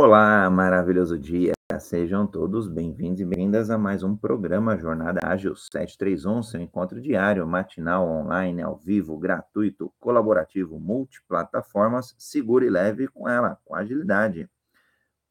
Olá, 0.00 0.48
maravilhoso 0.48 1.18
dia. 1.18 1.54
Sejam 1.80 2.24
todos 2.24 2.68
bem-vindos 2.68 3.20
e 3.20 3.24
bem-vindas 3.24 3.68
a 3.68 3.76
mais 3.76 4.04
um 4.04 4.16
programa 4.16 4.78
Jornada 4.78 5.18
Ágil 5.24 5.56
731, 5.56 6.40
seu 6.44 6.60
encontro 6.60 7.00
diário, 7.00 7.44
matinal, 7.44 8.08
online, 8.08 8.62
ao 8.62 8.76
vivo, 8.76 9.18
gratuito, 9.18 9.92
colaborativo, 9.98 10.78
multiplataformas, 10.78 12.14
seguro 12.16 12.64
e 12.64 12.70
leve 12.70 13.08
com 13.08 13.28
ela, 13.28 13.58
com 13.64 13.74
agilidade. 13.74 14.48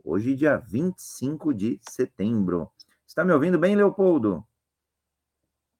Hoje, 0.04 0.36
dia 0.36 0.58
25 0.58 1.54
de 1.54 1.80
setembro. 1.90 2.70
Está 3.08 3.24
me 3.24 3.32
ouvindo 3.32 3.58
bem, 3.58 3.74
Leopoldo? 3.74 4.46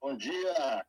Bom 0.00 0.16
dia! 0.16 0.82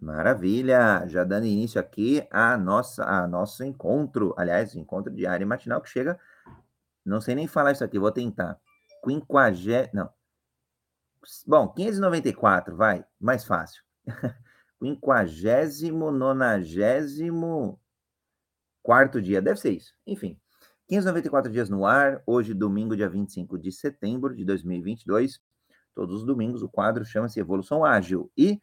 Maravilha! 0.00 1.06
Já 1.06 1.22
dando 1.22 1.46
início 1.46 1.80
aqui 1.80 2.26
a 2.28 2.58
nossa, 2.58 3.04
a 3.04 3.24
nosso 3.28 3.62
encontro, 3.62 4.34
aliás, 4.36 4.74
encontro 4.74 5.14
diário 5.14 5.44
e 5.44 5.46
matinal 5.46 5.80
que 5.80 5.88
chega 5.88 6.18
não 7.06 7.20
sei 7.20 7.34
nem 7.34 7.46
falar 7.46 7.72
isso 7.72 7.84
aqui, 7.84 7.98
vou 7.98 8.10
tentar. 8.10 8.58
Quinquagé... 9.04 9.88
Não. 9.94 10.10
Bom, 11.46 11.68
594, 11.68 12.76
vai, 12.76 13.04
mais 13.20 13.44
fácil. 13.44 13.82
Quinquagésimo, 14.78 16.10
nonagésimo, 16.10 17.80
quarto 18.82 19.20
dia, 19.22 19.40
deve 19.40 19.58
ser 19.58 19.70
isso. 19.70 19.94
Enfim, 20.06 20.38
594 20.88 21.50
dias 21.50 21.68
no 21.68 21.84
ar, 21.84 22.22
hoje, 22.26 22.54
domingo, 22.54 22.96
dia 22.96 23.08
25 23.08 23.58
de 23.58 23.72
setembro 23.72 24.34
de 24.34 24.44
2022. 24.44 25.40
Todos 25.94 26.20
os 26.20 26.26
domingos 26.26 26.62
o 26.62 26.68
quadro 26.68 27.04
chama-se 27.04 27.40
Evolução 27.40 27.84
Ágil. 27.84 28.30
E 28.36 28.60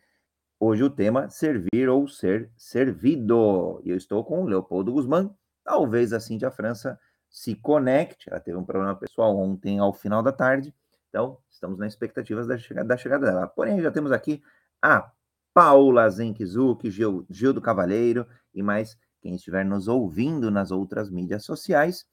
hoje 0.60 0.84
o 0.84 0.90
tema 0.90 1.30
Servir 1.30 1.90
ou 1.90 2.08
Ser 2.08 2.52
Servido. 2.56 3.82
E 3.84 3.90
eu 3.90 3.98
estou 3.98 4.24
com 4.24 4.44
o 4.44 4.46
Leopoldo 4.46 4.94
Guzmán, 4.94 5.32
talvez 5.64 6.14
a 6.14 6.20
Cíntia 6.20 6.52
França 6.52 6.98
se 7.34 7.56
conecte. 7.56 8.30
Ela 8.30 8.40
teve 8.40 8.56
um 8.56 8.64
problema 8.64 8.96
pessoal 8.96 9.36
ontem 9.36 9.80
ao 9.80 9.92
final 9.92 10.22
da 10.22 10.32
tarde, 10.32 10.74
então 11.10 11.40
estamos 11.50 11.80
na 11.80 11.88
expectativa 11.88 12.46
da 12.46 12.58
chegada, 12.60 12.88
da 12.88 12.96
chegada 12.96 13.26
dela. 13.26 13.48
Porém, 13.48 13.82
já 13.82 13.92
temos 13.92 14.12
aqui 14.12 14.44
a 14.80 15.12
Paula 15.52 16.08
Zenkizuk, 16.10 16.90
Gil, 16.92 17.26
Gil 17.30 17.52
do 17.52 17.62
Cavaleiro 17.62 18.28
e 18.54 18.62
mais 18.62 18.96
quem 19.20 19.36
estiver 19.36 19.66
nos 19.66 19.88
ouvindo 19.88 20.52
nas 20.52 20.70
outras 20.70 21.10
mídias 21.10 21.44
sociais, 21.44 22.06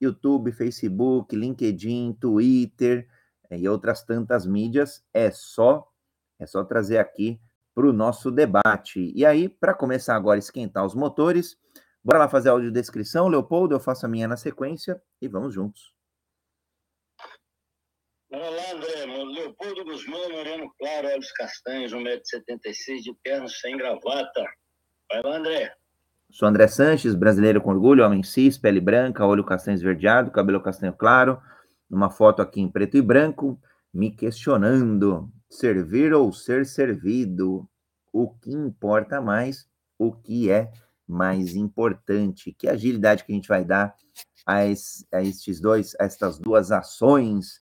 YouTube, 0.00 0.52
Facebook, 0.52 1.36
LinkedIn, 1.36 2.14
Twitter 2.14 3.06
eh, 3.50 3.58
e 3.58 3.68
outras 3.68 4.02
tantas 4.02 4.46
mídias, 4.46 5.04
é 5.12 5.30
só 5.30 5.86
é 6.38 6.46
só 6.46 6.64
trazer 6.64 6.98
aqui 6.98 7.40
para 7.74 7.86
o 7.86 7.92
nosso 7.92 8.30
debate. 8.30 9.12
E 9.14 9.24
aí, 9.24 9.48
para 9.48 9.74
começar 9.74 10.16
agora 10.16 10.36
a 10.36 10.38
esquentar 10.38 10.84
os 10.84 10.94
motores, 10.94 11.56
Bora 12.04 12.18
lá 12.18 12.28
fazer 12.28 12.48
a 12.48 12.52
audiodescrição, 12.52 13.28
Leopoldo, 13.28 13.74
eu 13.74 13.80
faço 13.80 14.04
a 14.04 14.08
minha 14.08 14.26
na 14.26 14.36
sequência 14.36 15.00
e 15.20 15.28
vamos 15.28 15.54
juntos. 15.54 15.94
Bora 18.28 18.50
lá, 18.50 18.72
André. 18.72 19.06
Leopoldo 19.06 19.84
Guzmão, 19.84 20.30
moreno 20.30 20.72
claro, 20.78 21.08
olhos 21.08 21.30
castanhos, 21.32 21.92
1,76m, 21.92 23.02
de 23.02 23.14
pernas 23.22 23.60
sem 23.60 23.76
gravata. 23.76 24.44
Vai 25.10 25.22
lá, 25.22 25.36
André. 25.36 25.74
Sou 26.30 26.48
André 26.48 26.66
Sanches, 26.66 27.14
brasileiro 27.14 27.60
com 27.60 27.70
orgulho, 27.70 28.04
homem 28.04 28.22
cis, 28.22 28.56
pele 28.56 28.80
branca, 28.80 29.26
olho 29.26 29.44
castanho 29.44 29.74
esverdeado, 29.74 30.30
cabelo 30.30 30.62
castanho 30.62 30.94
claro, 30.94 31.40
numa 31.90 32.08
foto 32.08 32.40
aqui 32.40 32.60
em 32.60 32.70
preto 32.70 32.96
e 32.96 33.02
branco, 33.02 33.60
me 33.92 34.10
questionando, 34.10 35.30
servir 35.50 36.14
ou 36.14 36.32
ser 36.32 36.64
servido, 36.64 37.68
o 38.10 38.30
que 38.30 38.50
importa 38.50 39.20
mais, 39.20 39.68
o 39.98 40.10
que 40.10 40.50
é 40.50 40.70
mais 41.06 41.54
importante. 41.54 42.52
Que 42.52 42.68
agilidade 42.68 43.24
que 43.24 43.32
a 43.32 43.34
gente 43.34 43.48
vai 43.48 43.64
dar 43.64 43.94
a, 44.46 44.64
es, 44.66 45.06
a 45.12 45.22
estes 45.22 45.60
dois, 45.60 45.94
a 46.00 46.04
estas 46.04 46.38
duas 46.38 46.70
ações. 46.70 47.62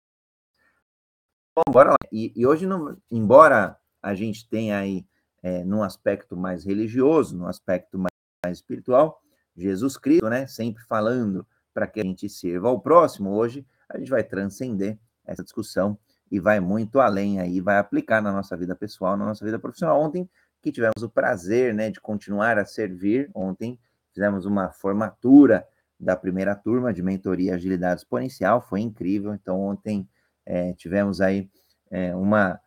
Bom, 1.55 1.71
bora 1.71 1.91
lá. 1.91 1.97
E, 2.11 2.33
e 2.35 2.45
hoje, 2.45 2.65
não, 2.65 2.97
embora 3.11 3.77
a 4.01 4.15
gente 4.15 4.47
tenha 4.49 4.79
aí, 4.79 5.05
é, 5.41 5.63
num 5.63 5.83
aspecto 5.83 6.35
mais 6.35 6.65
religioso, 6.65 7.37
num 7.37 7.47
aspecto 7.47 7.97
mais, 7.97 8.13
mais 8.43 8.57
espiritual, 8.57 9.21
Jesus 9.55 9.97
Cristo, 9.97 10.29
né, 10.29 10.47
sempre 10.47 10.83
falando 10.83 11.45
para 11.73 11.87
que 11.87 11.99
a 11.99 12.03
gente 12.03 12.27
sirva 12.29 12.69
ao 12.69 12.79
próximo, 12.79 13.31
hoje 13.31 13.65
a 13.89 13.97
gente 13.97 14.09
vai 14.09 14.23
transcender 14.23 14.97
essa 15.25 15.43
discussão 15.43 15.97
e 16.31 16.39
vai 16.39 16.59
muito 16.59 16.99
além 16.99 17.39
aí, 17.39 17.61
vai 17.61 17.77
aplicar 17.77 18.21
na 18.21 18.31
nossa 18.31 18.57
vida 18.57 18.75
pessoal, 18.75 19.15
na 19.15 19.25
nossa 19.25 19.45
vida 19.45 19.59
profissional. 19.59 20.01
Ontem 20.01 20.27
que 20.63 20.71
tivemos 20.71 21.03
o 21.03 21.09
prazer 21.09 21.73
né, 21.73 21.91
de 21.91 21.99
continuar 21.99 22.57
a 22.57 22.65
servir. 22.65 23.29
Ontem 23.35 23.77
fizemos 24.13 24.45
uma 24.45 24.71
formatura 24.71 25.67
da 25.99 26.15
primeira 26.15 26.55
turma 26.55 26.93
de 26.93 27.03
mentoria 27.03 27.55
agilidade 27.55 28.01
exponencial, 28.01 28.61
foi 28.61 28.79
incrível. 28.79 29.33
Então, 29.33 29.59
ontem 29.59 30.07
é, 30.45 30.73
tivemos 30.73 31.19
aí 31.19 31.49
é, 31.91 32.15
uma, 32.15 32.59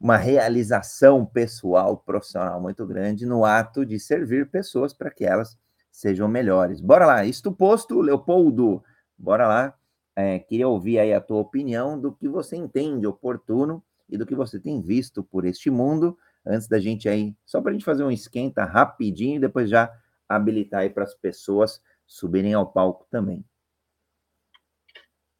uma 0.00 0.16
realização 0.16 1.26
pessoal, 1.26 1.98
profissional 1.98 2.60
muito 2.60 2.86
grande 2.86 3.26
no 3.26 3.44
ato 3.44 3.84
de 3.84 4.00
servir 4.00 4.50
pessoas 4.50 4.94
para 4.94 5.10
que 5.10 5.24
elas 5.24 5.58
sejam 5.92 6.28
melhores. 6.28 6.80
Bora 6.80 7.04
lá, 7.04 7.24
isto 7.24 7.52
posto, 7.52 8.00
Leopoldo, 8.00 8.82
bora 9.16 9.46
lá. 9.46 9.74
É, 10.14 10.38
queria 10.38 10.66
ouvir 10.66 10.98
aí 10.98 11.12
a 11.12 11.20
tua 11.20 11.38
opinião 11.38 12.00
do 12.00 12.10
que 12.10 12.26
você 12.26 12.56
entende 12.56 13.06
oportuno 13.06 13.84
e 14.08 14.16
do 14.16 14.24
que 14.24 14.34
você 14.34 14.58
tem 14.58 14.80
visto 14.80 15.22
por 15.22 15.44
este 15.44 15.68
mundo 15.70 16.16
antes 16.46 16.68
da 16.68 16.78
gente 16.78 17.08
aí, 17.08 17.34
só 17.44 17.60
para 17.60 17.70
a 17.70 17.72
gente 17.72 17.84
fazer 17.84 18.04
um 18.04 18.10
esquenta 18.10 18.64
rapidinho 18.64 19.36
e 19.36 19.40
depois 19.40 19.68
já 19.68 19.90
habilitar 20.28 20.80
aí 20.80 20.90
para 20.90 21.04
as 21.04 21.14
pessoas 21.14 21.82
subirem 22.06 22.54
ao 22.54 22.70
palco 22.70 23.06
também. 23.10 23.44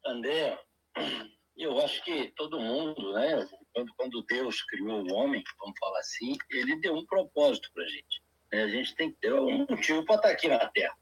André, 0.05 0.57
eu 1.57 1.79
acho 1.79 2.03
que 2.03 2.31
todo 2.35 2.59
mundo, 2.59 3.13
né, 3.13 3.47
quando, 3.73 3.93
quando 3.95 4.23
Deus 4.23 4.61
criou 4.63 5.03
o 5.03 5.13
homem, 5.13 5.43
vamos 5.59 5.77
falar 5.79 5.99
assim, 5.99 6.35
ele 6.49 6.79
deu 6.79 6.95
um 6.95 7.05
propósito 7.05 7.69
para 7.73 7.83
a 7.83 7.87
gente. 7.87 8.23
Né? 8.51 8.63
A 8.63 8.67
gente 8.67 8.95
tem 8.95 9.11
que 9.11 9.17
ter 9.19 9.33
um 9.33 9.65
motivo 9.69 10.05
para 10.05 10.15
estar 10.15 10.27
tá 10.27 10.33
aqui 10.33 10.47
na 10.47 10.67
Terra. 10.67 10.97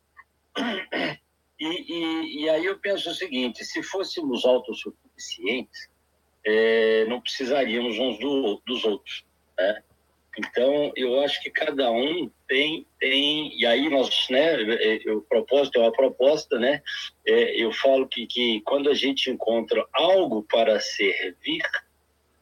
E, 1.57 1.67
e, 1.67 2.43
e, 2.43 2.49
aí 2.49 2.65
eu 2.65 2.77
penso 2.79 3.09
o 3.09 3.13
seguinte: 3.13 3.63
se 3.63 3.81
fôssemos 3.81 4.43
autossuficientes, 4.43 5.89
é, 6.45 7.05
não 7.05 7.21
precisaríamos 7.21 7.97
uns 7.97 8.19
do, 8.19 8.61
dos 8.65 8.83
outros. 8.83 9.25
Né? 9.57 9.83
Então, 10.37 10.91
eu 10.95 11.21
acho 11.21 11.41
que 11.41 11.49
cada 11.49 11.89
um 11.89 12.29
tem, 12.47 12.85
tem 12.99 13.57
e 13.57 13.65
aí 13.65 13.89
nós, 13.89 14.27
né, 14.29 14.61
é, 14.63 15.11
o 15.11 15.21
propósito 15.21 15.79
é 15.79 15.83
uma 15.83 15.91
proposta, 15.91 16.59
né, 16.59 16.81
é, 17.25 17.55
eu 17.61 17.71
falo 17.71 18.07
que, 18.07 18.27
que 18.27 18.61
quando 18.61 18.89
a 18.89 18.93
gente 18.93 19.29
encontra 19.29 19.85
algo 19.93 20.43
para 20.43 20.79
servir, 20.79 21.61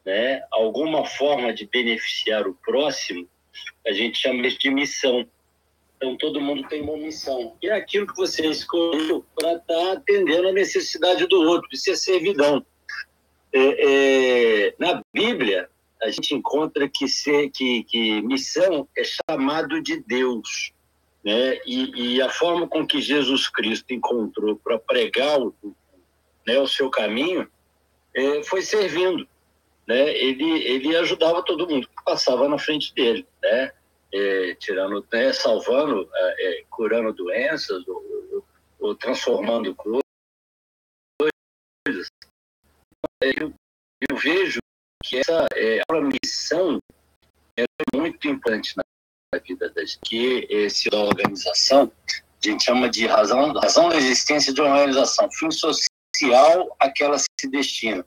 né, 0.06 0.44
alguma 0.52 1.06
forma 1.06 1.54
de 1.54 1.68
beneficiar 1.68 2.48
o 2.48 2.56
próximo, 2.56 3.28
a 3.86 3.92
gente 3.92 4.18
chama 4.18 4.48
isso 4.48 4.60
de 4.60 4.70
missão. 4.72 5.28
Então, 5.98 6.18
todo 6.18 6.42
mundo 6.42 6.68
tem 6.68 6.82
uma 6.82 6.98
missão. 6.98 7.56
E 7.62 7.70
é 7.70 7.74
aquilo 7.74 8.08
que 8.08 8.18
você 8.18 8.46
escolheu 8.48 9.26
para 9.36 9.54
estar 9.54 9.74
tá 9.74 9.92
atendendo 9.94 10.50
a 10.50 10.52
necessidade 10.52 11.26
do 11.28 11.42
outro, 11.42 11.70
isso 11.72 11.92
é 11.92 11.96
servidão. 11.96 12.66
É, 13.54 14.68
é, 14.68 14.76
na 14.80 15.02
Bíblia, 15.14 15.70
a 16.04 16.12
gente 16.12 16.36
encontra 16.36 16.88
que, 16.90 17.08
ser, 17.08 17.50
que, 17.50 17.84
que 17.86 18.22
missão 18.22 18.88
é 18.96 19.04
chamado 19.04 19.82
de 19.82 20.02
Deus. 20.02 20.74
Né? 21.24 21.60
E, 21.66 22.16
e 22.16 22.22
a 22.22 22.30
forma 22.30 22.68
com 22.68 22.86
que 22.86 23.02
Jesus 23.02 23.48
Cristo 23.48 23.94
encontrou 23.94 24.58
para 24.58 24.78
pregar 24.78 25.40
o, 25.40 25.56
né, 26.46 26.60
o 26.60 26.68
seu 26.68 26.90
caminho 26.90 27.50
é, 28.14 28.44
foi 28.44 28.62
servindo. 28.62 29.28
Né? 29.88 30.10
Ele, 30.18 30.64
ele 30.66 30.96
ajudava 30.98 31.44
todo 31.44 31.68
mundo 31.68 31.88
que 31.88 32.04
passava 32.04 32.50
na 32.50 32.58
frente 32.58 32.94
dele, 32.94 33.26
né? 33.42 33.72
É, 34.16 34.54
tirando, 34.60 35.04
né, 35.12 35.34
salvando, 35.34 36.08
é, 36.14 36.60
é 36.60 36.64
curando 36.70 37.12
doenças 37.14 37.84
ou, 37.88 38.46
ou, 38.80 38.94
transformando 38.96 39.74
coisas. 39.74 40.04
Eu, 43.20 43.52
eu 44.08 44.16
vejo 44.16 44.63
que 45.14 45.20
essa 45.20 45.48
é, 45.56 45.82
a 45.88 46.02
missão 46.02 46.80
é 47.56 47.66
muito 47.96 48.28
importante 48.28 48.74
na 48.76 49.40
vida 49.40 49.70
da 49.70 49.86
gente, 49.86 50.00
que 50.04 50.48
esse 50.50 50.90
da 50.90 50.98
organização, 50.98 51.92
a 52.10 52.48
gente 52.48 52.64
chama 52.64 52.90
de 52.90 53.06
razão, 53.06 53.54
razão 53.54 53.90
da 53.90 53.96
existência 53.96 54.52
de 54.52 54.60
uma 54.60 54.72
organização, 54.72 55.30
fim 55.32 55.52
social 55.52 56.76
a 56.80 56.90
que 56.90 57.04
ela 57.04 57.20
se 57.20 57.48
destina. 57.48 58.04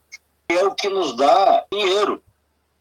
É 0.48 0.64
o 0.64 0.74
que 0.74 0.88
nos 0.88 1.16
dá 1.16 1.64
dinheiro. 1.72 2.22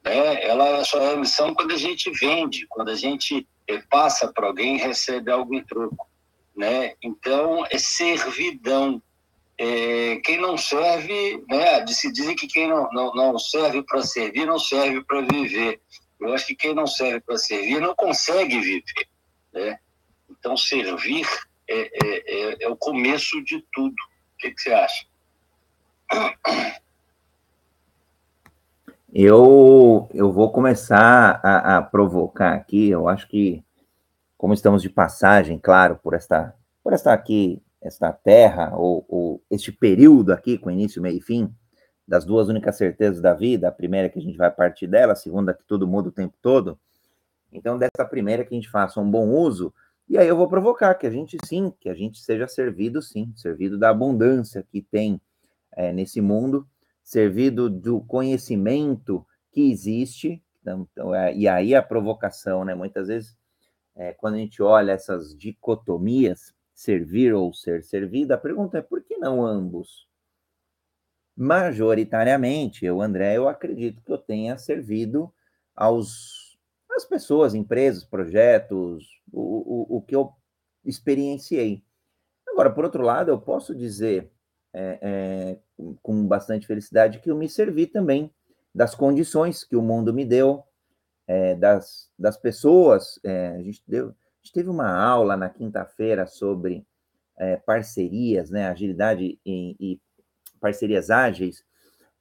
Né? 0.04 0.44
Ela 0.44 0.84
só 0.86 1.00
é 1.00 1.14
a 1.14 1.18
missão 1.18 1.54
quando 1.54 1.74
a 1.74 1.78
gente 1.78 2.10
vende, 2.20 2.66
quando 2.68 2.90
a 2.90 2.96
gente 2.96 3.48
é, 3.68 3.78
passa 3.90 4.32
para 4.34 4.48
alguém 4.48 4.78
recebe 4.78 5.32
algo 5.32 5.54
em 5.54 5.64
troco. 5.64 6.08
Né? 6.56 6.96
Então, 7.02 7.64
é 7.70 7.78
servidão 7.78 9.02
é, 9.58 10.18
quem 10.18 10.40
não 10.40 10.58
serve, 10.58 11.44
né, 11.50 11.86
se 11.88 12.12
dizem 12.12 12.36
que 12.36 12.48
quem 12.48 12.68
não, 12.68 12.90
não, 12.92 13.14
não 13.14 13.40
serve 13.40 13.84
para 13.84 14.02
servir, 14.02 14.46
não 14.46 14.60
serve 14.60 15.04
para 15.04 15.22
viver. 15.22 15.82
Eu 16.20 16.34
acho 16.34 16.48
que 16.48 16.56
quem 16.56 16.74
não 16.74 16.88
serve 16.88 17.22
para 17.22 17.38
servir 17.38 17.80
não 17.80 17.96
consegue 17.96 18.60
viver. 18.60 19.08
Né? 19.54 19.80
Então, 20.30 20.58
servir 20.58 21.26
é, 21.68 21.82
é, 22.06 22.24
é, 22.28 22.64
é 22.64 22.70
o 22.70 22.76
começo 22.76 23.42
de 23.44 23.66
tudo. 23.72 23.94
O 23.94 24.38
que, 24.38 24.52
que 24.52 24.62
você 24.62 24.74
acha? 24.74 25.06
Eu, 29.14 30.10
eu 30.14 30.32
vou 30.32 30.52
começar 30.52 31.40
a, 31.42 31.78
a, 31.78 31.82
provocar 31.82 32.54
aqui. 32.54 32.90
Eu 32.90 33.08
acho 33.08 33.28
que, 33.30 33.64
como 34.38 34.54
estamos 34.54 34.82
de 34.82 34.90
passagem, 34.90 35.58
claro, 35.58 35.98
por 36.04 36.14
esta, 36.14 36.54
por 36.84 36.92
esta 36.92 37.14
aqui, 37.14 37.62
esta 37.86 38.12
terra, 38.12 38.76
ou, 38.76 39.06
ou 39.08 39.44
este 39.50 39.72
período 39.72 40.32
aqui, 40.32 40.58
com 40.58 40.72
início, 40.72 41.02
meio 41.02 41.18
e 41.18 41.22
fim, 41.22 41.54
das 42.08 42.26
duas 42.26 42.50
únicas 42.50 42.76
certezas 42.76 43.22
da 43.22 43.34
vida, 43.34 43.68
a 43.68 43.72
primeira 43.72 44.08
é 44.08 44.10
que 44.10 44.20
a 44.20 44.22
gente 44.22 44.38
vai 44.38 44.52
partir 44.52 44.88
dela, 44.88 45.14
a 45.14 45.16
segunda 45.16 45.52
é 45.52 45.54
que 45.54 45.66
tudo 45.66 45.88
muda 45.88 46.10
o 46.10 46.12
tempo 46.12 46.36
todo. 46.42 46.80
Então, 47.52 47.78
dessa 47.78 48.06
primeira 48.10 48.44
que 48.44 48.54
a 48.54 48.58
gente 48.58 48.70
faça 48.70 49.00
um 49.00 49.10
bom 49.10 49.30
uso, 49.30 49.74
e 50.08 50.18
aí 50.18 50.28
eu 50.28 50.36
vou 50.36 50.48
provocar 50.48 50.94
que 50.96 51.08
a 51.08 51.10
gente 51.10 51.38
sim, 51.46 51.74
que 51.80 51.90
a 51.90 51.96
gente 51.96 52.20
seja 52.20 52.48
servido 52.48 53.02
sim, 53.02 53.34
servido 53.36 53.78
da 53.78 53.90
abundância 53.90 54.64
que 54.64 54.82
tem 54.82 55.20
é, 55.72 55.92
nesse 55.92 56.22
mundo, 56.22 56.68
servido 57.04 57.70
do 57.70 58.02
conhecimento 58.02 59.26
que 59.52 59.72
existe. 59.72 60.44
Então, 60.62 60.88
então 60.92 61.16
é, 61.16 61.36
e 61.36 61.48
aí 61.48 61.74
a 61.74 61.82
provocação, 61.82 62.64
né? 62.64 62.76
Muitas 62.76 63.08
vezes, 63.08 63.36
é, 63.96 64.14
quando 64.14 64.36
a 64.36 64.38
gente 64.38 64.62
olha 64.62 64.92
essas 64.92 65.36
dicotomias, 65.36 66.54
servir 66.76 67.34
ou 67.34 67.54
ser 67.54 67.82
servido, 67.84 68.34
a 68.34 68.38
pergunta 68.38 68.78
é 68.78 68.82
por 68.82 69.02
que 69.02 69.18
não 69.18 69.44
ambos? 69.44 70.08
Majoritariamente, 71.36 72.86
eu, 72.86 73.02
André, 73.02 73.38
eu 73.38 73.48
acredito 73.48 74.04
que 74.04 74.12
eu 74.12 74.18
tenha 74.18 74.58
servido 74.58 75.34
aos 75.74 76.60
as 76.96 77.04
pessoas, 77.04 77.54
empresas, 77.54 78.06
projetos, 78.06 79.22
o, 79.32 79.42
o, 79.42 79.98
o 79.98 80.02
que 80.02 80.16
eu 80.16 80.32
experienciei. 80.86 81.84
Agora, 82.48 82.70
por 82.70 82.86
outro 82.86 83.04
lado, 83.04 83.30
eu 83.32 83.40
posso 83.40 83.76
dizer 83.76 84.32
é, 84.74 85.00
é, 85.02 85.60
com 86.02 86.26
bastante 86.26 86.68
felicidade 86.68 87.20
que 87.20 87.30
eu 87.30 87.36
me 87.36 87.50
servi 87.50 87.86
também 87.86 88.32
das 88.74 88.96
condições 88.96 89.64
que 89.64 89.76
o 89.76 89.82
mundo 89.82 90.14
me 90.14 90.24
deu, 90.24 90.64
é, 91.28 91.56
das, 91.56 92.10
das 92.18 92.38
pessoas. 92.38 93.20
É, 93.24 93.50
a, 93.50 93.62
gente 93.62 93.82
deu, 93.88 94.14
gente 94.46 94.54
teve 94.54 94.70
uma 94.70 94.96
aula 94.96 95.36
na 95.36 95.50
quinta-feira 95.50 96.28
sobre 96.28 96.86
é, 97.36 97.58
parcerias, 97.58 98.52
né, 98.52 98.68
agilidade 98.68 99.40
e, 99.44 99.76
e 99.80 100.02
parcerias 100.62 101.10
ágeis, 101.10 101.64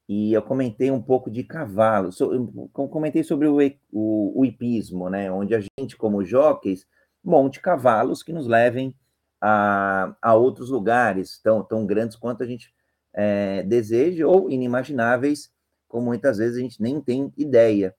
e 0.08 0.32
eu 0.32 0.42
comentei 0.42 0.90
um 0.90 1.02
pouco 1.02 1.30
de 1.30 1.44
cavalo, 1.44 2.10
so, 2.12 2.30
comentei 2.72 3.22
sobre 3.22 3.46
o, 3.46 3.58
o, 3.92 4.40
o, 4.40 4.44
hipismo, 4.44 5.10
né, 5.10 5.30
onde 5.30 5.54
a 5.54 5.60
gente, 5.78 5.96
como 5.96 6.24
jockeys, 6.24 6.86
monte 7.22 7.60
cavalos 7.60 8.22
que 8.22 8.32
nos 8.32 8.46
levem 8.46 8.94
a, 9.40 10.14
a 10.20 10.34
outros 10.34 10.70
lugares 10.70 11.38
tão, 11.42 11.62
tão 11.62 11.86
grandes 11.86 12.16
quanto 12.16 12.42
a 12.42 12.46
gente 12.46 12.72
é, 13.12 13.62
deseja 13.62 14.26
ou 14.26 14.50
inimagináveis, 14.50 15.50
como 15.86 16.06
muitas 16.06 16.38
vezes 16.38 16.56
a 16.56 16.60
gente 16.60 16.80
nem 16.80 17.00
tem 17.00 17.32
ideia. 17.36 17.94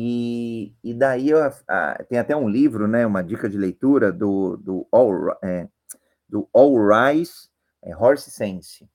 E, 0.00 0.76
e 0.84 0.94
daí 0.94 1.30
eu, 1.30 1.40
a, 1.66 2.04
tem 2.08 2.20
até 2.20 2.36
um 2.36 2.48
livro, 2.48 2.86
né, 2.86 3.04
uma 3.04 3.20
dica 3.20 3.48
de 3.48 3.58
leitura 3.58 4.12
do, 4.12 4.56
do 4.56 4.86
All, 4.92 5.36
é, 5.42 5.66
do 6.28 6.48
All 6.52 6.72
Rise 6.86 7.48
é, 7.82 7.96
Horse 7.96 8.30
Sense, 8.30 8.88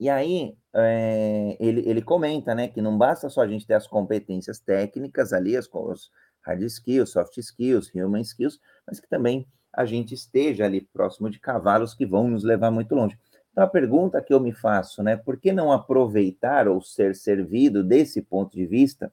e 0.00 0.08
aí 0.08 0.56
é, 0.74 1.58
ele, 1.60 1.86
ele 1.86 2.00
comenta 2.00 2.54
né, 2.54 2.68
que 2.68 2.80
não 2.80 2.96
basta 2.96 3.28
só 3.28 3.42
a 3.42 3.46
gente 3.46 3.66
ter 3.66 3.74
as 3.74 3.86
competências 3.86 4.58
técnicas 4.58 5.34
ali, 5.34 5.54
as, 5.54 5.68
os 5.70 6.10
hard 6.40 6.62
skills, 6.62 7.10
soft 7.10 7.36
skills, 7.36 7.94
human 7.94 8.22
skills, 8.22 8.58
mas 8.86 8.98
que 9.00 9.08
também 9.10 9.46
a 9.70 9.84
gente 9.84 10.14
esteja 10.14 10.64
ali 10.64 10.80
próximo 10.80 11.28
de 11.28 11.38
cavalos 11.38 11.92
que 11.92 12.06
vão 12.06 12.28
nos 12.28 12.44
levar 12.44 12.70
muito 12.70 12.94
longe. 12.94 13.18
Então 13.52 13.62
a 13.62 13.68
pergunta 13.68 14.22
que 14.22 14.32
eu 14.32 14.40
me 14.40 14.52
faço, 14.52 15.02
né, 15.02 15.18
por 15.18 15.36
que 15.36 15.52
não 15.52 15.70
aproveitar 15.70 16.66
ou 16.66 16.80
ser 16.80 17.14
servido 17.14 17.84
desse 17.84 18.22
ponto 18.22 18.56
de 18.56 18.64
vista 18.64 19.12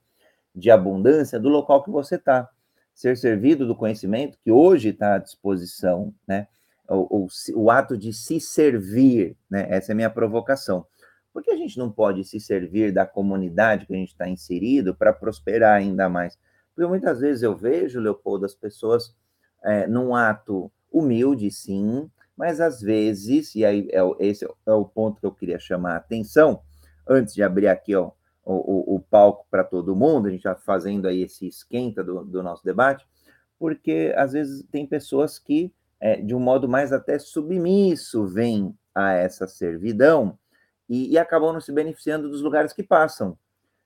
de 0.56 0.72
abundância 0.72 1.40
do 1.40 1.50
local 1.50 1.84
que 1.84 1.90
você 1.90 2.16
está? 2.16 2.50
Ser 2.94 3.18
servido 3.18 3.68
do 3.68 3.76
conhecimento 3.76 4.38
que 4.44 4.52
hoje 4.52 4.90
está 4.90 5.16
à 5.16 5.18
disposição, 5.18 6.14
né? 6.28 6.48
o, 6.90 7.26
o, 7.26 7.28
o 7.56 7.72
ato 7.72 7.98
de 7.98 8.14
se 8.14 8.40
servir, 8.40 9.36
né? 9.50 9.68
Essa 9.70 9.92
é 9.92 9.94
a 9.94 9.96
minha 9.96 10.10
provocação. 10.10 10.86
Por 11.34 11.44
que 11.44 11.52
a 11.52 11.58
gente 11.58 11.78
não 11.78 11.92
pode 11.92 12.24
se 12.24 12.40
servir 12.40 12.94
da 12.94 13.06
comunidade 13.06 13.86
que 13.86 13.94
a 13.94 13.98
gente 13.98 14.12
está 14.12 14.28
inserido 14.28 14.96
para 14.96 15.12
prosperar 15.12 15.76
ainda 15.76 16.08
mais? 16.08 16.38
Porque 16.74 16.88
muitas 16.88 17.20
vezes 17.20 17.44
eu 17.44 17.56
vejo, 17.56 18.00
Leopoldo, 18.00 18.46
as 18.46 18.56
pessoas 18.56 19.16
é, 19.64 19.88
num 19.88 20.16
ato 20.16 20.72
humilde, 20.92 21.52
sim, 21.52 22.10
mas 22.38 22.62
às 22.62 22.82
vezes, 22.82 23.54
e 23.56 23.66
aí 23.66 23.90
é, 23.92 24.02
esse 24.20 24.46
é 24.46 24.72
o 24.72 24.86
ponto 24.86 25.20
que 25.20 25.26
eu 25.26 25.32
queria 25.32 25.60
chamar 25.60 25.94
a 25.94 25.98
atenção, 25.98 26.62
antes 27.08 27.34
de 27.34 27.44
abrir 27.44 27.68
aqui 27.68 27.96
ó, 27.96 28.12
o, 28.46 28.94
o, 28.94 28.96
o 28.96 29.00
palco 29.00 29.46
para 29.50 29.64
todo 29.64 29.96
mundo, 29.96 30.28
a 30.28 30.30
gente 30.30 30.40
está 30.40 30.56
fazendo 30.56 31.08
aí 31.08 31.24
esse 31.24 31.48
esquenta 31.48 32.04
do, 32.04 32.24
do 32.24 32.44
nosso 32.44 32.64
debate, 32.64 33.06
porque 33.58 34.14
às 34.16 34.34
vezes 34.34 34.64
tem 34.72 34.86
pessoas 34.86 35.40
que 35.40 35.74
é, 36.00 36.22
de 36.22 36.36
um 36.36 36.40
modo 36.40 36.70
mais 36.70 36.94
até 36.94 37.18
submisso, 37.18 38.28
vem 38.28 38.78
a 38.94 39.14
essa 39.14 39.48
servidão 39.48 40.38
e, 40.88 41.12
e 41.12 41.18
acabam 41.18 41.52
não 41.52 41.60
se 41.60 41.72
beneficiando 41.72 42.30
dos 42.30 42.42
lugares 42.42 42.72
que 42.72 42.84
passam. 42.84 43.38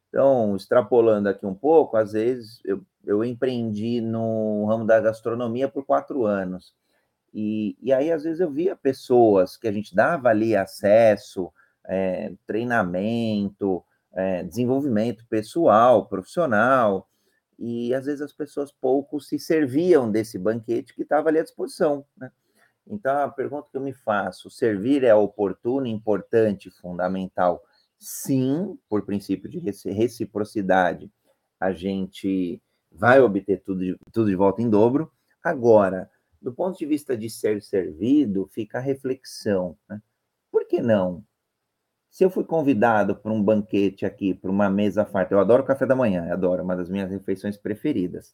Então, 0.09 0.56
extrapolando 0.56 1.29
aqui 1.29 1.45
um 1.45 1.53
pouco, 1.53 1.95
às 1.95 2.13
vezes 2.13 2.59
eu, 2.65 2.83
eu 3.05 3.23
empreendi 3.23 4.01
no 4.01 4.65
ramo 4.65 4.85
da 4.85 5.00
gastronomia 5.00 5.69
por 5.69 5.85
quatro 5.85 6.25
anos. 6.25 6.73
E, 7.33 7.77
e 7.79 7.94
aí, 7.94 8.12
às 8.12 8.23
vezes, 8.23 8.39
eu 8.39 8.50
via 8.50 8.75
pessoas 8.75 9.55
que 9.55 9.67
a 9.67 9.71
gente 9.71 9.95
dava 9.95 10.29
ali 10.29 10.55
acesso, 10.55 11.51
é, 11.85 12.33
treinamento, 12.47 13.83
é, 14.13 14.44
desenvolvimento 14.44 15.25
pessoal, 15.27 16.07
profissional, 16.07 17.07
e 17.57 17.94
às 17.94 18.06
vezes 18.06 18.21
as 18.21 18.33
pessoas 18.33 18.71
pouco 18.71 19.19
se 19.19 19.38
serviam 19.38 20.09
desse 20.09 20.38
banquete 20.38 20.94
que 20.95 21.01
estava 21.01 21.29
ali 21.29 21.39
à 21.39 21.44
disposição. 21.44 22.06
Né? 22.17 22.31
Então, 22.88 23.17
a 23.17 23.29
pergunta 23.29 23.67
que 23.69 23.77
eu 23.77 23.81
me 23.81 23.94
faço: 23.94 24.50
servir 24.50 25.03
é 25.03 25.13
oportuno, 25.13 25.85
importante, 25.85 26.71
fundamental? 26.71 27.61
Sim, 28.00 28.79
por 28.88 29.06
princípio 29.06 29.50
de 29.50 29.59
reciprocidade, 29.91 31.12
a 31.59 31.73
gente 31.73 32.62
vai 32.89 33.19
obter 33.19 33.62
tudo 33.62 33.81
de, 33.81 34.00
tudo 34.12 34.29
de 34.29 34.35
volta 34.35 34.62
em 34.62 34.69
dobro. 34.69 35.12
Agora, 35.44 36.09
do 36.41 36.53
ponto 36.53 36.77
de 36.77 36.85
vista 36.85 37.15
de 37.17 37.29
ser 37.29 37.62
servido, 37.62 38.47
fica 38.53 38.77
a 38.77 38.81
reflexão: 38.81 39.77
né? 39.88 40.01
por 40.50 40.65
que 40.65 40.81
não 40.81 41.24
se 42.10 42.24
eu 42.24 42.30
fui 42.30 42.44
convidado 42.44 43.16
para 43.16 43.32
um 43.32 43.42
banquete 43.42 44.06
aqui, 44.06 44.34
para 44.34 44.50
uma 44.50 44.70
mesa 44.70 45.06
farta, 45.06 45.34
eu 45.34 45.39
adoro 45.39 45.63
café 45.63 45.86
da 45.86 45.96
manhã, 45.96 46.32
adoro, 46.32 46.63
uma 46.63 46.75
das 46.75 46.89
minhas 46.89 47.12
refeições 47.12 47.56
preferidas. 47.56 48.34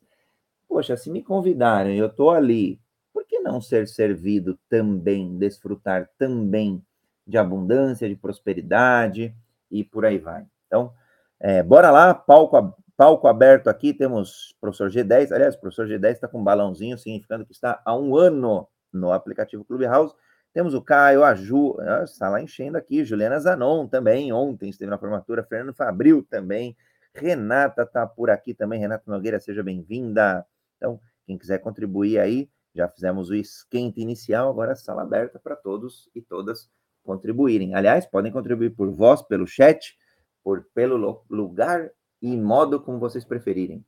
Poxa, 0.68 0.96
se 0.96 1.10
me 1.10 1.22
convidarem, 1.22 1.98
eu 1.98 2.08
estou 2.08 2.32
ali, 2.32 2.80
por 3.14 3.26
que 3.26 3.40
não 3.40 3.62
ser 3.62 3.88
servido 3.88 4.58
também, 4.70 5.38
desfrutar 5.38 6.10
também 6.18 6.82
de 7.28 7.38
abundância, 7.38 8.08
de 8.08 8.16
prosperidade 8.16 9.36
e 9.70 9.84
por 9.84 10.06
aí 10.06 10.18
vai? 10.18 10.46
Então, 10.68 10.94
é, 11.40 11.62
bora 11.62 11.92
lá, 11.92 12.14
palco, 12.14 12.76
palco 12.96 13.28
aberto 13.28 13.70
aqui, 13.70 13.94
temos 13.94 14.56
professor 14.60 14.90
G10, 14.90 15.32
aliás, 15.32 15.56
o 15.56 15.60
professor 15.60 15.88
G10 15.88 16.12
está 16.14 16.28
com 16.28 16.40
um 16.40 16.44
balãozinho, 16.44 16.98
significando 16.98 17.46
que 17.46 17.52
está 17.52 17.82
há 17.86 17.96
um 17.96 18.16
ano 18.16 18.68
no 18.92 19.12
aplicativo 19.12 19.66
Clubhouse, 19.66 20.16
temos 20.56 20.74
o 20.74 20.82
Caio, 20.82 21.22
a 21.22 21.36
Ju, 21.36 21.76
está 22.06 22.30
lá 22.30 22.42
enchendo 22.42 22.78
aqui, 22.78 23.04
Juliana 23.04 23.38
Zanon 23.38 23.90
também, 23.90 24.32
ontem 24.32 24.70
esteve 24.70 24.90
na 24.90 24.98
formatura, 24.98 25.44
Fernando 25.44 25.76
Fabril 25.76 26.26
também, 26.30 26.78
Renata 27.14 27.82
está 27.82 28.08
por 28.08 28.30
aqui 28.30 28.54
também, 28.54 28.80
Renata 28.80 29.04
Nogueira, 29.06 29.38
seja 29.38 29.62
bem-vinda. 29.62 30.48
Então, 30.78 30.98
quem 31.26 31.38
quiser 31.38 31.60
contribuir 31.60 32.20
aí, 32.20 32.50
já 32.74 32.88
fizemos 32.88 33.30
o 33.30 33.36
esquenta 33.36 34.00
inicial, 34.00 34.50
agora 34.50 34.72
a 34.72 34.76
sala 34.78 35.02
aberta 35.02 35.38
para 35.38 35.58
todos 35.58 36.10
e 36.16 36.22
todas 36.22 36.72
contribuírem. 37.04 37.76
Aliás, 37.76 38.06
podem 38.06 38.32
contribuir 38.32 38.70
por 38.70 38.90
voz, 38.90 39.22
pelo 39.22 39.46
chat, 39.46 39.98
por 40.42 40.64
pelo 40.74 41.26
lugar 41.30 41.92
e 42.22 42.38
modo 42.38 42.80
como 42.80 42.98
vocês 42.98 43.26
preferirem. 43.26 43.86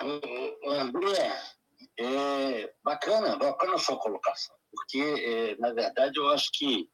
André, 0.00 1.33
bacana, 2.84 3.36
bacana 3.36 3.74
a 3.74 3.78
sua 3.78 3.96
colocação, 3.96 4.54
porque, 4.70 5.00
é, 5.00 5.56
na 5.56 5.72
verdade, 5.72 6.18
eu 6.18 6.28
acho 6.28 6.50
que 6.52 6.88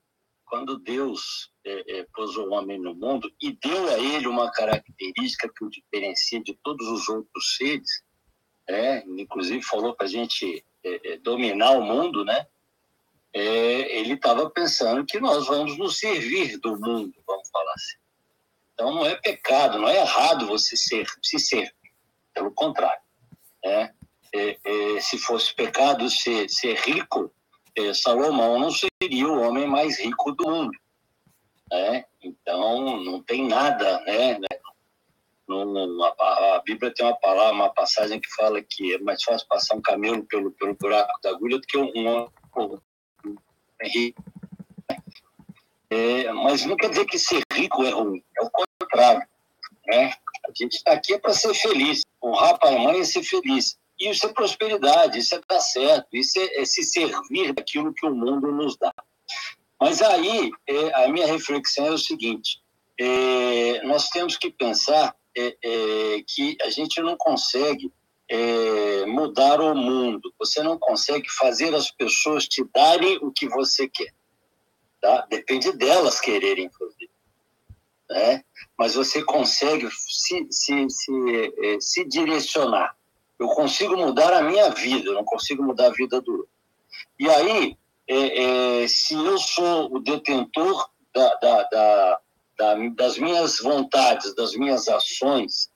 quando 0.50 0.78
Deus 0.78 1.52
é, 1.64 2.00
é, 2.00 2.06
pôs 2.12 2.36
o 2.36 2.50
homem 2.50 2.78
no 2.78 2.92
mundo 2.92 3.32
e 3.40 3.52
deu 3.52 3.88
a 3.88 3.98
ele 3.98 4.26
uma 4.26 4.50
característica 4.50 5.48
que 5.48 5.64
o 5.64 5.70
diferencia 5.70 6.42
de 6.42 6.54
todos 6.62 6.88
os 6.88 7.08
outros 7.08 7.56
seres, 7.56 8.02
é, 8.68 9.04
inclusive 9.06 9.62
falou 9.62 9.94
para 9.94 10.06
a 10.06 10.10
gente 10.10 10.64
é, 10.84 11.12
é, 11.12 11.18
dominar 11.18 11.72
o 11.72 11.82
mundo, 11.82 12.24
né? 12.24 12.46
ele 13.32 14.14
estava 14.14 14.50
pensando 14.50 15.06
que 15.06 15.20
nós 15.20 15.46
vamos 15.46 15.78
nos 15.78 16.00
servir 16.00 16.58
do 16.58 16.72
mundo, 16.72 17.14
vamos 17.24 17.48
falar 17.48 17.72
assim. 17.74 17.96
Então 18.74 18.92
não 18.92 19.06
é 19.06 19.14
pecado, 19.14 19.78
não 19.78 19.88
é 19.88 19.98
errado 19.98 20.48
você 20.48 20.76
ser, 20.76 21.06
se 21.22 21.38
servir, 21.38 21.72
pelo 22.34 22.50
contrário. 22.50 23.00
Né? 23.64 23.94
É, 24.32 24.58
é, 24.64 25.00
se 25.00 25.18
fosse 25.18 25.54
pecado 25.54 26.08
ser, 26.08 26.48
ser 26.48 26.76
rico, 26.76 27.32
é, 27.76 27.92
Salomão 27.94 28.58
não 28.58 28.70
seria 28.70 29.28
o 29.28 29.40
homem 29.40 29.66
mais 29.66 29.98
rico 29.98 30.32
do 30.32 30.48
mundo. 30.48 30.78
Né? 31.70 32.04
Então, 32.22 33.02
não 33.02 33.22
tem 33.22 33.46
nada, 33.46 34.00
né? 34.00 34.38
No, 35.48 36.04
a, 36.04 36.56
a, 36.56 36.62
Bíblia 36.64 36.94
tem 36.94 37.04
uma 37.04 37.16
palavra, 37.16 37.52
uma 37.52 37.74
passagem 37.74 38.20
que 38.20 38.32
fala 38.34 38.62
que 38.62 38.94
é 38.94 38.98
mais 38.98 39.22
fácil 39.22 39.48
passar 39.48 39.74
um 39.74 39.82
camelo 39.82 40.24
pelo, 40.24 40.52
pelo 40.52 40.76
buraco 40.76 41.12
da 41.22 41.30
agulha 41.30 41.58
do 41.58 41.66
que 41.66 41.76
um, 41.76 41.90
homem 42.54 42.78
rico. 43.82 44.22
É, 45.90 46.32
mas 46.32 46.64
não 46.64 46.76
quer 46.76 46.90
dizer 46.90 47.04
que 47.04 47.18
ser 47.18 47.42
rico 47.52 47.82
é 47.82 47.90
ruim, 47.90 48.22
é 48.38 48.44
o 48.44 48.50
contrário. 48.50 49.26
Né? 49.86 50.12
A 50.46 50.52
gente 50.54 50.76
está 50.76 50.92
aqui 50.92 51.14
é 51.14 51.18
para 51.18 51.34
ser 51.34 51.52
feliz, 51.52 52.02
honrar 52.22 52.58
pai 52.60 52.76
e 52.76 52.78
mãe 52.78 53.00
é 53.00 53.04
ser 53.04 53.24
feliz. 53.24 53.76
Isso 54.00 54.26
é 54.26 54.32
prosperidade, 54.32 55.18
isso 55.18 55.34
é 55.34 55.40
dar 55.46 55.60
certo, 55.60 56.08
isso 56.14 56.40
é, 56.40 56.62
é 56.62 56.64
se 56.64 56.82
servir 56.82 57.52
daquilo 57.52 57.92
que 57.92 58.06
o 58.06 58.14
mundo 58.14 58.50
nos 58.50 58.74
dá. 58.78 58.94
Mas 59.78 60.00
aí, 60.00 60.50
é, 60.66 61.04
a 61.04 61.08
minha 61.08 61.26
reflexão 61.26 61.84
é 61.84 61.90
o 61.90 61.98
seguinte: 61.98 62.62
é, 62.98 63.82
nós 63.82 64.08
temos 64.08 64.38
que 64.38 64.50
pensar 64.50 65.14
é, 65.36 65.56
é 65.62 66.22
que 66.26 66.56
a 66.62 66.70
gente 66.70 66.98
não 67.02 67.14
consegue 67.14 67.92
é, 68.26 69.04
mudar 69.04 69.60
o 69.60 69.74
mundo, 69.74 70.32
você 70.38 70.62
não 70.62 70.78
consegue 70.78 71.28
fazer 71.28 71.74
as 71.74 71.90
pessoas 71.90 72.48
te 72.48 72.64
darem 72.74 73.18
o 73.20 73.30
que 73.30 73.48
você 73.50 73.86
quer. 73.86 74.14
Tá? 74.98 75.26
Depende 75.28 75.72
delas 75.72 76.20
quererem 76.20 76.70
fazer. 76.70 77.10
Né? 78.08 78.44
Mas 78.78 78.94
você 78.94 79.22
consegue 79.22 79.88
se, 79.90 80.46
se, 80.50 80.86
se, 80.88 81.80
se 81.80 82.04
direcionar 82.04 82.94
eu 83.40 83.48
consigo 83.48 83.96
mudar 83.96 84.34
a 84.34 84.42
minha 84.42 84.68
vida, 84.68 85.14
não 85.14 85.24
consigo 85.24 85.62
mudar 85.62 85.86
a 85.86 85.92
vida 85.92 86.20
do 86.20 86.30
outro. 86.30 86.48
E 87.18 87.28
aí, 87.28 87.76
é, 88.06 88.82
é, 88.82 88.88
se 88.88 89.14
eu 89.14 89.38
sou 89.38 89.94
o 89.94 89.98
detentor 89.98 90.90
da, 91.14 91.34
da, 91.36 91.62
da, 92.58 92.74
das 92.94 93.16
minhas 93.16 93.58
vontades, 93.58 94.34
das 94.34 94.54
minhas 94.54 94.86
ações, 94.88 95.70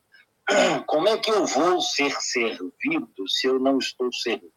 como 0.86 1.08
é 1.08 1.16
que 1.16 1.30
eu 1.30 1.46
vou 1.46 1.80
ser 1.80 2.14
servido 2.20 3.26
se 3.28 3.46
eu 3.46 3.58
não 3.58 3.78
estou 3.78 4.12
servindo? 4.12 4.52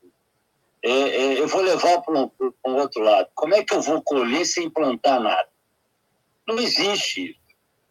É, 0.83 0.91
é 0.91 1.39
eu 1.39 1.47
vou 1.47 1.61
levar 1.61 2.01
para 2.01 2.13
um, 2.13 2.29
um, 2.65 2.75
outro 2.75 3.01
lado. 3.01 3.29
Como 3.33 3.55
é 3.55 3.63
que 3.63 3.73
eu 3.73 3.81
vou 3.81 4.01
colher 4.01 4.45
sem 4.45 4.69
plantar 4.69 5.21
nada? 5.21 5.47
Não 6.45 6.59
existe. 6.59 7.39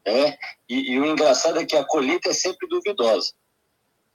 Né? 0.06 0.36
E, 0.68 0.92
e 0.92 1.00
o 1.00 1.06
engraçado 1.06 1.58
é 1.58 1.64
que 1.64 1.76
a 1.76 1.86
colheita 1.86 2.28
é 2.28 2.34
sempre 2.34 2.68
duvidosa. 2.68 3.32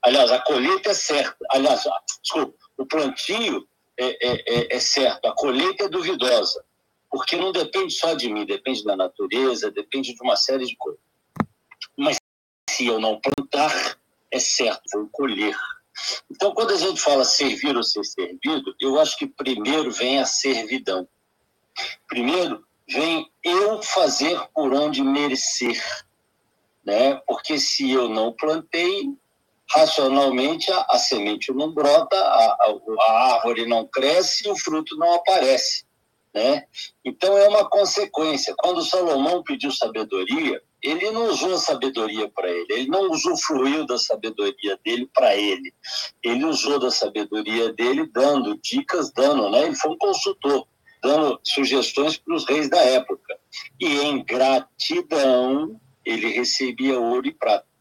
Aliás, 0.04 0.30
a 0.32 0.40
colheita 0.40 0.90
é 0.90 0.94
certa. 0.94 1.36
Aliás, 1.50 1.84
desculpa, 2.22 2.54
o 2.76 2.86
plantio 2.86 3.66
é, 3.96 4.06
é, 4.06 4.42
é, 4.46 4.76
é 4.76 4.80
certo, 4.80 5.26
a 5.26 5.34
colheita 5.34 5.84
é 5.84 5.88
duvidosa, 5.88 6.64
porque 7.10 7.36
não 7.36 7.52
depende 7.52 7.92
só 7.92 8.14
de 8.14 8.28
mim, 8.28 8.44
depende 8.44 8.84
da 8.84 8.96
natureza, 8.96 9.70
depende 9.70 10.14
de 10.14 10.22
uma 10.22 10.36
série 10.36 10.66
de 10.66 10.76
coisas. 10.76 11.00
Mas 11.96 12.16
se 12.68 12.86
eu 12.86 12.98
não 12.98 13.20
plantar, 13.20 13.98
é 14.30 14.38
certo, 14.38 14.82
vou 14.92 15.08
colher. 15.12 15.56
Então, 16.30 16.52
quando 16.54 16.72
a 16.72 16.76
gente 16.76 17.00
fala 17.00 17.24
servir 17.24 17.76
ou 17.76 17.82
ser 17.82 18.02
servido, 18.04 18.74
eu 18.80 18.98
acho 18.98 19.16
que 19.16 19.26
primeiro 19.26 19.90
vem 19.90 20.18
a 20.18 20.24
servidão. 20.24 21.06
Primeiro 22.08 22.64
vem 22.88 23.30
eu 23.44 23.82
fazer 23.82 24.40
por 24.54 24.72
onde 24.72 25.02
merecer. 25.02 25.80
Né? 26.84 27.14
Porque 27.26 27.58
se 27.58 27.90
eu 27.90 28.08
não 28.08 28.32
plantei, 28.32 29.14
racionalmente 29.74 30.70
a, 30.70 30.86
a 30.90 30.98
semente 30.98 31.52
não 31.52 31.72
brota, 31.72 32.16
a, 32.16 32.56
a, 33.00 33.34
árvore 33.34 33.66
não 33.66 33.86
cresce 33.86 34.46
e 34.46 34.50
o 34.50 34.56
fruto 34.56 34.96
não 34.96 35.14
aparece. 35.14 35.84
Né? 36.34 36.64
Então 37.04 37.36
é 37.36 37.48
uma 37.48 37.68
consequência. 37.68 38.54
Quando 38.58 38.84
Salomão 38.84 39.42
pediu 39.42 39.70
sabedoria, 39.70 40.62
ele 40.82 41.10
não 41.10 41.26
usou 41.28 41.54
a 41.54 41.58
sabedoria 41.58 42.28
para 42.28 42.50
ele, 42.50 42.66
ele 42.70 42.88
não 42.88 43.10
usufruiu 43.10 43.86
da 43.86 43.98
sabedoria 43.98 44.78
dele 44.84 45.08
para 45.14 45.36
ele. 45.36 45.72
Ele 46.22 46.44
usou 46.44 46.78
da 46.78 46.90
sabedoria 46.90 47.72
dele 47.72 48.06
dando 48.12 48.58
dicas, 48.58 49.12
dando, 49.12 49.48
né? 49.50 49.66
Ele 49.66 49.76
foi 49.76 49.92
um 49.92 49.98
consultor, 49.98 50.66
dando 51.02 51.38
sugestões 51.44 52.16
para 52.16 52.34
os 52.34 52.46
reis 52.46 52.68
da 52.68 52.80
época. 52.80 53.38
E 53.78 54.00
em 54.00 54.24
gratidão, 54.24 55.80
ele 56.04 56.28
recebia 56.32 56.98
ouro 56.98 57.28
e 57.28 57.32
prata. 57.32 57.71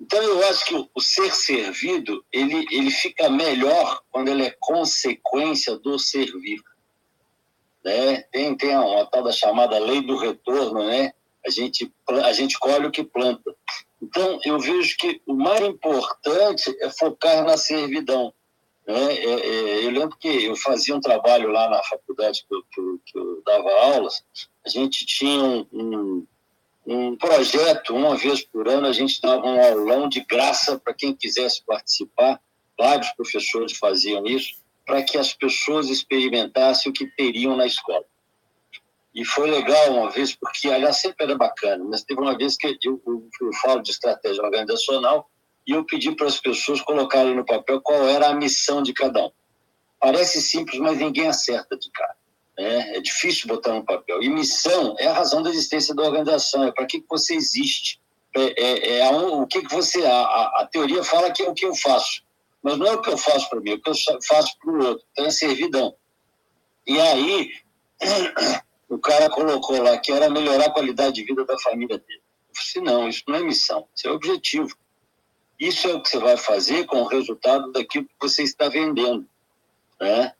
Então 0.00 0.22
eu 0.22 0.46
acho 0.48 0.64
que 0.64 0.74
o, 0.74 1.00
ser 1.00 1.34
servido 1.34 2.24
ele, 2.32 2.66
ele 2.70 2.90
fica 2.90 3.28
melhor 3.28 4.02
quando 4.10 4.28
ele 4.28 4.44
é 4.44 4.56
consequência 4.58 5.76
do 5.78 5.98
servir. 5.98 6.60
Né? 7.84 8.22
Tem, 8.32 8.56
tem 8.56 8.76
uma 8.76 9.06
tal 9.06 9.22
da 9.22 9.32
chamada 9.32 9.78
lei 9.78 10.02
do 10.02 10.16
retorno, 10.16 10.86
né? 10.86 11.12
A 11.44 11.50
gente, 11.50 11.90
a 12.06 12.32
gente 12.32 12.58
colhe 12.58 12.86
o 12.86 12.90
que 12.90 13.02
planta. 13.02 13.54
Então, 14.02 14.38
eu 14.44 14.58
vejo 14.58 14.96
que 14.98 15.20
o 15.26 15.34
mais 15.34 15.60
importante 15.62 16.74
é 16.80 16.90
focar 16.90 17.44
na 17.44 17.56
servidão. 17.56 18.32
Né? 18.86 19.14
É, 19.14 19.24
é, 19.24 19.84
eu 19.86 19.90
lembro 19.90 20.16
que 20.18 20.46
eu 20.46 20.56
fazia 20.56 20.96
um 20.96 21.00
trabalho 21.00 21.50
lá 21.50 21.68
na 21.68 21.82
faculdade 21.84 22.44
que 22.46 22.54
eu, 22.54 22.62
que 22.70 22.80
eu, 22.80 23.00
que 23.04 23.18
eu 23.18 23.42
dava 23.44 23.70
aulas, 23.70 24.24
a 24.64 24.68
gente 24.68 25.06
tinha 25.06 25.42
um, 25.42 25.66
um 25.72 26.26
um 26.86 27.16
projeto, 27.16 27.94
uma 27.94 28.16
vez 28.16 28.44
por 28.44 28.68
ano, 28.68 28.86
a 28.86 28.92
gente 28.92 29.20
dava 29.20 29.46
um 29.46 29.62
aulão 29.62 30.08
de 30.08 30.24
graça 30.24 30.78
para 30.78 30.94
quem 30.94 31.14
quisesse 31.14 31.64
participar. 31.64 32.40
Vários 32.78 33.10
professores 33.12 33.76
faziam 33.76 34.26
isso, 34.26 34.54
para 34.86 35.02
que 35.02 35.18
as 35.18 35.34
pessoas 35.34 35.88
experimentassem 35.88 36.90
o 36.90 36.92
que 36.92 37.06
teriam 37.06 37.56
na 37.56 37.66
escola. 37.66 38.04
E 39.14 39.24
foi 39.24 39.50
legal 39.50 39.92
uma 39.92 40.10
vez, 40.10 40.34
porque, 40.34 40.68
aliás, 40.68 41.00
sempre 41.00 41.24
era 41.24 41.36
bacana, 41.36 41.84
mas 41.84 42.02
teve 42.02 42.20
uma 42.20 42.36
vez 42.36 42.56
que 42.56 42.68
eu, 42.82 43.00
eu, 43.06 43.28
eu 43.40 43.52
falo 43.60 43.82
de 43.82 43.90
estratégia 43.90 44.42
organizacional 44.42 45.28
e 45.66 45.72
eu 45.72 45.84
pedi 45.84 46.12
para 46.12 46.26
as 46.26 46.40
pessoas 46.40 46.80
colocarem 46.80 47.34
no 47.34 47.44
papel 47.44 47.80
qual 47.80 48.08
era 48.08 48.28
a 48.28 48.34
missão 48.34 48.82
de 48.82 48.92
cada 48.92 49.26
um. 49.26 49.30
Parece 49.98 50.40
simples, 50.40 50.80
mas 50.80 50.98
ninguém 50.98 51.28
acerta 51.28 51.76
de 51.76 51.90
cara. 51.90 52.16
É, 52.60 52.98
é 52.98 53.00
difícil 53.00 53.48
botar 53.48 53.72
no 53.72 53.82
papel. 53.82 54.22
E 54.22 54.28
missão 54.28 54.94
é 54.98 55.06
a 55.06 55.14
razão 55.14 55.42
da 55.42 55.48
existência 55.48 55.94
da 55.94 56.02
organização, 56.02 56.62
é 56.64 56.70
para 56.70 56.84
que, 56.84 57.00
que 57.00 57.06
você 57.08 57.34
existe. 57.34 57.98
É, 58.36 58.62
é, 58.62 58.98
é 58.98 59.10
o 59.10 59.46
que, 59.46 59.62
que 59.62 59.74
você. 59.74 60.04
A, 60.04 60.20
a, 60.20 60.60
a, 60.60 60.66
teoria 60.66 61.02
fala 61.02 61.30
que 61.30 61.42
é 61.42 61.48
o 61.48 61.54
que 61.54 61.64
eu 61.64 61.74
faço, 61.74 62.22
mas 62.62 62.76
não 62.76 62.86
é 62.86 62.92
o 62.92 63.00
que 63.00 63.08
eu 63.08 63.16
faço 63.16 63.48
para 63.48 63.60
mim, 63.60 63.70
é 63.70 63.74
o 63.74 63.80
que 63.80 63.88
eu 63.88 63.94
faço 64.28 64.58
para 64.58 64.70
o 64.70 64.86
outro. 64.86 65.06
Então 65.10 65.24
é 65.24 65.30
servidão. 65.30 65.96
E 66.86 67.00
aí, 67.00 67.50
o 68.90 68.98
cara 68.98 69.30
colocou 69.30 69.82
lá 69.82 69.96
que 69.96 70.12
era 70.12 70.28
melhorar 70.28 70.66
a 70.66 70.70
qualidade 70.70 71.14
de 71.14 71.24
vida 71.24 71.46
da 71.46 71.58
família 71.60 71.96
dele. 71.96 72.22
Eu 72.48 72.52
disse, 72.52 72.80
não, 72.82 73.08
isso 73.08 73.22
não 73.26 73.36
é 73.36 73.40
missão, 73.42 73.88
isso 73.96 74.06
é 74.06 74.10
objetivo. 74.10 74.76
Isso 75.58 75.88
é 75.88 75.94
o 75.94 76.02
que 76.02 76.10
você 76.10 76.18
vai 76.18 76.36
fazer 76.36 76.84
com 76.84 77.00
o 77.00 77.06
resultado 77.06 77.72
daquilo 77.72 78.04
que 78.04 78.14
você 78.20 78.42
está 78.42 78.68
vendendo. 78.68 79.26
Né? 79.98 80.32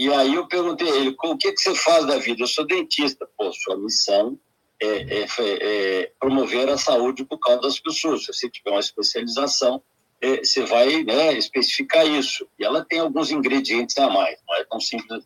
É, 0.00 0.02
e 0.02 0.12
aí 0.12 0.34
eu 0.34 0.46
perguntei 0.46 0.90
a 0.90 0.96
ele, 0.96 1.16
o 1.22 1.36
que, 1.36 1.52
que 1.52 1.60
você 1.60 1.74
faz 1.74 2.06
da 2.06 2.16
vida? 2.16 2.42
Eu 2.42 2.46
sou 2.46 2.66
dentista. 2.66 3.28
Pô, 3.36 3.52
sua 3.52 3.76
missão 3.76 4.38
é, 4.80 5.20
é, 5.20 5.26
é 5.38 6.12
promover 6.18 6.68
a 6.70 6.78
saúde 6.78 7.24
bucal 7.24 7.60
das 7.60 7.78
pessoas. 7.78 8.24
Se 8.24 8.32
você 8.32 8.48
tiver 8.48 8.70
uma 8.70 8.80
especialização, 8.80 9.82
é, 10.20 10.38
você 10.38 10.64
vai 10.64 11.04
né, 11.04 11.34
especificar 11.34 12.06
isso. 12.06 12.48
E 12.58 12.64
ela 12.64 12.84
tem 12.84 13.00
alguns 13.00 13.30
ingredientes 13.30 13.96
a 13.98 14.08
mais, 14.08 14.38
não 14.48 14.56
é 14.56 14.64
tão 14.64 14.80
simples. 14.80 15.24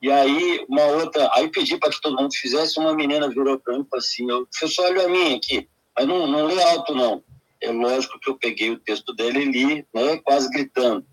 E 0.00 0.10
aí, 0.12 0.64
uma 0.68 0.84
outra, 0.84 1.28
aí 1.34 1.48
pedi 1.48 1.76
para 1.76 1.90
que 1.90 2.00
todo 2.00 2.16
mundo 2.16 2.32
fizesse, 2.32 2.78
uma 2.78 2.94
menina 2.94 3.28
virou 3.28 3.58
para 3.58 3.74
mim 3.74 3.84
e 3.84 3.88
falou 3.88 3.98
assim, 3.98 4.26
professor, 4.48 4.84
olha 4.84 5.06
a 5.06 5.08
minha 5.08 5.36
aqui, 5.36 5.68
mas 5.96 6.06
não, 6.06 6.24
não 6.26 6.46
lê 6.46 6.62
alto 6.62 6.94
não. 6.94 7.22
É 7.60 7.72
lógico 7.72 8.20
que 8.20 8.30
eu 8.30 8.36
peguei 8.36 8.70
o 8.70 8.78
texto 8.78 9.12
dele 9.12 9.40
e 9.40 9.44
li, 9.46 9.86
né, 9.92 10.18
quase 10.18 10.48
gritando. 10.50 11.04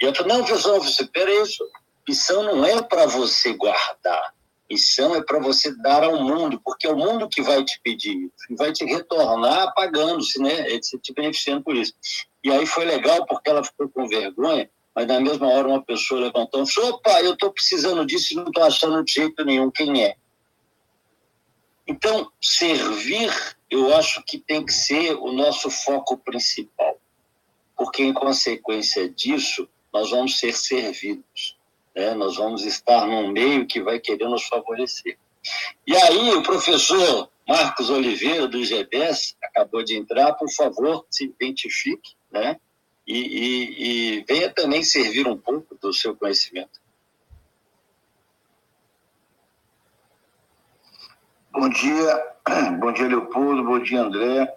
E 0.00 0.06
eu 0.06 0.14
falei, 0.14 0.38
não, 0.38 0.42
professor, 0.42 0.80
você, 0.80 1.04
peraí, 1.04 1.42
isso. 1.42 1.62
Missão 2.06 2.42
não 2.42 2.64
é 2.64 2.82
para 2.82 3.06
você 3.06 3.54
guardar. 3.54 4.34
Missão 4.70 5.14
é 5.14 5.22
para 5.22 5.38
você 5.38 5.74
dar 5.76 6.04
ao 6.04 6.22
mundo, 6.22 6.60
porque 6.64 6.86
é 6.86 6.92
o 6.92 6.96
mundo 6.96 7.28
que 7.28 7.42
vai 7.42 7.62
te 7.64 7.78
pedir, 7.82 8.30
vai 8.56 8.72
te 8.72 8.84
retornar 8.84 9.72
pagando-se, 9.74 10.40
né? 10.40 10.66
Se 10.82 10.98
te 10.98 11.12
beneficiando 11.12 11.62
por 11.62 11.76
isso. 11.76 11.92
E 12.42 12.50
aí 12.50 12.66
foi 12.66 12.84
legal, 12.84 13.26
porque 13.26 13.50
ela 13.50 13.62
ficou 13.62 13.88
com 13.88 14.08
vergonha, 14.08 14.68
mas 14.94 15.06
na 15.06 15.20
mesma 15.20 15.48
hora 15.48 15.68
uma 15.68 15.82
pessoa 15.82 16.20
levantou 16.20 16.62
e 16.62 16.70
falou: 16.70 16.90
opa, 16.94 17.20
eu 17.22 17.34
estou 17.34 17.52
precisando 17.52 18.04
disso 18.06 18.32
e 18.32 18.36
não 18.36 18.48
estou 18.48 18.64
achando 18.64 19.04
de 19.04 19.12
jeito 19.12 19.44
nenhum 19.44 19.70
quem 19.70 20.04
é. 20.04 20.16
Então, 21.86 22.30
servir, 22.40 23.30
eu 23.70 23.94
acho 23.94 24.22
que 24.24 24.38
tem 24.38 24.64
que 24.64 24.72
ser 24.72 25.14
o 25.16 25.32
nosso 25.32 25.70
foco 25.70 26.16
principal, 26.16 26.98
porque 27.76 28.02
em 28.02 28.12
consequência 28.12 29.08
disso, 29.08 29.68
nós 29.92 30.10
vamos 30.10 30.38
ser 30.38 30.54
servidos. 30.54 31.58
Né? 31.94 32.14
Nós 32.14 32.36
vamos 32.36 32.64
estar 32.64 33.06
num 33.06 33.30
meio 33.30 33.66
que 33.66 33.80
vai 33.80 33.98
querer 34.00 34.28
nos 34.28 34.44
favorecer. 34.44 35.16
E 35.86 35.94
aí, 35.94 36.34
o 36.34 36.42
professor 36.42 37.28
Marcos 37.46 37.90
Oliveira, 37.90 38.48
do 38.48 38.64
GBS, 38.64 39.36
acabou 39.42 39.84
de 39.84 39.96
entrar, 39.96 40.32
por 40.32 40.50
favor, 40.50 41.06
se 41.10 41.24
identifique, 41.24 42.14
né? 42.32 42.58
E, 43.06 43.18
e, 43.18 44.16
e 44.18 44.24
venha 44.26 44.50
também 44.50 44.82
servir 44.82 45.28
um 45.28 45.36
pouco 45.36 45.76
do 45.76 45.92
seu 45.92 46.16
conhecimento. 46.16 46.80
Bom 51.52 51.68
dia, 51.68 52.34
bom 52.80 52.92
dia 52.92 53.06
Leopoldo, 53.06 53.62
bom 53.62 53.78
dia 53.78 54.00
André. 54.00 54.52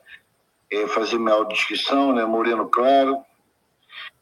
É, 0.71 0.87
fazer 0.87 1.19
minha 1.19 1.35
audiodescrição, 1.35 2.13
né? 2.13 2.25
Moreno 2.25 2.69
claro, 2.69 3.21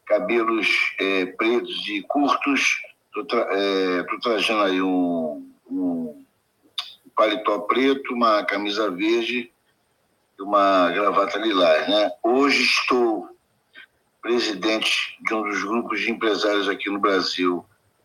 cabelos 0.04 0.94
é, 0.98 1.26
pretos 1.26 1.88
e 1.88 2.02
curtos, 2.02 2.82
Estou 3.16 3.24
tra 3.24 3.48
é, 3.50 4.04
trajando 4.20 4.64
aí 4.64 4.82
um, 4.82 5.50
um 5.70 6.22
paletó 7.16 7.60
preto, 7.60 8.12
uma 8.12 8.44
camisa 8.44 8.90
verde 8.90 9.50
e 10.38 10.42
uma 10.42 10.90
gravata 10.90 11.38
lilás, 11.38 11.88
né? 11.88 12.10
Hoje 12.22 12.62
estou 12.62 13.30
presidente 14.20 15.16
de 15.24 15.32
um 15.32 15.42
dos 15.44 15.62
grupos 15.64 16.00
de 16.00 16.10
empresários 16.10 16.68
aqui 16.68 16.90
no 16.90 16.98
Brasil 16.98 17.64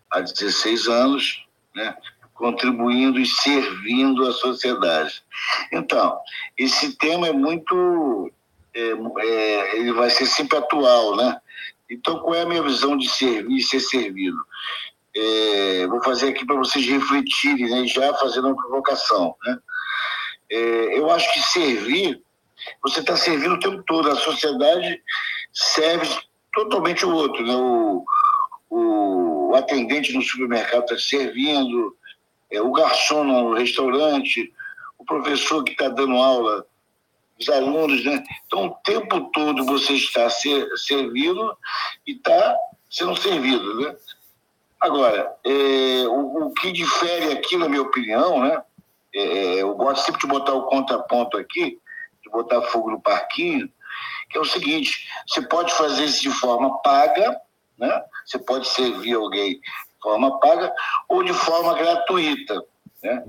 há 0.09 0.21
16 0.21 0.87
anos, 0.87 1.45
né? 1.75 1.93
contribuindo 2.33 3.19
e 3.19 3.25
servindo 3.25 4.25
a 4.25 4.31
sociedade. 4.31 5.21
Então, 5.73 6.17
esse 6.57 6.95
tema 6.97 7.27
é 7.27 7.33
muito. 7.33 8.31
É, 8.73 8.91
é, 9.19 9.77
ele 9.77 9.91
vai 9.91 10.09
ser 10.09 10.25
sempre 10.25 10.57
atual, 10.57 11.17
né? 11.17 11.37
Então, 11.89 12.19
qual 12.19 12.35
é 12.35 12.43
a 12.43 12.45
minha 12.45 12.63
visão 12.63 12.97
de 12.97 13.09
servir 13.09 13.57
e 13.57 13.61
ser 13.61 13.81
servido? 13.81 14.37
É, 15.15 15.87
vou 15.87 16.01
fazer 16.03 16.29
aqui 16.29 16.45
para 16.45 16.55
vocês 16.55 16.85
refletirem, 16.85 17.69
né? 17.69 17.87
já 17.87 18.13
fazendo 18.15 18.47
uma 18.47 18.55
provocação. 18.55 19.35
Né? 19.43 19.57
É, 20.51 20.99
eu 20.99 21.11
acho 21.11 21.31
que 21.33 21.39
servir, 21.41 22.21
você 22.81 22.99
está 23.01 23.15
servindo 23.17 23.55
o 23.55 23.59
tempo 23.59 23.83
todo, 23.83 24.09
a 24.09 24.15
sociedade 24.15 25.01
serve 25.53 26.07
totalmente 26.53 27.05
o 27.05 27.13
outro. 27.13 27.45
Né? 27.45 27.55
O, 27.55 28.05
o 28.69 29.55
atendente 29.55 30.13
no 30.13 30.21
supermercado 30.21 30.83
está 30.83 30.97
servindo, 30.97 31.95
é, 32.49 32.61
o 32.61 32.71
garçom 32.71 33.23
no 33.23 33.53
restaurante, 33.53 34.51
o 34.97 35.05
professor 35.05 35.63
que 35.63 35.71
está 35.71 35.89
dando 35.89 36.15
aula, 36.15 36.65
os 37.39 37.49
alunos, 37.49 38.03
né? 38.05 38.23
Então, 38.45 38.67
o 38.67 38.75
tempo 38.83 39.31
todo 39.33 39.65
você 39.65 39.93
está 39.93 40.29
ser, 40.29 40.67
servindo 40.77 41.57
e 42.05 42.11
está 42.11 42.55
sendo 42.89 43.15
servido, 43.15 43.79
né? 43.79 43.95
Agora, 44.81 45.35
é, 45.45 46.07
o, 46.07 46.47
o, 46.47 46.53
que 46.53 46.71
difere 46.71 47.31
aqui, 47.33 47.55
na 47.55 47.69
minha 47.69 47.83
opinião, 47.83 48.41
né? 48.41 48.61
É, 49.13 49.19
é, 49.19 49.61
eu 49.61 49.75
gosto 49.75 50.05
sempre 50.05 50.21
de 50.21 50.27
botar 50.27 50.53
o 50.53 50.65
contraponto 50.65 51.37
aqui, 51.37 51.79
de 52.23 52.29
botar 52.31 52.61
fogo 52.63 52.89
no 52.89 53.01
parquinho, 53.01 53.71
que 54.29 54.37
é 54.37 54.41
o 54.41 54.45
seguinte: 54.45 55.07
você 55.27 55.41
pode 55.43 55.71
fazer 55.73 56.05
isso 56.05 56.21
de 56.21 56.31
forma 56.31 56.81
paga, 56.81 57.39
né? 57.77 58.03
Você 58.25 58.39
pode 58.39 58.67
servir 58.69 59.13
alguém 59.13 59.59
forma 60.01 60.39
paga 60.39 60.73
ou 61.07 61.23
de 61.23 61.33
forma 61.33 61.75
gratuita. 61.75 62.63
Né? 63.03 63.23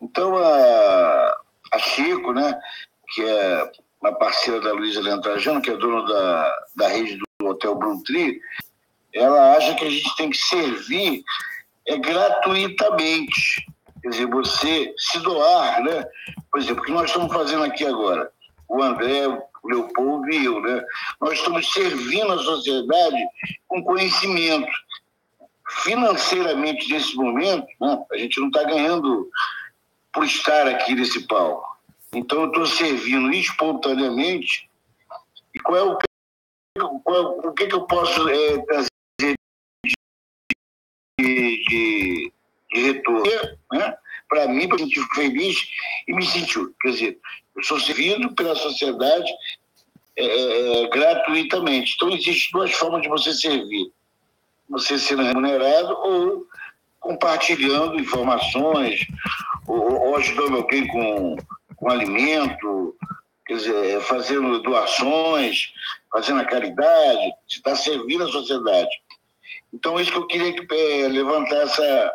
Então, 0.00 0.36
a, 0.36 1.36
a 1.72 1.78
Chico, 1.78 2.32
né, 2.32 2.58
que 3.14 3.22
é 3.22 3.70
uma 4.00 4.12
parceira 4.14 4.60
da 4.60 4.72
Luísa 4.72 5.00
Lentrajano, 5.00 5.62
que 5.62 5.70
é 5.70 5.76
dona 5.76 6.04
da, 6.06 6.54
da 6.76 6.88
rede 6.88 7.18
do 7.18 7.46
Hotel 7.46 7.74
Bruntree, 7.74 8.40
ela 9.12 9.56
acha 9.56 9.74
que 9.74 9.84
a 9.84 9.90
gente 9.90 10.16
tem 10.16 10.30
que 10.30 10.36
servir 10.36 11.22
é, 11.86 11.96
gratuitamente. 11.96 13.66
Quer 14.02 14.08
dizer, 14.10 14.26
você 14.26 14.94
se 14.96 15.18
doar, 15.20 15.82
né? 15.82 16.06
Por 16.50 16.60
exemplo, 16.60 16.82
o 16.82 16.86
que 16.86 16.92
nós 16.92 17.10
estamos 17.10 17.32
fazendo 17.32 17.64
aqui 17.64 17.84
agora? 17.84 18.30
O 18.68 18.82
André, 18.82 19.26
o 19.26 19.68
Leopoldo 19.68 20.30
e 20.30 20.44
eu, 20.44 20.60
né? 20.60 20.84
Nós 21.20 21.38
estamos 21.38 21.72
servindo 21.72 22.32
a 22.32 22.38
sociedade 22.38 23.16
com 23.66 23.82
conhecimento 23.82 24.70
financeiramente 25.82 26.90
nesse 26.90 27.14
momento, 27.14 27.66
né, 27.80 28.04
a 28.10 28.16
gente 28.16 28.40
não 28.40 28.48
está 28.48 28.64
ganhando 28.64 29.28
por 30.12 30.24
estar 30.24 30.66
aqui 30.66 30.94
nesse 30.94 31.26
palco. 31.26 31.78
Então 32.12 32.42
eu 32.42 32.46
estou 32.48 32.66
servindo 32.66 33.30
espontaneamente. 33.32 34.68
E 35.54 35.60
qual 35.60 35.76
é 35.76 35.82
o, 35.82 35.98
qual 37.04 37.16
é, 37.16 37.20
o 37.48 37.52
que, 37.52 37.66
que 37.66 37.74
eu 37.74 37.82
posso 37.82 38.28
é, 38.28 38.58
trazer 38.64 38.88
de, 41.68 42.32
de 42.72 42.80
retorno? 42.80 43.22
Né? 43.72 43.94
Para 44.28 44.48
mim, 44.48 44.68
para 44.68 44.84
me 44.84 44.92
feliz 45.14 45.56
e 46.06 46.12
me 46.12 46.24
sentir. 46.26 46.66
Quer 46.80 46.90
dizer, 46.90 47.18
eu 47.56 47.62
sou 47.62 47.78
servido 47.80 48.34
pela 48.34 48.54
sociedade 48.54 49.30
é, 50.16 50.24
é, 50.24 50.82
é 50.82 50.88
gratuitamente. 50.88 51.94
Então, 51.96 52.10
existem 52.10 52.50
duas 52.52 52.72
formas 52.72 53.02
de 53.02 53.08
você 53.08 53.32
servir 53.32 53.92
você 54.68 54.98
sendo 54.98 55.22
remunerado 55.22 55.92
ou 55.92 56.46
compartilhando 57.00 57.98
informações, 57.98 59.06
ou, 59.66 60.08
ou 60.08 60.16
ajudando 60.16 60.56
alguém 60.56 60.86
com, 60.88 61.36
com 61.76 61.90
alimento, 61.90 62.94
quer 63.46 63.54
dizer, 63.54 64.00
fazendo 64.02 64.60
doações, 64.62 65.72
fazendo 66.12 66.40
a 66.40 66.44
caridade, 66.44 67.32
você 67.48 67.58
está 67.58 67.74
servindo 67.74 68.24
a 68.24 68.32
sociedade. 68.32 68.90
Então, 69.72 70.00
isso 70.00 70.10
que 70.10 70.18
eu 70.18 70.26
queria 70.26 70.54
é, 70.70 71.08
levantar 71.08 71.56
essa, 71.56 72.14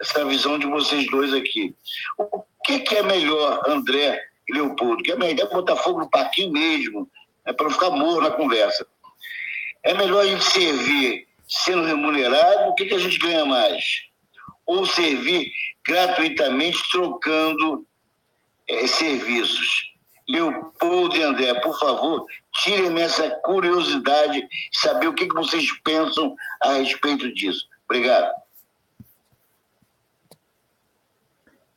essa 0.00 0.24
visão 0.24 0.58
de 0.58 0.66
vocês 0.66 1.06
dois 1.10 1.32
aqui. 1.32 1.74
O 2.18 2.42
que, 2.64 2.80
que 2.80 2.96
é 2.96 3.02
melhor, 3.02 3.62
André 3.66 4.20
e 4.48 4.54
Leopoldo? 4.54 5.02
Que 5.02 5.12
é 5.12 5.16
melhor 5.16 5.48
botar 5.50 5.76
fogo 5.76 6.00
no 6.00 6.10
parquinho 6.10 6.52
mesmo, 6.52 7.10
né, 7.44 7.52
para 7.52 7.64
não 7.64 7.72
ficar 7.72 7.90
morro 7.90 8.20
na 8.20 8.30
conversa. 8.30 8.86
É 9.82 9.94
melhor 9.94 10.22
a 10.22 10.26
gente 10.26 10.44
servir 10.44 11.26
sendo 11.46 11.84
remunerado, 11.84 12.70
o 12.70 12.74
que, 12.74 12.86
que 12.86 12.94
a 12.94 12.98
gente 12.98 13.18
ganha 13.18 13.44
mais? 13.44 13.84
Ou 14.64 14.86
servir 14.86 15.52
gratuitamente, 15.84 16.78
trocando 16.90 17.86
é, 18.68 18.86
serviços. 18.86 19.91
Leopoldo 20.32 21.14
e 21.14 21.22
André, 21.22 21.52
por 21.60 21.78
favor, 21.78 22.24
tirem 22.54 22.98
essa 23.02 23.28
curiosidade 23.44 24.40
de 24.40 24.48
saber 24.72 25.06
o 25.08 25.14
que, 25.14 25.26
que 25.26 25.34
vocês 25.34 25.70
pensam 25.84 26.34
a 26.62 26.72
respeito 26.72 27.32
disso. 27.34 27.66
Obrigado. 27.84 28.32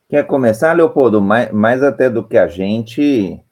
Quer 0.07 0.25
começar, 0.25 0.71
Leopoldo? 0.71 1.21
Mais, 1.21 1.51
mais 1.51 1.83
até 1.83 2.09
do 2.09 2.25
que 2.25 2.37
a 2.37 2.47
gente, 2.47 3.43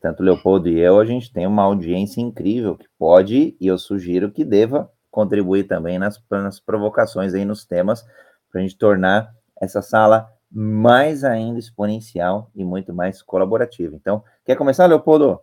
tanto 0.00 0.22
Leopoldo 0.22 0.68
e 0.68 0.80
eu, 0.80 0.98
a 0.98 1.04
gente 1.04 1.32
tem 1.32 1.46
uma 1.46 1.62
audiência 1.62 2.20
incrível 2.20 2.76
que 2.76 2.88
pode, 2.98 3.56
e 3.60 3.66
eu 3.68 3.78
sugiro 3.78 4.32
que 4.32 4.44
deva 4.44 4.90
contribuir 5.12 5.64
também 5.64 5.96
nas, 5.96 6.20
nas 6.28 6.58
provocações 6.58 7.34
aí 7.34 7.44
nos 7.44 7.64
temas, 7.64 8.04
para 8.50 8.60
a 8.60 8.62
gente 8.62 8.76
tornar 8.76 9.32
essa 9.60 9.80
sala 9.80 10.28
mais 10.50 11.22
ainda 11.22 11.58
exponencial 11.58 12.50
e 12.54 12.64
muito 12.64 12.92
mais 12.92 13.22
colaborativa. 13.22 13.94
Então, 13.94 14.24
quer 14.44 14.56
começar, 14.56 14.86
Leopoldo? 14.86 15.40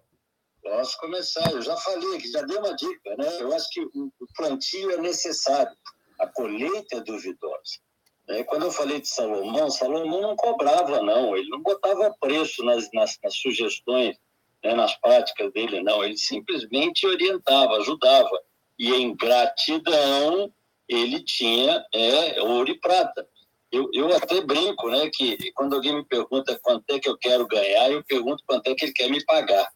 Posso 0.61 0.97
começar, 0.99 1.49
eu 1.51 1.61
já 1.61 1.75
falei, 1.77 2.19
já 2.19 2.41
dei 2.41 2.57
uma 2.57 2.75
dica, 2.75 3.15
né? 3.17 3.41
Eu 3.41 3.55
acho 3.55 3.69
que 3.69 3.81
o 3.81 4.11
plantio 4.35 4.91
é 4.91 4.97
necessário, 4.97 5.71
a 6.19 6.27
colheita 6.27 6.97
é 6.97 7.01
duvidosa. 7.01 7.79
É, 8.27 8.43
quando 8.43 8.63
eu 8.63 8.71
falei 8.71 8.99
de 8.99 9.07
Salomão, 9.07 9.71
Salomão 9.71 10.21
não 10.21 10.35
cobrava, 10.35 11.01
não, 11.01 11.37
ele 11.37 11.47
não 11.47 11.61
botava 11.61 12.13
preço 12.19 12.61
nas, 12.65 12.91
nas, 12.91 13.17
nas 13.23 13.37
sugestões, 13.37 14.17
né, 14.61 14.73
nas 14.73 14.93
práticas 14.99 15.53
dele, 15.53 15.81
não, 15.81 16.03
ele 16.03 16.17
simplesmente 16.17 17.07
orientava, 17.07 17.77
ajudava 17.77 18.41
e 18.77 18.93
em 18.93 19.15
gratidão 19.15 20.51
ele 20.87 21.23
tinha 21.23 21.83
é, 21.93 22.41
ouro 22.41 22.69
e 22.69 22.79
prata. 22.79 23.27
Eu, 23.71 23.89
eu 23.93 24.15
até 24.15 24.41
brinco, 24.41 24.89
né, 24.89 25.09
que 25.13 25.51
quando 25.53 25.75
alguém 25.75 25.95
me 25.95 26.05
pergunta 26.05 26.57
quanto 26.61 26.89
é 26.89 26.99
que 26.99 27.09
eu 27.09 27.17
quero 27.17 27.45
ganhar, 27.47 27.91
eu 27.91 28.03
pergunto 28.03 28.43
quanto 28.45 28.67
é 28.67 28.75
que 28.75 28.85
ele 28.85 28.93
quer 28.93 29.09
me 29.09 29.23
pagar. 29.25 29.67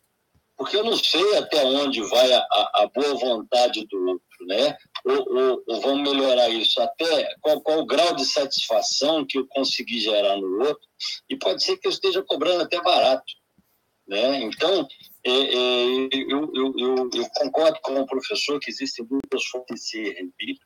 Porque 0.56 0.78
eu 0.78 0.84
não 0.84 0.96
sei 0.96 1.38
até 1.38 1.66
onde 1.66 2.02
vai 2.04 2.32
a, 2.32 2.40
a, 2.40 2.90
boa 2.94 3.16
vontade 3.16 3.86
do 3.88 3.98
outro, 4.10 4.46
né? 4.48 4.78
Ou, 5.04 5.36
ou, 5.36 5.64
ou, 5.68 5.82
vamos 5.82 6.10
melhorar 6.10 6.50
isso, 6.50 6.80
até 6.80 7.36
qual, 7.42 7.60
qual 7.62 7.80
o 7.80 7.86
grau 7.86 8.16
de 8.16 8.24
satisfação 8.26 9.26
que 9.26 9.40
eu 9.40 9.48
consegui 9.48 10.00
gerar 10.00 10.38
no 10.38 10.60
outro, 10.60 10.88
e 11.28 11.36
pode 11.36 11.64
ser 11.64 11.78
que 11.78 11.88
eu 11.88 11.92
esteja 11.92 12.22
cobrando 12.22 12.64
até 12.64 12.80
barato. 12.80 13.34
Né? 14.08 14.44
Então, 14.44 14.88
é, 15.24 15.32
é, 15.32 15.86
eu, 16.12 16.52
eu, 16.54 16.74
eu, 16.78 17.10
eu, 17.14 17.30
concordo 17.36 17.80
com 17.82 18.00
o 18.00 18.06
professor 18.06 18.60
que 18.60 18.70
existem 18.70 19.06
duas 19.06 19.46
formas 19.46 19.80
de 19.80 19.86
servir, 19.86 20.58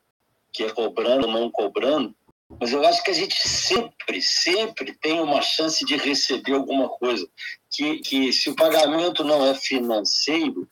que 0.52 0.64
é 0.64 0.70
cobrando 0.70 1.26
ou 1.26 1.32
não 1.32 1.50
cobrando, 1.50 2.14
mas 2.60 2.72
eu 2.72 2.86
acho 2.86 3.02
que 3.02 3.10
a 3.10 3.14
gente 3.14 3.36
sempre, 3.46 4.22
sempre 4.22 4.94
tem 4.98 5.20
uma 5.20 5.42
chance 5.42 5.84
de 5.84 5.96
receber 5.96 6.52
alguma 6.54 6.88
coisa. 6.88 7.28
Que, 7.70 7.98
que 7.98 8.32
se 8.32 8.48
o 8.48 8.56
pagamento 8.56 9.24
não 9.24 9.44
é 9.44 9.54
financeiro, 9.54 10.68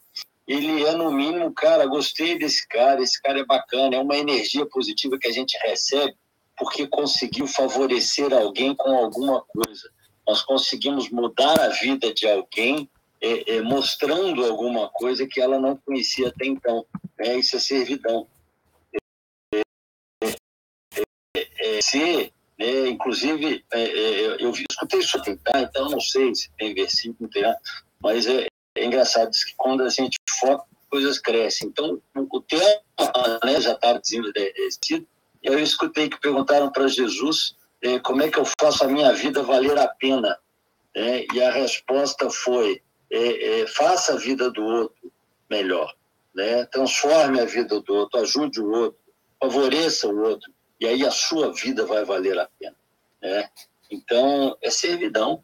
ele 0.47 0.85
é 0.85 0.93
no 0.93 1.11
mínimo, 1.11 1.53
cara, 1.53 1.87
gostei 1.87 2.39
desse 2.39 2.67
cara, 2.69 3.03
esse 3.03 3.21
cara 3.21 3.41
é 3.41 3.45
bacana, 3.45 3.97
é 3.97 3.99
uma 3.99 4.17
energia 4.17 4.65
positiva 4.67 5.19
que 5.19 5.29
a 5.29 5.33
gente 5.33 5.59
recebe 5.59 6.15
porque 6.57 6.87
conseguiu 6.87 7.47
favorecer 7.47 8.33
alguém 8.33 8.75
com 8.75 8.91
alguma 8.91 9.43
coisa. 9.43 9.91
Nós 10.27 10.43
conseguimos 10.43 11.11
mudar 11.11 11.61
a 11.61 11.69
vida 11.69 12.13
de 12.15 12.29
alguém 12.29 12.89
é, 13.21 13.57
é, 13.57 13.63
mostrando 13.63 14.45
alguma 14.45 14.89
coisa 14.89 15.27
que 15.27 15.41
ela 15.41 15.59
não 15.59 15.77
conhecia 15.77 16.29
até 16.29 16.47
então. 16.47 16.87
Né? 17.19 17.39
Isso 17.39 17.57
é 17.57 17.59
servidão. 17.59 18.27
É, 21.75 21.77
é, 21.77 21.77
é, 21.77 21.79
é 21.79 21.83
ser 21.83 22.33
É, 22.59 22.89
inclusive, 22.89 23.65
é, 23.73 23.83
é, 23.83 24.37
eu 24.39 24.51
escutei 24.51 25.01
isso 25.01 25.19
aqui, 25.19 25.37
tá? 25.37 25.61
então 25.61 25.89
não 25.91 26.01
sei 26.01 26.33
se 26.35 26.51
tem 26.57 26.73
versículo, 26.73 27.29
tem 27.29 27.43
nada, 27.43 27.59
mas 28.01 28.27
é, 28.27 28.47
é 28.77 28.85
engraçado, 28.85 29.31
diz 29.31 29.45
que 29.45 29.55
quando 29.57 29.83
a 29.83 29.89
gente 29.89 30.17
foca, 30.39 30.65
coisas 30.89 31.19
crescem. 31.19 31.69
Então, 31.69 32.01
o 32.15 32.41
tema 32.41 32.65
né, 33.45 33.61
já 33.61 33.73
estava 33.73 33.99
desenvolvido, 33.99 35.09
eu 35.43 35.59
escutei 35.59 36.09
que 36.09 36.21
perguntaram 36.21 36.71
para 36.71 36.87
Jesus 36.87 37.57
é, 37.83 37.99
como 37.99 38.23
é 38.23 38.31
que 38.31 38.39
eu 38.39 38.45
faço 38.61 38.85
a 38.85 38.89
minha 38.89 39.13
vida 39.13 39.43
valer 39.43 39.77
a 39.77 39.89
pena. 39.89 40.39
É, 40.95 41.27
e 41.35 41.43
a 41.43 41.51
resposta 41.51 42.31
foi, 42.31 42.81
é, 43.11 43.63
é, 43.63 43.67
faça 43.67 44.15
a 44.15 44.17
vida 44.17 44.49
do 44.53 44.63
outro 44.65 45.13
melhor, 45.51 45.93
né? 46.33 46.65
transforme 46.67 47.41
a 47.41 47.45
vida 47.45 47.81
do 47.81 47.95
outro, 47.95 48.21
ajude 48.21 48.61
o 48.61 48.71
outro, 48.71 48.99
favoreça 49.41 50.07
o 50.07 50.23
outro, 50.23 50.54
e 50.81 50.87
aí 50.87 51.05
a 51.05 51.11
sua 51.11 51.53
vida 51.53 51.87
vai 51.87 52.05
valer 52.05 52.39
a 52.39 52.49
pena. 52.59 52.77
Né? 53.23 53.49
Então, 53.91 54.57
é 54.61 54.71
servidão. 54.71 55.43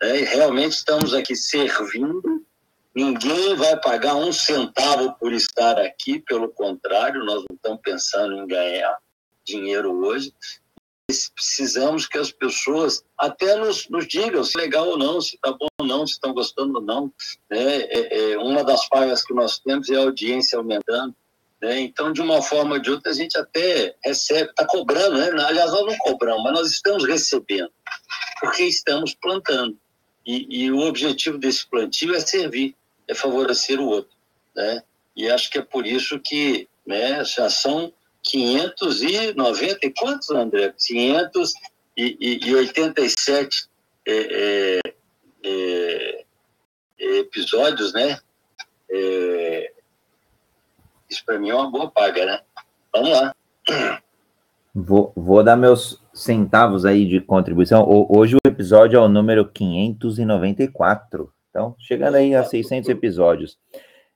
Né? 0.00 0.20
E 0.20 0.24
realmente 0.24 0.72
estamos 0.72 1.14
aqui 1.14 1.34
servindo, 1.36 2.44
ninguém 2.94 3.54
vai 3.54 3.80
pagar 3.80 4.14
um 4.16 4.32
centavo 4.32 5.14
por 5.14 5.32
estar 5.32 5.78
aqui, 5.78 6.18
pelo 6.20 6.48
contrário, 6.48 7.24
nós 7.24 7.44
não 7.48 7.56
estamos 7.56 7.80
pensando 7.82 8.34
em 8.36 8.46
ganhar 8.46 8.98
dinheiro 9.44 9.92
hoje, 10.04 10.32
precisamos 11.34 12.06
que 12.06 12.18
as 12.18 12.30
pessoas 12.30 13.02
até 13.16 13.56
nos, 13.56 13.88
nos 13.88 14.06
digam 14.06 14.44
se 14.44 14.58
é 14.58 14.62
legal 14.62 14.88
ou 14.88 14.98
não, 14.98 15.20
se 15.20 15.36
está 15.36 15.52
bom 15.52 15.68
ou 15.80 15.86
não, 15.86 16.06
se 16.06 16.14
estão 16.14 16.34
gostando 16.34 16.78
ou 16.78 16.84
não. 16.84 17.12
Né? 17.50 17.80
É, 17.82 18.32
é, 18.32 18.38
uma 18.38 18.62
das 18.62 18.84
falhas 18.86 19.24
que 19.24 19.32
nós 19.32 19.58
temos 19.58 19.88
é 19.88 19.96
a 19.96 20.00
audiência 20.00 20.58
aumentando. 20.58 21.14
Né? 21.60 21.80
Então, 21.80 22.12
de 22.12 22.20
uma 22.20 22.40
forma 22.40 22.74
ou 22.74 22.80
de 22.80 22.88
outra, 22.90 23.10
a 23.10 23.14
gente 23.14 23.36
até 23.36 23.96
recebe, 24.04 24.50
está 24.50 24.64
cobrando, 24.66 25.18
né? 25.18 25.28
aliás, 25.44 25.72
nós 25.72 25.86
não 25.86 25.98
cobramos, 25.98 26.40
mas 26.42 26.52
nós 26.52 26.70
estamos 26.70 27.04
recebendo, 27.04 27.72
porque 28.40 28.62
estamos 28.64 29.14
plantando. 29.14 29.76
E, 30.24 30.64
e 30.64 30.70
o 30.70 30.78
objetivo 30.80 31.38
desse 31.38 31.66
plantio 31.66 32.14
é 32.14 32.20
servir, 32.20 32.76
é 33.08 33.14
favorecer 33.14 33.80
o 33.80 33.86
outro. 33.86 34.16
Né? 34.54 34.82
E 35.16 35.28
acho 35.28 35.50
que 35.50 35.58
é 35.58 35.62
por 35.62 35.84
isso 35.86 36.20
que 36.20 36.68
né, 36.86 37.24
já 37.24 37.50
são 37.50 37.92
590 38.22 39.86
e 39.86 39.94
quantos, 39.94 40.30
André? 40.30 40.72
587 40.78 43.68
é, 44.06 44.12
é, 44.12 44.80
é, 45.42 46.24
episódios, 47.18 47.92
né? 47.92 48.20
É, 48.90 49.72
isso 51.08 51.24
para 51.24 51.38
mim 51.38 51.50
é 51.50 51.54
uma 51.54 51.70
boa 51.70 51.90
paga, 51.90 52.24
né? 52.24 52.40
Vamos 52.92 53.10
lá. 53.10 53.34
Vou, 54.74 55.12
vou 55.16 55.42
dar 55.42 55.56
meus 55.56 56.02
centavos 56.12 56.84
aí 56.84 57.06
de 57.06 57.20
contribuição. 57.20 57.86
Hoje 58.08 58.36
o 58.36 58.48
episódio 58.48 58.96
é 58.96 59.00
o 59.00 59.08
número 59.08 59.48
594. 59.48 61.32
Então, 61.50 61.74
chegando 61.78 62.16
aí 62.16 62.34
a 62.34 62.44
600 62.44 62.88
episódios. 62.88 63.58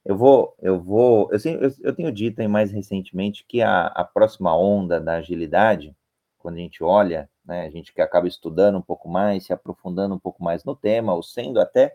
Eu 0.05 0.17
vou, 0.17 0.55
eu 0.61 0.81
vou, 0.81 1.31
eu, 1.33 1.39
eu 1.81 1.95
tenho 1.95 2.13
dito 2.13 2.41
aí 2.41 2.49
mais 2.49 2.73
recentemente 2.73 3.45
que 3.47 3.63
a, 3.63 3.87
a 3.87 4.05
próxima 4.05 4.57
onda 4.57 5.01
da 5.01 5.15
agilidade, 5.15 5.97
quando 6.39 6.57
a 6.57 6.59
gente 6.59 6.83
olha, 6.83 7.31
né, 7.45 7.67
a 7.67 7.71
gente 7.71 7.93
que 7.93 8.01
acaba 8.01 8.27
estudando 8.27 8.77
um 8.77 8.83
pouco 8.83 9.09
mais, 9.09 9.47
se 9.47 9.53
aprofundando 9.53 10.15
um 10.15 10.19
pouco 10.19 10.43
mais 10.43 10.65
no 10.65 10.75
tema, 10.75 11.15
ou 11.15 11.23
sendo 11.23 11.61
até 11.61 11.95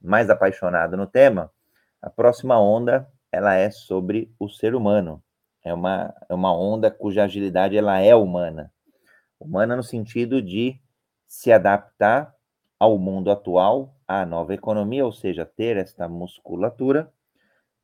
mais 0.00 0.30
apaixonado 0.30 0.96
no 0.96 1.06
tema, 1.06 1.50
a 2.00 2.08
próxima 2.08 2.58
onda, 2.60 3.08
ela 3.34 3.54
é 3.54 3.68
sobre 3.68 4.32
o 4.38 4.48
ser 4.48 4.76
humano. 4.76 5.20
É 5.64 5.74
uma, 5.74 6.14
é 6.28 6.34
uma 6.34 6.56
onda 6.56 6.90
cuja 6.90 7.24
agilidade, 7.24 7.76
ela 7.76 7.98
é 7.98 8.14
humana. 8.14 8.72
Humana 9.40 9.74
no 9.74 9.82
sentido 9.82 10.40
de 10.40 10.80
se 11.26 11.50
adaptar 11.50 12.32
ao 12.78 12.96
mundo 12.96 13.30
atual, 13.32 13.96
à 14.06 14.24
nova 14.24 14.54
economia, 14.54 15.04
ou 15.04 15.12
seja, 15.12 15.44
ter 15.44 15.76
esta 15.76 16.08
musculatura 16.08 17.12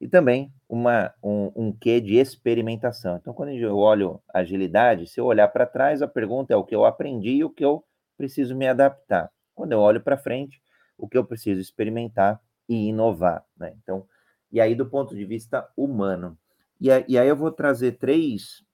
e 0.01 0.07
também 0.07 0.53
uma, 0.69 1.13
um, 1.23 1.51
um 1.57 1.73
quê 1.73 2.01
de 2.01 2.17
experimentação. 2.17 3.17
Então, 3.17 3.35
quando 3.35 3.51
eu 3.51 3.77
olho 3.77 4.23
agilidade, 4.33 5.09
se 5.09 5.19
eu 5.19 5.25
olhar 5.27 5.49
para 5.49 5.67
trás, 5.67 6.01
a 6.01 6.07
pergunta 6.09 6.55
é 6.55 6.57
o 6.57 6.65
que 6.65 6.75
eu 6.75 6.85
aprendi 6.85 7.31
e 7.31 7.45
o 7.45 7.51
que 7.51 7.65
eu 7.65 7.85
preciso 8.17 8.55
me 8.55 8.69
adaptar. 8.69 9.31
Quando 9.55 9.73
eu 9.73 9.81
olho 9.81 10.01
para 10.01 10.17
frente, 10.17 10.63
o 10.97 11.09
que 11.09 11.19
eu 11.19 11.25
preciso 11.25 11.61
experimentar 11.61 12.41
e 12.69 12.89
inovar. 12.89 13.45
Né? 13.59 13.75
Então, 13.83 14.07
e 14.53 14.61
aí, 14.61 14.75
do 14.75 14.87
ponto 14.87 15.15
de 15.15 15.25
vista 15.25 15.69
humano. 15.77 16.39
E, 16.81 16.89
e 17.09 17.19
aí 17.19 17.29
eu 17.29 17.37
vou 17.37 17.53
trazer 17.53 17.99
três, 17.99 18.65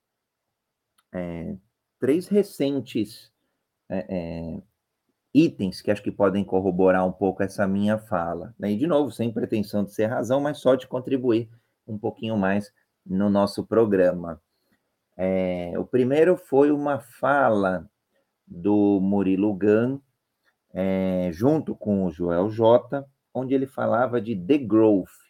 é, 1.12 1.56
três 1.98 2.28
recentes 2.28 3.32
é, 3.88 4.06
é, 4.08 4.62
itens 5.34 5.82
que 5.82 5.90
acho 5.90 6.02
que 6.02 6.10
podem 6.10 6.44
corroborar 6.44 7.06
um 7.06 7.12
pouco 7.12 7.42
essa 7.42 7.66
minha 7.66 7.98
fala. 7.98 8.54
Né? 8.58 8.72
E, 8.72 8.76
de 8.76 8.86
novo, 8.86 9.10
sem 9.10 9.32
pretensão 9.32 9.84
de 9.84 9.92
ser 9.92 10.06
razão, 10.06 10.40
mas 10.40 10.58
só 10.58 10.74
de 10.74 10.86
contribuir 10.86 11.48
um 11.86 11.98
pouquinho 11.98 12.36
mais 12.36 12.72
no 13.04 13.28
nosso 13.28 13.64
programa. 13.64 14.40
É, 15.16 15.72
o 15.78 15.84
primeiro 15.84 16.36
foi 16.36 16.70
uma 16.70 17.00
fala 17.00 17.88
do 18.46 19.00
Murilo 19.00 19.54
Gun, 19.54 20.00
é, 20.72 21.30
junto 21.32 21.74
com 21.74 22.04
o 22.04 22.10
Joel 22.10 22.50
J, 22.50 23.04
onde 23.32 23.54
ele 23.54 23.66
falava 23.66 24.20
de 24.20 24.36
The 24.36 24.58
Growth. 24.58 25.25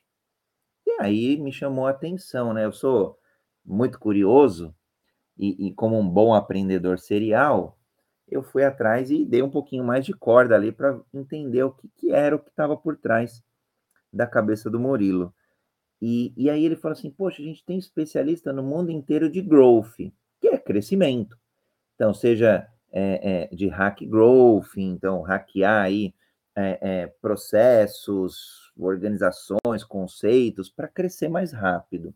Aí 1.00 1.37
me 1.37 1.52
chamou 1.52 1.87
a 1.87 1.90
atenção, 1.90 2.52
né? 2.52 2.64
Eu 2.64 2.72
sou 2.72 3.18
muito 3.64 3.98
curioso 3.98 4.74
e, 5.38 5.68
e 5.68 5.74
como 5.74 5.98
um 5.98 6.09
bom 6.09 6.35
aprendedor 6.35 6.98
serial, 6.98 7.78
eu 8.28 8.42
fui 8.42 8.64
atrás 8.64 9.11
e 9.11 9.24
dei 9.24 9.42
um 9.42 9.50
pouquinho 9.50 9.85
mais 9.85 10.04
de 10.04 10.12
corda 10.12 10.54
ali 10.54 10.72
para 10.72 11.00
entender 11.12 11.62
o 11.62 11.70
que, 11.70 11.88
que, 11.88 12.12
era 12.12 12.35
o 12.35 12.38
que 12.38 12.50
estava 12.50 12.76
por 12.76 12.96
trás 12.96 13.42
da 14.12 14.26
cabeça 14.26 14.70
do 14.70 14.80
Murilo. 14.80 15.35
E, 16.00 16.32
e 16.37 16.50
aí 16.50 16.64
ele 16.64 16.76
falou 16.76 16.92
assim: 16.92 17.11
Poxa, 17.11 17.42
a 17.42 17.44
gente 17.44 17.64
tem 17.64 17.78
especialista 17.78 18.52
no 18.52 18.62
mundo 18.62 18.90
inteiro 18.90 19.30
de 19.30 19.40
growth, 19.40 19.96
que 20.40 20.48
é 20.48 20.59
crescimento. 20.59 21.38
Então, 21.94 22.12
seja 22.12 22.68
é, 22.92 23.48
é, 23.50 23.54
de 23.54 23.68
hack 23.68 24.00
growth, 24.02 24.76
então, 24.76 25.22
hackear 25.22 25.85
aí 25.85 26.14
é, 26.54 26.78
é 26.80 27.06
processos, 27.20 28.65
organizações, 28.78 29.84
conceitos 29.86 30.70
para 30.70 30.88
crescer 30.88 31.28
mais 31.28 31.52
rápido. 31.52 32.14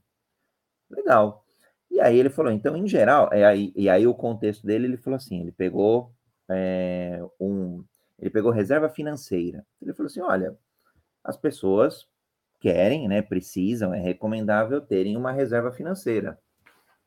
Legal. 0.91 1.45
E 1.91 2.01
aí 2.01 2.19
ele 2.19 2.31
falou, 2.31 2.53
então, 2.53 2.77
em 2.77 2.87
geral, 2.87 3.29
é 3.33 3.45
aí, 3.45 3.73
e 3.75 3.89
aí 3.89 4.07
o 4.07 4.15
contexto 4.15 4.67
dele, 4.67 4.87
ele 4.87 4.97
falou 4.97 5.17
assim, 5.17 5.41
ele 5.41 5.53
pegou 5.53 6.13
é, 6.49 7.23
um, 7.39 7.85
ele 8.19 8.31
pegou 8.31 8.51
reserva 8.51 8.89
financeira. 8.89 9.65
Ele 9.81 9.95
falou 9.95 10.09
assim, 10.09 10.21
olha, 10.21 10.57
as 11.25 11.37
pessoas 11.37 12.07
querem, 12.61 13.09
né, 13.09 13.23
precisam, 13.23 13.95
é 13.95 13.99
recomendável 13.99 14.81
terem 14.81 15.17
uma 15.17 15.33
reserva 15.33 15.73
financeira. 15.73 16.39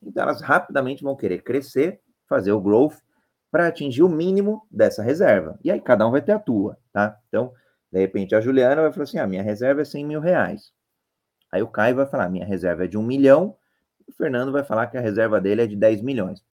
Então 0.02 0.22
elas 0.22 0.40
rapidamente 0.40 1.02
vão 1.02 1.16
querer 1.16 1.42
crescer, 1.42 2.00
fazer 2.28 2.52
o 2.52 2.60
growth 2.60 2.96
para 3.50 3.68
atingir 3.68 4.02
o 4.02 4.08
mínimo 4.08 4.66
dessa 4.70 5.02
reserva. 5.02 5.58
E 5.62 5.70
aí 5.70 5.80
cada 5.80 6.06
um 6.06 6.10
vai 6.10 6.20
ter 6.20 6.32
a 6.32 6.38
tua, 6.38 6.76
tá? 6.92 7.18
Então, 7.28 7.52
de 7.94 8.00
repente 8.00 8.34
a 8.34 8.40
Juliana 8.40 8.82
vai 8.82 8.92
falar 8.92 9.04
assim, 9.04 9.18
a 9.18 9.22
ah, 9.22 9.26
minha 9.28 9.42
reserva 9.42 9.82
é 9.82 9.84
100 9.84 10.04
mil 10.04 10.20
reais. 10.20 10.72
Aí 11.52 11.62
o 11.62 11.68
Caio 11.68 11.94
vai 11.94 12.06
falar, 12.06 12.28
minha 12.28 12.44
reserva 12.44 12.86
é 12.86 12.88
de 12.88 12.98
um 12.98 13.04
milhão, 13.04 13.56
o 14.04 14.12
Fernando 14.12 14.50
vai 14.50 14.64
falar 14.64 14.88
que 14.88 14.98
a 14.98 15.00
reserva 15.00 15.40
dele 15.40 15.62
é 15.62 15.66
de 15.68 15.76
10 15.76 16.02
milhões. 16.02 16.44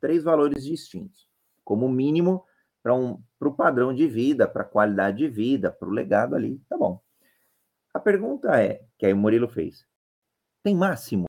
Três 0.00 0.24
valores 0.24 0.64
distintos, 0.64 1.28
como 1.62 1.86
mínimo 1.86 2.46
para 2.82 2.94
um, 2.94 3.22
o 3.38 3.52
padrão 3.52 3.94
de 3.94 4.06
vida, 4.06 4.48
para 4.48 4.62
a 4.62 4.64
qualidade 4.64 5.18
de 5.18 5.28
vida, 5.28 5.70
para 5.70 5.86
o 5.86 5.92
legado 5.92 6.34
ali. 6.34 6.58
Tá 6.66 6.78
bom. 6.78 6.98
A 7.92 8.00
pergunta 8.00 8.58
é, 8.58 8.82
que 8.96 9.04
aí 9.04 9.12
o 9.12 9.18
Murilo 9.18 9.48
fez, 9.48 9.86
tem 10.62 10.74
máximo? 10.74 11.26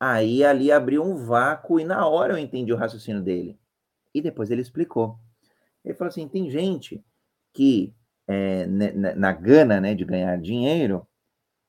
Aí 0.00 0.42
ali 0.42 0.72
abriu 0.72 1.04
um 1.04 1.16
vácuo 1.16 1.78
e 1.78 1.84
na 1.84 2.06
hora 2.06 2.32
eu 2.32 2.38
entendi 2.38 2.72
o 2.72 2.76
raciocínio 2.76 3.22
dele. 3.22 3.60
E 4.14 4.22
depois 4.22 4.50
ele 4.50 4.62
explicou. 4.62 5.18
Ele 5.84 5.94
falou 5.94 6.08
assim: 6.08 6.28
tem 6.28 6.50
gente 6.50 7.04
que 7.52 7.94
é, 8.26 8.66
na, 8.66 9.14
na 9.14 9.32
gana 9.32 9.80
né, 9.80 9.94
de 9.94 10.04
ganhar 10.04 10.36
dinheiro 10.40 11.06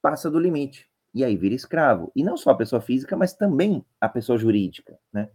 passa 0.02 0.30
do 0.30 0.40
limite 0.40 0.88
e 1.14 1.24
aí 1.24 1.36
vira 1.36 1.56
escravo. 1.56 2.12
E 2.16 2.24
não 2.24 2.36
só 2.36 2.52
a 2.52 2.58
pessoa 2.58 2.82
física, 2.82 3.16
mas 3.16 3.34
também 3.34 3.84
a 4.00 4.10
pessoa 4.10 4.38
jurídica, 4.38 5.00
né? 5.14 5.30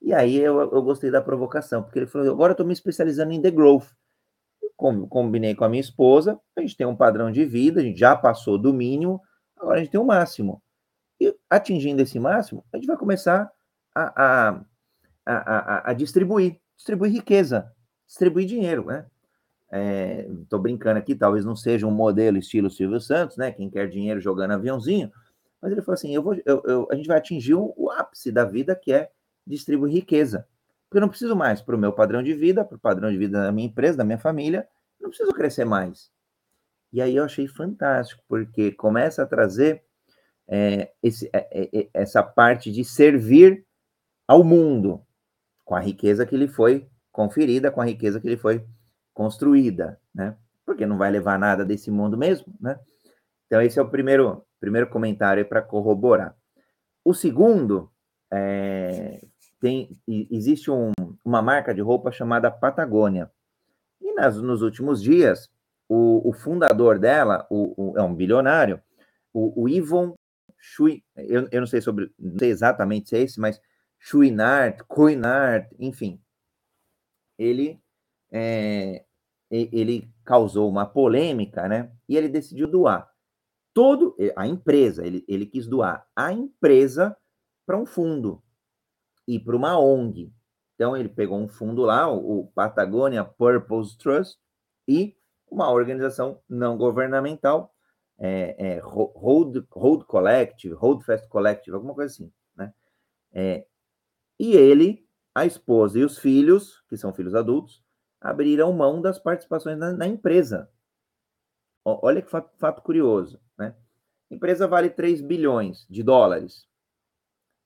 E 0.00 0.14
aí 0.14 0.36
eu, 0.36 0.60
eu 0.60 0.82
gostei 0.82 1.10
da 1.10 1.20
provocação, 1.20 1.82
porque 1.82 1.98
ele 1.98 2.06
falou, 2.06 2.30
agora 2.30 2.52
eu 2.52 2.54
estou 2.54 2.66
me 2.66 2.72
especializando 2.72 3.32
em 3.32 3.42
The 3.42 3.50
Growth. 3.50 3.88
combinei 4.76 5.54
com 5.54 5.64
a 5.64 5.68
minha 5.68 5.80
esposa, 5.80 6.40
a 6.56 6.60
gente 6.62 6.76
tem 6.76 6.86
um 6.86 6.96
padrão 6.96 7.30
de 7.30 7.44
vida, 7.44 7.80
a 7.80 7.84
gente 7.84 7.98
já 7.98 8.16
passou 8.16 8.56
do 8.56 8.72
mínimo, 8.72 9.20
agora 9.58 9.76
a 9.76 9.80
gente 9.80 9.90
tem 9.90 10.00
um 10.00 10.04
máximo. 10.04 10.62
E 11.20 11.36
atingindo 11.50 12.00
esse 12.00 12.18
máximo, 12.18 12.64
a 12.72 12.78
gente 12.78 12.86
vai 12.86 12.96
começar 12.96 13.50
a, 13.94 14.22
a, 14.22 14.64
a, 15.26 15.34
a, 15.34 15.90
a 15.90 15.92
distribuir, 15.92 16.58
distribuir 16.76 17.12
riqueza, 17.12 17.70
distribuir 18.10 18.44
dinheiro, 18.44 18.86
né? 18.86 19.06
Estou 20.42 20.58
é, 20.58 20.62
brincando 20.62 20.98
aqui, 20.98 21.14
talvez 21.14 21.44
não 21.44 21.54
seja 21.54 21.86
um 21.86 21.92
modelo 21.92 22.38
estilo 22.38 22.68
Silvio 22.68 23.00
Santos, 23.00 23.36
né? 23.36 23.52
Quem 23.52 23.70
quer 23.70 23.88
dinheiro 23.88 24.20
jogando 24.20 24.50
aviãozinho. 24.50 25.12
Mas 25.62 25.70
ele 25.70 25.80
falou 25.80 25.94
assim: 25.94 26.12
eu 26.12 26.20
vou, 26.20 26.34
eu, 26.44 26.60
eu, 26.64 26.88
a 26.90 26.96
gente 26.96 27.06
vai 27.06 27.18
atingir 27.18 27.54
o, 27.54 27.72
o, 27.76 27.88
ápice 27.88 28.32
da 28.32 28.44
vida, 28.44 28.74
que 28.74 28.92
é 28.92 29.10
distribui 29.46 29.92
riqueza. 29.92 30.44
Porque 30.88 30.98
eu 30.98 31.02
não 31.02 31.08
preciso 31.08 31.36
mais 31.36 31.62
para 31.62 31.76
o 31.76 31.78
meu 31.78 31.92
padrão 31.92 32.20
de 32.20 32.34
vida, 32.34 32.64
para 32.64 32.76
o 32.76 32.80
padrão 32.80 33.12
de 33.12 33.16
vida 33.16 33.44
da 33.44 33.52
minha 33.52 33.68
empresa, 33.68 33.98
da 33.98 34.04
minha 34.04 34.18
família, 34.18 34.66
não 35.00 35.08
preciso 35.08 35.32
crescer 35.32 35.64
mais. 35.64 36.10
E 36.92 37.00
aí 37.00 37.14
eu 37.14 37.22
achei 37.22 37.46
fantástico, 37.46 38.24
porque 38.28 38.72
começa 38.72 39.22
a 39.22 39.26
trazer 39.26 39.84
é, 40.48 40.90
esse, 41.00 41.30
é, 41.32 41.70
é, 41.72 41.88
essa 41.94 42.24
parte 42.24 42.72
de 42.72 42.84
servir 42.84 43.64
ao 44.26 44.42
mundo, 44.42 45.00
com 45.64 45.76
a 45.76 45.80
riqueza 45.80 46.26
que 46.26 46.36
lhe 46.36 46.48
foi 46.48 46.88
conferida, 47.20 47.70
com 47.70 47.82
a 47.82 47.84
riqueza 47.84 48.18
que 48.18 48.28
lhe 48.28 48.36
foi 48.36 48.64
construída, 49.12 50.00
né? 50.14 50.34
Porque 50.64 50.86
não 50.86 50.96
vai 50.96 51.10
levar 51.10 51.38
nada 51.38 51.66
desse 51.66 51.90
mundo 51.90 52.16
mesmo, 52.16 52.54
né? 52.58 52.80
Então, 53.46 53.60
esse 53.60 53.78
é 53.78 53.82
o 53.82 53.90
primeiro, 53.90 54.42
primeiro 54.58 54.88
comentário 54.88 55.44
para 55.44 55.60
corroborar. 55.60 56.34
O 57.04 57.12
segundo, 57.12 57.90
é, 58.32 59.20
tem, 59.60 59.90
existe 60.08 60.70
um, 60.70 60.92
uma 61.22 61.42
marca 61.42 61.74
de 61.74 61.82
roupa 61.82 62.10
chamada 62.10 62.50
Patagônia. 62.50 63.30
E 64.00 64.14
nas, 64.14 64.40
nos 64.40 64.62
últimos 64.62 65.02
dias, 65.02 65.50
o, 65.86 66.26
o 66.26 66.32
fundador 66.32 66.98
dela, 66.98 67.46
o, 67.50 67.92
o, 67.92 67.98
é 67.98 68.02
um 68.02 68.14
bilionário, 68.14 68.80
o, 69.32 69.68
Yvon 69.68 70.14
Chui, 70.56 71.04
eu, 71.16 71.48
eu 71.52 71.60
não 71.60 71.66
sei 71.66 71.80
sobre, 71.80 72.10
não 72.18 72.38
sei 72.38 72.50
exatamente 72.50 73.10
se 73.10 73.16
é 73.16 73.20
esse, 73.20 73.38
mas 73.38 73.60
Chouinard, 73.98 74.82
Coinard, 74.88 75.68
enfim, 75.78 76.20
ele 77.40 77.82
é, 78.30 79.04
ele 79.50 80.12
causou 80.24 80.68
uma 80.68 80.86
polêmica, 80.86 81.66
né? 81.66 81.90
E 82.08 82.16
ele 82.16 82.28
decidiu 82.28 82.68
doar 82.68 83.10
todo 83.72 84.16
a 84.36 84.46
empresa, 84.46 85.06
ele, 85.06 85.24
ele 85.26 85.46
quis 85.46 85.66
doar 85.66 86.06
a 86.14 86.32
empresa 86.32 87.16
para 87.66 87.78
um 87.78 87.86
fundo 87.86 88.42
e 89.26 89.38
para 89.38 89.56
uma 89.56 89.78
ONG. 89.78 90.32
Então 90.74 90.96
ele 90.96 91.08
pegou 91.08 91.38
um 91.38 91.48
fundo 91.48 91.82
lá, 91.82 92.10
o, 92.12 92.40
o 92.40 92.46
Patagonia 92.48 93.24
Purpose 93.24 93.96
Trust, 93.96 94.38
e 94.86 95.16
uma 95.50 95.70
organização 95.70 96.40
não 96.48 96.76
governamental, 96.76 97.74
é, 98.18 98.76
é, 98.76 98.80
Collective, 100.06 100.74
Road 100.74 101.04
Fest 101.04 101.26
Collective, 101.28 101.74
alguma 101.74 101.94
coisa 101.94 102.12
assim, 102.12 102.32
né? 102.56 102.72
É, 103.32 103.66
e 104.38 104.52
ele, 104.56 105.06
a 105.34 105.46
esposa 105.46 105.98
e 105.98 106.04
os 106.04 106.18
filhos, 106.18 106.82
que 106.88 106.96
são 106.96 107.12
filhos 107.12 107.34
adultos, 107.34 107.82
abriram 108.20 108.72
mão 108.72 109.00
das 109.00 109.18
participações 109.18 109.78
na, 109.78 109.92
na 109.92 110.06
empresa. 110.06 110.70
Olha 111.84 112.20
que 112.20 112.30
fato, 112.30 112.50
fato, 112.58 112.82
curioso, 112.82 113.40
né? 113.58 113.74
A 114.30 114.34
empresa 114.34 114.68
vale 114.68 114.90
3 114.90 115.20
bilhões 115.22 115.86
de 115.88 116.02
dólares. 116.02 116.68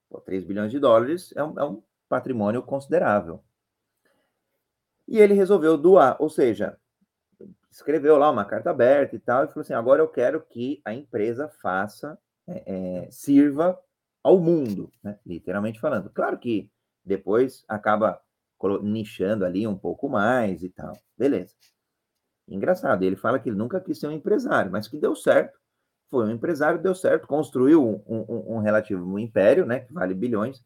Pô, 0.09 0.20
3 0.20 0.44
bilhões 0.44 0.70
de 0.70 0.79
dólares 0.79 1.33
é 1.37 1.42
um, 1.42 1.59
é 1.59 1.64
um 1.64 1.83
patrimônio 2.09 2.62
considerável. 2.62 3.42
E 5.07 5.18
ele 5.18 5.35
resolveu 5.35 5.77
doar, 5.77 6.16
ou 6.20 6.31
seja, 6.31 6.79
escreveu 7.70 8.16
lá 8.16 8.31
uma 8.31 8.44
carta 8.44 8.70
aberta 8.70 9.16
e 9.16 9.18
tal, 9.18 9.44
e 9.44 9.48
falou 9.48 9.61
assim: 9.62 9.74
agora 9.74 10.00
eu 10.00 10.09
quero 10.09 10.40
que 10.40 10.81
a 10.85 10.94
empresa 10.94 11.48
faça, 11.48 12.18
é, 12.46 13.05
é, 13.07 13.11
sirva 13.11 13.79
ao 14.22 14.38
mundo, 14.38 14.90
né? 15.03 15.18
literalmente 15.27 15.81
falando. 15.81 16.09
Claro 16.11 16.38
que 16.38 16.70
depois 17.04 17.64
acaba 17.68 18.20
nichando 18.82 19.44
ali 19.44 19.66
um 19.66 19.76
pouco 19.76 20.08
mais 20.08 20.62
e 20.62 20.70
tal. 20.70 20.92
Beleza. 21.16 21.54
Engraçado, 22.48 23.02
ele 23.02 23.16
fala 23.16 23.38
que 23.38 23.48
ele 23.48 23.56
nunca 23.56 23.80
quis 23.80 23.98
ser 23.98 24.06
um 24.06 24.12
empresário, 24.12 24.70
mas 24.70 24.88
que 24.88 24.98
deu 24.98 25.14
certo. 25.14 25.58
Foi 26.10 26.26
um 26.26 26.30
empresário, 26.30 26.80
deu 26.80 26.94
certo, 26.94 27.26
construiu 27.26 27.82
um, 27.82 28.02
um, 28.06 28.56
um 28.56 28.58
relativo 28.58 29.04
um 29.04 29.18
império, 29.18 29.66
né, 29.66 29.80
que 29.80 29.92
vale 29.92 30.14
bilhões, 30.14 30.64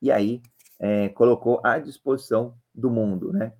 e 0.00 0.12
aí 0.12 0.42
é, 0.78 1.08
colocou 1.10 1.60
à 1.64 1.78
disposição 1.78 2.56
do 2.74 2.90
mundo, 2.90 3.32
né? 3.32 3.52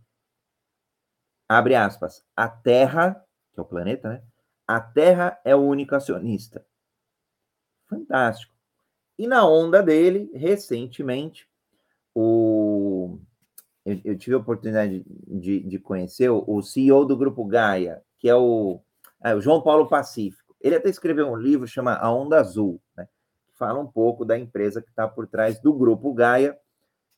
Abre 1.49 1.75
aspas. 1.75 2.25
A 2.37 2.49
Terra, 2.49 3.25
que 3.53 3.61
é 3.61 3.63
o 3.63 3.67
planeta, 3.67 4.09
né? 4.09 4.23
A 4.67 4.81
Terra 4.81 5.41
é 5.45 5.55
o 5.55 5.61
único 5.61 5.95
acionista. 5.95 6.65
Fantástico. 7.89 8.53
E 9.19 9.27
na 9.27 9.49
onda 9.49 9.83
dele, 9.83 10.31
recentemente, 10.35 11.49
o 12.17 13.19
eu, 13.85 14.01
eu 14.05 14.19
tive 14.19 14.35
a 14.35 14.39
oportunidade 14.39 15.05
de, 15.07 15.61
de 15.61 15.79
conhecer 15.79 16.31
o, 16.31 16.43
o, 16.47 16.63
CEO 16.63 17.05
do 17.05 17.17
Grupo 17.17 17.45
Gaia, 17.45 18.03
que 18.19 18.29
é 18.29 18.35
o, 18.35 18.81
é 19.23 19.35
o, 19.35 19.41
João 19.41 19.63
Paulo 19.63 19.87
Pacífico. 19.87 20.57
Ele 20.61 20.75
até 20.75 20.89
escreveu 20.89 21.29
um 21.29 21.37
livro 21.37 21.69
chamado 21.69 22.03
A 22.03 22.11
Onda 22.11 22.41
Azul, 22.41 22.81
né, 22.97 23.07
que 23.47 23.57
fala 23.57 23.79
um 23.79 23.87
pouco 23.87 24.25
da 24.25 24.37
empresa 24.39 24.81
que 24.81 24.89
está 24.89 25.07
por 25.07 25.27
trás 25.27 25.61
do 25.61 25.75
Grupo 25.75 26.13
Gaia, 26.15 26.59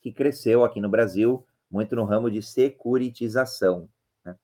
que 0.02 0.12
cresceu 0.12 0.64
aqui 0.64 0.80
no 0.80 0.88
Brasil 0.88 1.46
muito 1.70 1.94
no 1.94 2.04
ramo 2.04 2.30
de 2.30 2.42
securitização. 2.42 3.88
Né? 4.24 4.36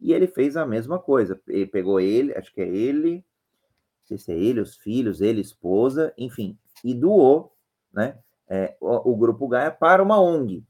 E 0.00 0.12
ele 0.12 0.26
fez 0.28 0.56
a 0.56 0.64
mesma 0.64 0.98
coisa. 0.98 1.40
Ele 1.48 1.66
pegou 1.66 1.98
ele, 1.98 2.34
acho 2.34 2.52
que 2.54 2.60
é 2.60 2.68
ele, 2.68 3.16
não 3.16 4.06
sei 4.06 4.18
se 4.18 4.32
é 4.32 4.36
ele, 4.36 4.60
os 4.60 4.76
filhos, 4.76 5.20
ele, 5.20 5.40
esposa, 5.40 6.14
enfim, 6.16 6.56
e 6.84 6.94
doou 6.94 7.54
né, 7.92 8.16
é, 8.48 8.76
o, 8.80 9.12
o 9.12 9.16
Grupo 9.16 9.46
Gaia 9.48 9.70
para 9.70 10.02
uma 10.02 10.20
ONG, 10.20 10.64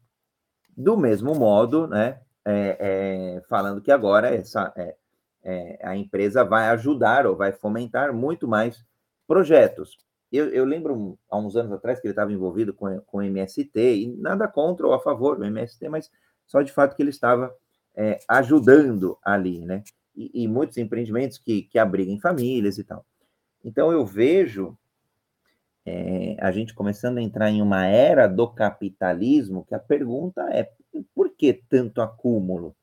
do 0.76 0.96
mesmo 0.96 1.34
modo, 1.34 1.86
né, 1.86 2.20
é, 2.44 2.76
é, 2.80 3.42
falando 3.48 3.80
que 3.80 3.92
agora 3.92 4.34
essa, 4.34 4.72
é, 4.76 4.96
é, 5.42 5.78
a 5.82 5.96
empresa 5.96 6.44
vai 6.44 6.68
ajudar 6.68 7.26
ou 7.26 7.36
vai 7.36 7.52
fomentar 7.52 8.12
muito 8.12 8.48
mais 8.48 8.84
projetos. 9.26 9.98
Eu, 10.30 10.48
eu 10.50 10.64
lembro 10.64 11.18
há 11.30 11.38
uns 11.38 11.56
anos 11.56 11.72
atrás 11.72 12.00
que 12.00 12.06
ele 12.06 12.12
estava 12.12 12.32
envolvido 12.32 12.72
com, 12.72 13.00
com 13.02 13.18
o 13.18 13.22
MST, 13.22 13.70
e 13.76 14.16
nada 14.16 14.46
contra 14.46 14.86
ou 14.86 14.92
a 14.92 15.00
favor 15.00 15.36
do 15.36 15.44
MST, 15.44 15.88
mas 15.88 16.10
só 16.46 16.62
de 16.62 16.72
fato 16.72 16.96
que 16.96 17.02
ele 17.02 17.10
estava 17.10 17.54
é, 17.94 18.18
ajudando 18.28 19.18
ali, 19.24 19.64
né? 19.64 19.82
E, 20.14 20.44
e, 20.44 20.48
muitos 20.48 20.76
empreendimentos 20.78 21.38
que, 21.38 21.62
que 21.62 21.78
abriguem 21.78 22.20
famílias 22.20 22.76
e 22.76 22.84
tal. 22.84 23.04
Então 23.64 23.92
eu 23.92 24.04
vejo 24.04 24.76
é, 25.88 26.36
a 26.38 26.52
gente 26.52 26.74
começando 26.74 27.16
a 27.16 27.22
entrar 27.22 27.50
em 27.50 27.62
uma 27.62 27.86
era 27.86 28.26
do 28.26 28.46
capitalismo, 28.46 29.64
que 29.64 29.74
a 29.74 29.78
pergunta 29.78 30.42
é 30.50 30.70
por 31.14 31.30
que 31.30 31.54
tanto 31.54 32.02
acúmulo? 32.02 32.76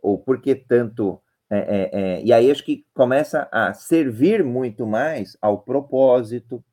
Ou 0.00 0.18
por 0.18 0.40
que 0.40 0.54
tanto. 0.54 1.20
É, 1.50 1.58
é, 1.58 1.90
é, 1.92 2.24
e 2.24 2.32
aí 2.32 2.50
acho 2.50 2.64
que 2.64 2.86
começa 2.94 3.46
a 3.52 3.74
servir 3.74 4.42
muito 4.42 4.86
mais 4.86 5.36
ao 5.42 5.60
propósito, 5.60 6.64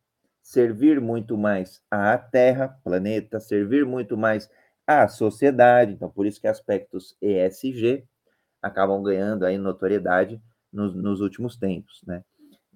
servir 0.41 1.02
muito 1.02 1.38
mais 1.38 1.82
à 1.91 2.17
Terra, 2.17 2.80
planeta, 2.82 3.41
servir 3.41 3.86
muito 3.86 4.15
mais 4.15 4.50
à 4.88 5.10
sociedade. 5.10 5.91
Então, 5.91 6.10
por 6.10 6.26
isso 6.26 6.39
que 6.39 6.48
aspectos 6.48 7.17
ESG 7.22 8.06
acabam 8.62 9.04
ganhando 9.04 9.45
aí 9.45 9.58
notoriedade 9.58 10.41
nos, 10.72 10.95
nos 10.95 11.19
últimos 11.19 11.58
tempos, 11.58 12.02
né? 12.08 12.24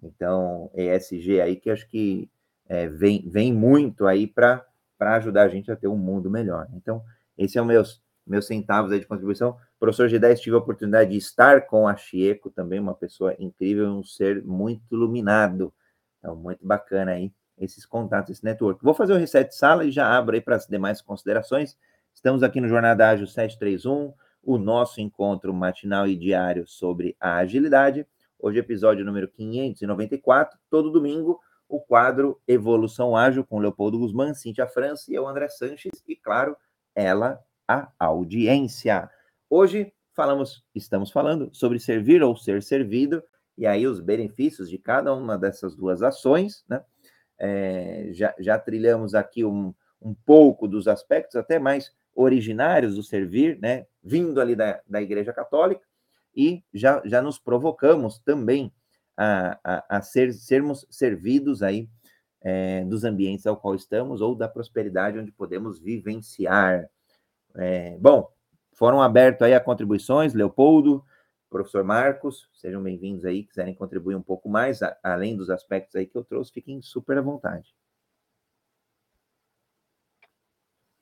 Então, 0.01 0.69
ESG 0.75 1.39
aí 1.39 1.55
que 1.55 1.69
acho 1.69 1.87
que 1.87 2.29
é, 2.67 2.87
vem, 2.87 3.27
vem 3.29 3.53
muito 3.53 4.05
aí 4.05 4.27
para 4.27 4.65
ajudar 4.99 5.43
a 5.43 5.49
gente 5.49 5.71
a 5.71 5.75
ter 5.75 5.87
um 5.87 5.97
mundo 5.97 6.29
melhor. 6.29 6.67
Então, 6.73 7.03
esse 7.37 7.57
é 7.57 7.61
o 7.61 7.65
meus, 7.65 8.01
meus 8.25 8.45
centavos 8.45 8.91
aí 8.91 8.99
de 8.99 9.05
contribuição. 9.05 9.57
Professor 9.79 10.09
G10, 10.09 10.39
tive 10.39 10.55
a 10.55 10.59
oportunidade 10.59 11.11
de 11.11 11.17
estar 11.17 11.67
com 11.67 11.87
a 11.87 11.95
Chieco, 11.95 12.49
também 12.49 12.79
uma 12.79 12.93
pessoa 12.93 13.35
incrível, 13.37 13.87
um 13.89 14.03
ser 14.03 14.43
muito 14.43 14.83
iluminado. 14.91 15.73
Então, 16.19 16.35
muito 16.35 16.65
bacana 16.65 17.11
aí 17.11 17.33
esses 17.57 17.85
contatos, 17.85 18.31
esse 18.31 18.43
network. 18.43 18.83
Vou 18.83 18.93
fazer 18.93 19.13
o 19.13 19.17
reset 19.17 19.49
de 19.49 19.55
sala 19.55 19.85
e 19.85 19.91
já 19.91 20.07
abro 20.07 20.35
aí 20.35 20.41
para 20.41 20.55
as 20.55 20.65
demais 20.65 21.01
considerações. 21.01 21.77
Estamos 22.13 22.43
aqui 22.43 22.59
no 22.61 22.67
Jornada 22.67 23.09
Ágil 23.09 23.27
731, 23.27 24.13
o 24.43 24.57
nosso 24.57 25.01
encontro 25.01 25.53
matinal 25.53 26.07
e 26.07 26.15
diário 26.15 26.67
sobre 26.67 27.15
a 27.19 27.37
agilidade. 27.37 28.05
Hoje, 28.39 28.59
episódio 28.59 29.05
número 29.05 29.27
594, 29.27 30.57
todo 30.69 30.91
domingo, 30.91 31.39
o 31.67 31.79
quadro 31.79 32.39
Evolução 32.47 33.15
Ágil 33.15 33.45
com 33.45 33.59
Leopoldo 33.59 33.99
Guzmán, 33.99 34.33
Cíntia 34.33 34.67
França 34.67 35.11
e 35.11 35.15
eu, 35.15 35.27
André 35.27 35.49
Sanches, 35.49 36.03
e 36.07 36.15
claro, 36.15 36.55
ela, 36.95 37.39
a 37.67 37.91
audiência. 37.99 39.09
Hoje 39.49 39.93
falamos, 40.13 40.63
estamos 40.75 41.11
falando 41.11 41.49
sobre 41.53 41.79
servir 41.79 42.21
ou 42.21 42.35
ser 42.35 42.61
servido, 42.61 43.23
e 43.57 43.65
aí 43.65 43.87
os 43.87 43.99
benefícios 43.99 44.69
de 44.69 44.77
cada 44.77 45.13
uma 45.13 45.37
dessas 45.37 45.75
duas 45.75 46.01
ações, 46.01 46.63
né? 46.67 46.83
É, 47.39 48.09
já, 48.11 48.33
já 48.39 48.57
trilhamos 48.57 49.15
aqui 49.15 49.43
um, 49.43 49.73
um 50.01 50.13
pouco 50.13 50.67
dos 50.67 50.87
aspectos 50.87 51.35
até 51.35 51.59
mais 51.59 51.91
originários 52.15 52.95
do 52.95 53.03
servir, 53.03 53.59
né? 53.59 53.85
Vindo 54.03 54.39
ali 54.39 54.55
da, 54.55 54.81
da 54.87 55.01
Igreja 55.01 55.33
Católica, 55.33 55.85
e 56.35 56.63
já, 56.73 57.01
já 57.05 57.21
nos 57.21 57.37
provocamos 57.37 58.19
também 58.19 58.71
a, 59.17 59.97
a, 59.97 60.01
ser, 60.01 60.33
sermos 60.33 60.85
servidos 60.89 61.61
aí 61.61 61.89
é, 62.41 62.83
dos 62.85 63.03
ambientes 63.03 63.45
ao 63.45 63.57
qual 63.57 63.75
estamos 63.75 64.21
ou 64.21 64.35
da 64.35 64.47
prosperidade 64.47 65.17
onde 65.17 65.31
podemos 65.31 65.79
vivenciar. 65.79 66.89
É, 67.55 67.97
bom, 67.99 68.29
foram 68.73 69.01
abertos 69.01 69.43
aí 69.43 69.53
a 69.53 69.59
contribuições, 69.59 70.33
Leopoldo, 70.33 71.05
professor 71.49 71.83
Marcos, 71.83 72.49
sejam 72.53 72.81
bem-vindos 72.81 73.25
aí, 73.25 73.43
quiserem 73.43 73.75
contribuir 73.75 74.15
um 74.15 74.23
pouco 74.23 74.49
mais, 74.49 74.81
a, 74.81 74.97
além 75.03 75.37
dos 75.37 75.49
aspectos 75.49 75.95
aí 75.95 76.07
que 76.07 76.17
eu 76.17 76.23
trouxe, 76.23 76.51
fiquem 76.51 76.81
super 76.81 77.17
à 77.17 77.21
vontade. 77.21 77.75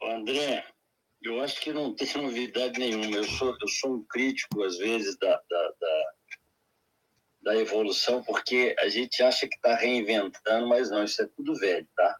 André, 0.03 0.65
eu 1.21 1.39
acho 1.41 1.61
que 1.61 1.71
não 1.71 1.95
tem 1.95 2.07
novidade 2.21 2.79
nenhuma. 2.79 3.15
Eu 3.15 3.23
sou, 3.23 3.55
eu 3.61 3.67
sou 3.67 3.95
um 3.95 4.03
crítico, 4.03 4.63
às 4.63 4.77
vezes, 4.77 5.17
da, 5.19 5.41
da, 5.49 5.73
da, 5.79 6.13
da 7.41 7.55
evolução, 7.55 8.23
porque 8.23 8.75
a 8.79 8.87
gente 8.87 9.23
acha 9.23 9.47
que 9.47 9.55
está 9.55 9.75
reinventando, 9.75 10.67
mas 10.67 10.89
não, 10.91 11.03
isso 11.03 11.21
é 11.21 11.27
tudo 11.35 11.55
velho, 11.55 11.87
tá? 11.95 12.17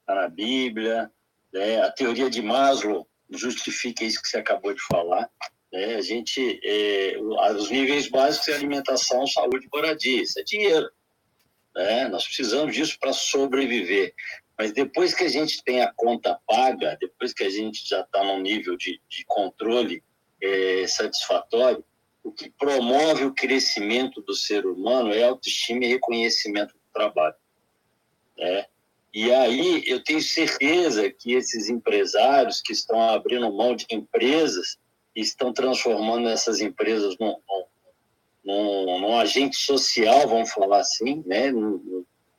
Está 0.00 0.14
na 0.14 0.28
Bíblia, 0.28 1.10
né? 1.52 1.82
a 1.82 1.90
teoria 1.90 2.30
de 2.30 2.40
Maslow 2.40 3.06
justifica 3.30 4.04
isso 4.04 4.22
que 4.22 4.28
você 4.28 4.38
acabou 4.38 4.72
de 4.72 4.80
falar. 4.82 5.28
Né? 5.72 5.96
A 5.96 6.00
gente, 6.00 6.60
é, 6.64 7.16
os 7.18 7.70
níveis 7.70 8.08
básicos 8.08 8.48
é 8.48 8.54
alimentação, 8.54 9.26
saúde 9.26 9.68
moradia, 9.72 10.22
isso 10.22 10.38
é 10.38 10.42
dinheiro. 10.42 10.88
Né? 11.74 12.08
Nós 12.08 12.24
precisamos 12.24 12.74
disso 12.74 12.96
para 12.98 13.12
sobreviver. 13.12 14.14
Mas 14.58 14.72
depois 14.72 15.12
que 15.12 15.24
a 15.24 15.28
gente 15.28 15.62
tem 15.62 15.82
a 15.82 15.92
conta 15.94 16.40
paga, 16.46 16.96
depois 16.98 17.34
que 17.34 17.44
a 17.44 17.50
gente 17.50 17.86
já 17.86 18.00
está 18.00 18.24
num 18.24 18.40
nível 18.40 18.76
de, 18.76 19.00
de 19.08 19.24
controle 19.26 20.02
é, 20.42 20.86
satisfatório, 20.86 21.84
o 22.26 22.32
que 22.32 22.50
promove 22.50 23.24
o 23.24 23.32
crescimento 23.32 24.20
do 24.20 24.34
ser 24.34 24.66
humano 24.66 25.14
é 25.14 25.22
autoestima 25.22 25.84
e 25.84 25.88
reconhecimento 25.88 26.74
do 26.74 26.80
trabalho. 26.92 27.36
Né? 28.36 28.66
E 29.14 29.32
aí 29.32 29.84
eu 29.86 30.02
tenho 30.02 30.20
certeza 30.20 31.08
que 31.08 31.34
esses 31.34 31.68
empresários 31.68 32.60
que 32.60 32.72
estão 32.72 33.00
abrindo 33.00 33.52
mão 33.52 33.76
de 33.76 33.86
empresas 33.92 34.76
estão 35.14 35.52
transformando 35.52 36.28
essas 36.28 36.60
empresas 36.60 37.16
num, 37.16 37.36
num, 38.44 39.00
num 39.00 39.16
agente 39.16 39.56
social, 39.56 40.28
vamos 40.28 40.50
falar 40.50 40.80
assim, 40.80 41.22
né? 41.24 41.52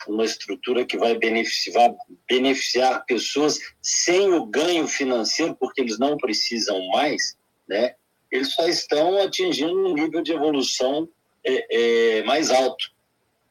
Uma 0.05 0.25
estrutura 0.25 0.85
que 0.85 0.97
vai 0.97 1.17
beneficiar, 1.17 1.95
beneficiar 2.29 3.05
pessoas 3.05 3.57
sem 3.81 4.33
o 4.33 4.45
ganho 4.45 4.85
financeiro, 4.85 5.55
porque 5.55 5.79
eles 5.79 5.97
não 5.97 6.17
precisam 6.17 6.85
mais, 6.89 7.37
né? 7.67 7.95
Eles 8.31 8.53
só 8.53 8.67
estão 8.67 9.21
atingindo 9.21 9.87
um 9.87 9.93
nível 9.93 10.21
de 10.21 10.33
evolução 10.33 11.07
é, 11.43 12.19
é, 12.19 12.23
mais 12.23 12.49
alto. 12.49 12.91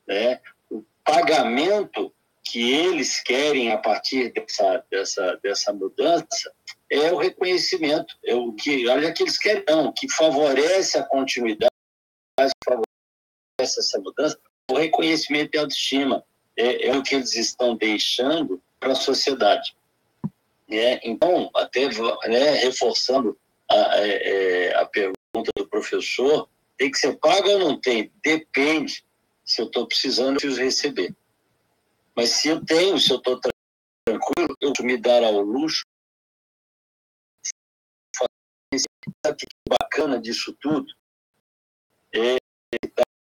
Né? 0.07 0.41
O 0.71 0.85
pagamento 1.05 2.13
que 2.45 2.73
eles 2.73 3.21
querem 3.23 3.73
a 3.73 3.79
partir 3.79 4.33
dessa, 4.33 4.85
dessa, 4.91 5.41
dessa 5.43 5.73
mudança 5.73 6.53
é 6.91 7.13
o 7.13 7.17
reconhecimento, 7.17 8.17
é 8.25 8.35
o 8.35 8.53
que, 8.53 8.87
olha 8.89 9.13
que 9.13 9.25
eles 9.25 9.37
querem, 9.37 9.65
não, 9.69 9.93
que 9.93 10.11
favorece 10.13 10.97
a 10.97 11.03
continuidade, 11.03 11.73
favorece 12.65 13.81
essa 13.81 13.99
mudança, 13.99 14.39
o 14.71 14.75
reconhecimento 14.75 15.51
e 15.55 15.59
a 15.59 15.63
autoestima 15.63 16.25
é, 16.57 16.89
é 16.89 16.97
o 16.97 17.03
que 17.03 17.17
eles 17.17 17.35
estão 17.35 17.77
deixando 17.77 18.63
para 18.79 18.93
a 18.93 18.97
sociedade. 18.97 19.77
É, 20.69 21.01
então, 21.09 21.51
até 21.55 21.89
né, 22.29 22.51
reforçando 22.63 23.39
a, 23.71 23.99
é, 23.99 24.69
é, 24.69 24.77
a 24.77 24.87
pergunta 24.87 25.51
do 25.57 25.69
professor, 25.69 26.49
tem 26.77 26.91
que 26.91 26.99
ser 26.99 27.19
pago 27.19 27.49
ou 27.49 27.59
não 27.59 27.81
tem? 27.81 28.13
Depende. 28.23 29.05
Se 29.45 29.63
eu 29.63 29.67
estou 29.67 29.87
precisando, 29.87 30.35
eu 30.35 30.41
preciso 30.41 30.61
receber. 30.61 31.17
Mas 32.15 32.31
se 32.31 32.49
eu 32.49 32.65
tenho, 32.65 32.99
se 32.99 33.11
eu 33.11 33.19
estou 33.19 33.41
tranquilo, 33.41 34.57
eu 34.61 34.73
me 34.83 34.97
dar 34.97 35.23
ao 35.23 35.41
luxo. 35.41 35.85
Sabe 39.25 39.37
que 39.39 39.47
bacana 39.69 40.21
disso 40.21 40.57
tudo? 40.61 40.87
É 42.13 42.37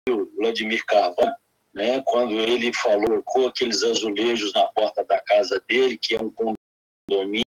o 0.09 0.25
Vladimir 0.35 0.85
Carvalho, 0.85 1.35
né, 1.73 2.01
quando 2.01 2.33
ele 2.33 2.73
falou, 2.73 3.21
com 3.23 3.47
aqueles 3.47 3.83
azulejos 3.83 4.53
na 4.53 4.67
porta 4.67 5.03
da 5.05 5.19
casa 5.21 5.63
dele, 5.67 5.97
que 5.97 6.15
é 6.15 6.21
um 6.21 6.31
condomínio 6.31 7.45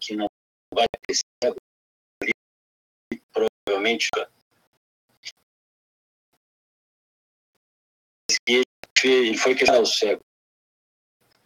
que 0.00 0.16
não 0.16 0.26
vai 0.72 0.86
ter 1.06 1.14
cego, 1.14 1.56
provavelmente 3.34 4.08
ele 9.04 9.36
foi 9.36 9.54
questionar 9.54 9.82
o 9.82 9.86
cego. 9.86 10.22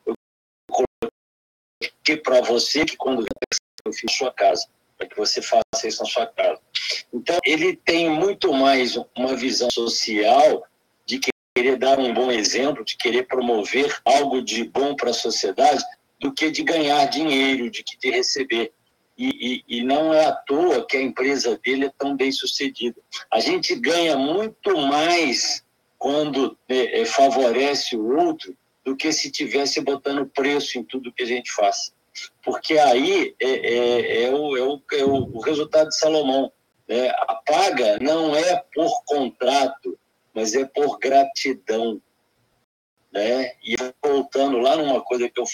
Eu 0.07 0.14
coloquei 0.70 2.16
para 2.22 2.40
você 2.42 2.85
que 2.85 2.96
quando 2.96 3.24
eu 3.85 3.92
fiz 3.92 4.12
sua 4.12 4.33
casa, 4.33 4.68
para 4.96 5.09
que 5.09 5.16
você 5.16 5.40
faça 5.40 5.87
isso 5.87 6.03
na 6.03 6.09
sua 6.09 6.27
casa. 6.27 6.61
Então, 7.12 7.38
ele 7.44 7.77
tem 7.77 8.11
muito 8.11 8.53
mais 8.53 8.96
uma 9.16 9.37
visão 9.37 9.70
social 9.70 10.66
de 11.07 11.18
que 11.18 11.31
querer 11.57 11.77
dar 11.77 11.98
um 11.98 12.12
bom 12.12 12.31
exemplo, 12.31 12.85
de 12.85 12.96
querer 12.96 13.27
promover 13.27 14.01
algo 14.05 14.42
de 14.42 14.64
bom 14.64 14.94
para 14.94 15.11
a 15.11 15.14
sociedade, 15.14 15.83
do 16.20 16.33
que 16.33 16.51
de 16.51 16.62
ganhar 16.62 17.05
dinheiro, 17.07 17.70
de 17.70 17.83
que 17.83 17.96
de 17.96 18.11
receber. 18.11 18.72
E, 19.18 19.64
e, 19.68 19.78
e, 19.78 19.83
não 19.83 20.14
é 20.14 20.26
à 20.26 20.33
toa 20.33 20.87
que 20.87 20.96
a 20.96 21.02
empresa 21.02 21.59
dele 21.59 21.87
é 21.87 21.92
tão 21.98 22.16
bem 22.16 22.31
sucedida. 22.31 23.00
A 23.33 23.40
gente 23.40 23.74
ganha 23.74 24.16
muito 24.16 24.76
mais 24.76 25.64
quando 25.98 26.57
é, 26.68 27.00
é, 27.00 27.04
favorece 27.04 27.96
o 27.96 28.16
outro 28.16 28.57
do 28.85 28.96
que 28.96 29.12
se 29.12 29.33
tivesse 29.33 29.81
botando 29.81 30.24
preço 30.24 30.78
em 30.78 30.85
tudo 30.85 31.12
que 31.12 31.24
a 31.24 31.26
gente 31.26 31.50
faz. 31.50 31.92
Porque 32.44 32.78
aí 32.78 33.35
é, 33.40 33.48
é, 33.48 34.22
é 34.24 34.31
o, 34.31 34.57
é 34.57 34.62
o, 34.62 34.83
é 34.92 35.04
o 35.04 35.40
resultado 35.40 35.88
de 35.88 35.98
Salomão. 35.98 36.52
Né? 36.87 37.09
A 37.11 37.35
paga 37.44 37.98
não 38.00 38.37
é 38.37 38.62
por 38.72 39.02
contrato, 39.04 39.98
mas 40.33 40.54
é 40.54 40.64
por 40.64 40.96
gratidão. 40.98 42.00
Né? 43.12 43.52
E 43.64 43.74
voltando 44.00 44.59
lá 44.59 44.76
numa 44.76 45.00
coisa 45.00 45.28
que 45.28 45.40
eu 45.40 45.44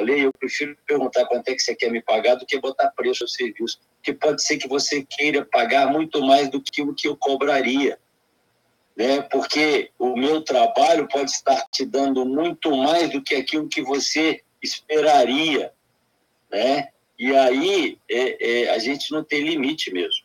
falei, 0.00 0.24
eu 0.24 0.32
prefiro 0.32 0.76
perguntar 0.86 1.26
quanto 1.26 1.48
é 1.48 1.54
que 1.54 1.62
você 1.62 1.74
quer 1.74 1.90
me 1.90 2.00
pagar 2.00 2.34
do 2.36 2.46
que 2.46 2.58
botar 2.58 2.90
preço 2.90 3.24
ao 3.24 3.28
serviço. 3.28 3.78
Porque 3.96 4.14
pode 4.14 4.42
ser 4.42 4.56
que 4.56 4.66
você 4.66 5.04
queira 5.04 5.44
pagar 5.44 5.92
muito 5.92 6.22
mais 6.22 6.48
do 6.48 6.60
que 6.60 6.80
o 6.80 6.94
que 6.94 7.06
eu 7.06 7.16
cobraria. 7.16 7.98
Né? 8.96 9.20
Porque 9.20 9.90
o 9.98 10.16
meu 10.16 10.42
trabalho 10.42 11.06
pode 11.06 11.30
estar 11.30 11.66
te 11.70 11.84
dando 11.84 12.24
muito 12.24 12.74
mais 12.74 13.10
do 13.10 13.22
que 13.22 13.34
aquilo 13.34 13.68
que 13.68 13.82
você 13.82 14.42
esperaria. 14.62 15.70
Né? 16.50 16.88
E 17.18 17.36
aí 17.36 17.98
é, 18.10 18.62
é, 18.62 18.70
a 18.70 18.78
gente 18.78 19.12
não 19.12 19.22
tem 19.22 19.42
limite 19.42 19.92
mesmo. 19.92 20.24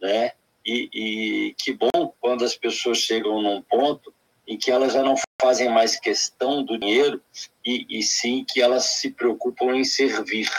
Né? 0.00 0.32
E, 0.66 0.88
e 0.92 1.54
que 1.56 1.72
bom 1.72 2.12
quando 2.20 2.44
as 2.44 2.56
pessoas 2.56 2.98
chegam 2.98 3.40
num 3.40 3.62
ponto 3.62 4.12
em 4.48 4.56
que 4.56 4.70
elas 4.70 4.94
já 4.94 5.02
não 5.02 5.14
fazem 5.40 5.68
mais 5.68 6.00
questão 6.00 6.64
do 6.64 6.78
dinheiro 6.78 7.22
e, 7.64 7.86
e 7.88 8.02
sim 8.02 8.44
que 8.48 8.62
elas 8.62 8.86
se 8.86 9.10
preocupam 9.10 9.76
em 9.76 9.84
servir, 9.84 10.50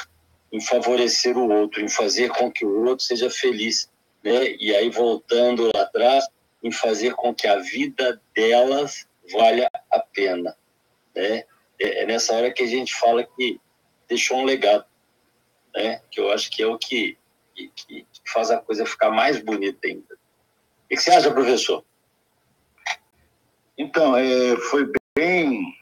em 0.52 0.62
favorecer 0.62 1.36
o 1.36 1.49
outro, 1.49 1.82
em 1.82 1.89
fazer 1.89 2.30
com 2.30 2.52
que 2.52 2.63
o 2.63 2.86
outro 2.86 3.04
seja 3.04 3.30
feliz. 3.30 3.89
Né? 4.23 4.56
E 4.60 4.75
aí, 4.75 4.89
voltando 4.89 5.71
lá 5.73 5.82
atrás, 5.82 6.25
em 6.63 6.71
fazer 6.71 7.15
com 7.15 7.34
que 7.34 7.47
a 7.47 7.58
vida 7.58 8.21
delas 8.36 9.08
valha 9.32 9.69
a 9.91 9.99
pena. 9.99 10.56
Né? 11.15 11.43
É, 11.82 12.04
é 12.04 12.06
nessa 12.06 12.36
hora 12.36 12.54
que 12.54 12.63
a 12.63 12.67
gente 12.67 12.93
fala 12.93 13.23
que 13.23 13.60
deixou 14.08 14.38
um 14.38 14.45
legado, 14.45 14.86
né? 15.75 16.02
que 16.12 16.19
eu 16.21 16.32
acho 16.32 16.52
que 16.52 16.62
é 16.62 16.67
o 16.67 16.78
que 16.78 17.17
que, 17.67 18.06
que 18.12 18.32
faz 18.32 18.52
a 18.52 18.58
coisa 18.58 18.86
ficar 18.86 19.10
mais 19.12 19.41
bonita 19.41 19.88
ainda. 19.88 20.15
O 20.86 20.88
que 20.88 20.97
você 20.97 21.12
acha, 21.12 21.32
professor? 21.32 21.84
Então, 23.79 24.17
é, 24.17 24.57
foi 24.57 24.91
bem, 25.15 25.73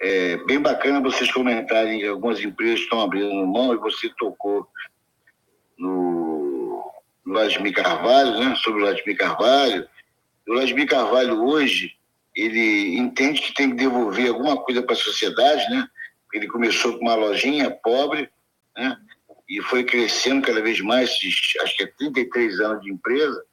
é, 0.00 0.36
bem 0.38 0.60
bacana 0.60 1.00
vocês 1.00 1.30
comentarem 1.30 2.04
algumas 2.04 2.40
empresas 2.40 2.80
estão 2.80 3.00
abrindo 3.00 3.46
mão 3.46 3.72
e 3.72 3.78
você 3.78 4.10
tocou 4.18 4.66
no, 5.78 6.92
no 7.24 7.32
Vladimir 7.32 7.72
Carvalho, 7.72 8.40
né, 8.40 8.56
sobre 8.56 8.82
o 8.82 8.84
Vladimir 8.86 9.16
Carvalho. 9.16 9.88
O 10.48 10.54
Vladimir 10.54 10.88
Carvalho 10.88 11.44
hoje, 11.44 11.96
ele 12.34 12.98
entende 12.98 13.40
que 13.40 13.54
tem 13.54 13.70
que 13.70 13.76
devolver 13.76 14.28
alguma 14.28 14.56
coisa 14.56 14.82
para 14.82 14.94
a 14.94 14.98
sociedade, 14.98 15.62
né? 15.70 15.86
Ele 16.34 16.48
começou 16.48 16.98
com 16.98 17.04
uma 17.04 17.14
lojinha 17.14 17.70
pobre, 17.70 18.28
né? 18.76 18.98
e 19.48 19.62
foi 19.62 19.84
crescendo 19.84 20.42
cada 20.42 20.60
vez 20.60 20.80
mais, 20.80 21.10
acho 21.62 21.76
que 21.76 21.84
é 21.84 21.86
33 21.86 22.58
anos 22.60 22.82
de 22.82 22.90
empresa. 22.90 23.44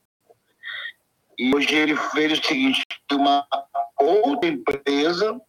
E 1.40 1.56
hoje 1.56 1.74
ele 1.74 1.96
fez 1.96 2.38
o 2.38 2.44
seguinte: 2.44 2.84
uma 3.10 3.48
outra 3.98 4.50
empresa 4.50 5.40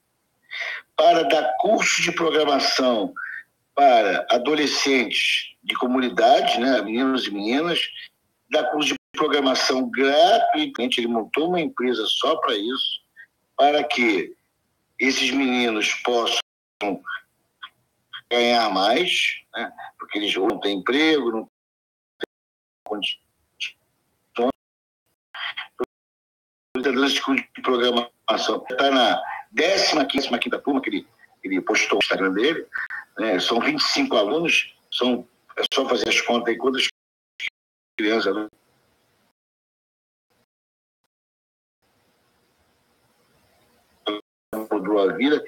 para 0.97 1.25
dar 1.25 1.53
curso 1.59 2.01
de 2.01 2.13
programação 2.13 3.13
para 3.75 4.25
adolescentes 4.31 5.57
de 5.65 5.75
comunidade, 5.75 6.61
né, 6.61 6.81
meninos 6.83 7.27
e 7.27 7.31
meninas, 7.33 7.81
dar 8.51 8.71
curso 8.71 8.91
de 8.91 8.99
programação 9.17 9.91
gratuitamente. 9.91 11.01
Ele 11.01 11.09
montou 11.09 11.49
uma 11.49 11.61
empresa 11.61 12.05
só 12.07 12.37
para 12.37 12.55
isso, 12.57 13.01
para 13.57 13.83
que 13.83 14.33
esses 14.97 15.31
meninos 15.33 15.93
possam 16.05 16.39
ganhar 18.31 18.71
mais, 18.71 19.11
né? 19.53 19.73
porque 19.99 20.19
eles 20.19 20.33
não 20.37 20.61
têm 20.61 20.79
emprego, 20.79 21.33
não 21.33 21.43
têm 21.43 21.51
condições. 22.85 23.30
De 26.81 27.63
programação 27.63 28.65
está 28.71 28.91
na 28.91 30.05
15 30.05 30.39
quinta 30.39 30.59
turma 30.59 30.81
que 30.81 30.91
ele, 30.91 31.07
ele 31.43 31.61
postou 31.61 31.97
no 31.97 32.03
Instagram 32.03 32.33
dele, 32.33 32.67
né? 33.19 33.39
são 33.41 33.61
25 33.61 34.17
alunos, 34.17 34.75
São, 34.91 35.27
é 35.57 35.63
só 35.73 35.89
fazer 35.89 36.09
as 36.09 36.21
contas 36.21 36.49
aí, 36.49 36.57
quantas 36.57 36.89
crianças, 37.99 38.35
né? 38.35 38.49
Mudou 44.73 45.01
a 45.01 45.13
vida. 45.13 45.43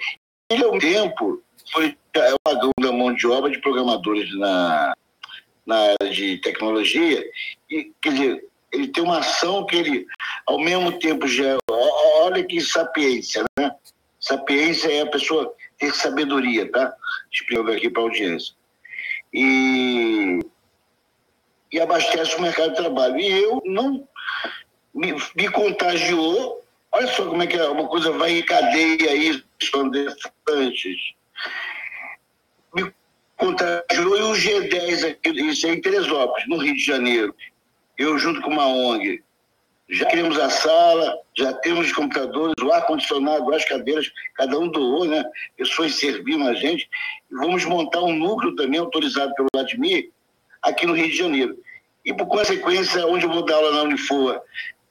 E, 0.50 0.62
ao 0.62 0.78
tempo, 0.78 1.42
foi 1.72 1.96
é 2.14 2.34
o 2.34 2.80
da 2.80 2.92
mão 2.92 3.14
de 3.14 3.26
obra 3.26 3.50
de 3.50 3.58
programadores 3.60 4.36
na, 4.38 4.94
na 5.64 5.76
área 5.76 6.12
de 6.12 6.38
tecnologia. 6.38 7.24
E, 7.70 7.90
quer 8.02 8.12
dizer, 8.12 8.48
ele 8.70 8.88
tem 8.88 9.02
uma 9.02 9.18
ação 9.18 9.64
que 9.64 9.76
ele, 9.76 10.06
ao 10.46 10.58
mesmo 10.58 10.98
tempo, 10.98 11.26
já. 11.26 11.56
Olha 11.68 12.44
que 12.44 12.60
sapiência, 12.60 13.44
né? 13.58 13.74
Sapiência 14.20 14.88
é 14.92 15.02
a 15.02 15.10
pessoa 15.10 15.54
ter 15.78 15.92
sabedoria, 15.94 16.70
tá? 16.70 16.94
Explicando 17.32 17.72
aqui 17.72 17.90
para 17.90 18.02
a 18.02 18.04
audiência. 18.04 18.54
E, 19.32 20.40
e 21.72 21.80
abastece 21.80 22.36
o 22.36 22.42
mercado 22.42 22.70
de 22.70 22.76
trabalho. 22.76 23.18
E 23.18 23.42
eu 23.42 23.62
não. 23.64 24.06
Me, 24.94 25.14
me 25.34 25.48
contagiou. 25.50 26.62
Olha 26.92 27.06
só 27.08 27.26
como 27.26 27.42
é 27.42 27.46
que 27.46 27.56
é, 27.56 27.66
uma 27.68 27.88
coisa 27.88 28.12
vai 28.12 28.38
em 28.38 28.44
cadeia 28.44 29.14
isso, 29.14 29.42
antes. 30.48 31.14
Me 32.74 32.92
contagiou 33.36 34.18
e 34.18 34.22
o 34.22 34.32
G10 34.32 35.10
aqui, 35.10 35.30
isso 35.48 35.66
é 35.66 35.70
em 35.70 35.80
Teresópolis, 35.80 36.46
no 36.46 36.58
Rio 36.58 36.74
de 36.74 36.84
Janeiro. 36.84 37.34
Eu, 37.96 38.18
junto 38.18 38.42
com 38.42 38.50
uma 38.50 38.66
ONG, 38.66 39.22
já 39.92 40.06
criamos 40.06 40.38
a 40.38 40.48
sala, 40.48 41.18
já 41.36 41.52
temos 41.52 41.86
os 41.86 41.92
computadores, 41.92 42.54
o 42.62 42.72
ar-condicionado, 42.72 43.52
as 43.52 43.64
cadeiras, 43.66 44.10
cada 44.34 44.58
um 44.58 44.68
doou, 44.68 45.04
né? 45.04 45.22
Pessoas 45.56 45.94
servindo 45.96 46.48
a 46.48 46.54
gente. 46.54 46.88
E 47.30 47.34
vamos 47.34 47.64
montar 47.66 48.00
um 48.00 48.16
núcleo 48.16 48.56
também 48.56 48.80
autorizado 48.80 49.34
pelo 49.34 49.48
Vladimir 49.54 50.10
aqui 50.62 50.86
no 50.86 50.94
Rio 50.94 51.08
de 51.08 51.16
Janeiro. 51.16 51.58
E, 52.06 52.14
por 52.14 52.26
consequência, 52.26 53.06
onde 53.06 53.26
eu 53.26 53.30
vou 53.30 53.44
dar 53.44 53.56
aula 53.56 53.72
na 53.72 53.82
Unifor, 53.82 54.40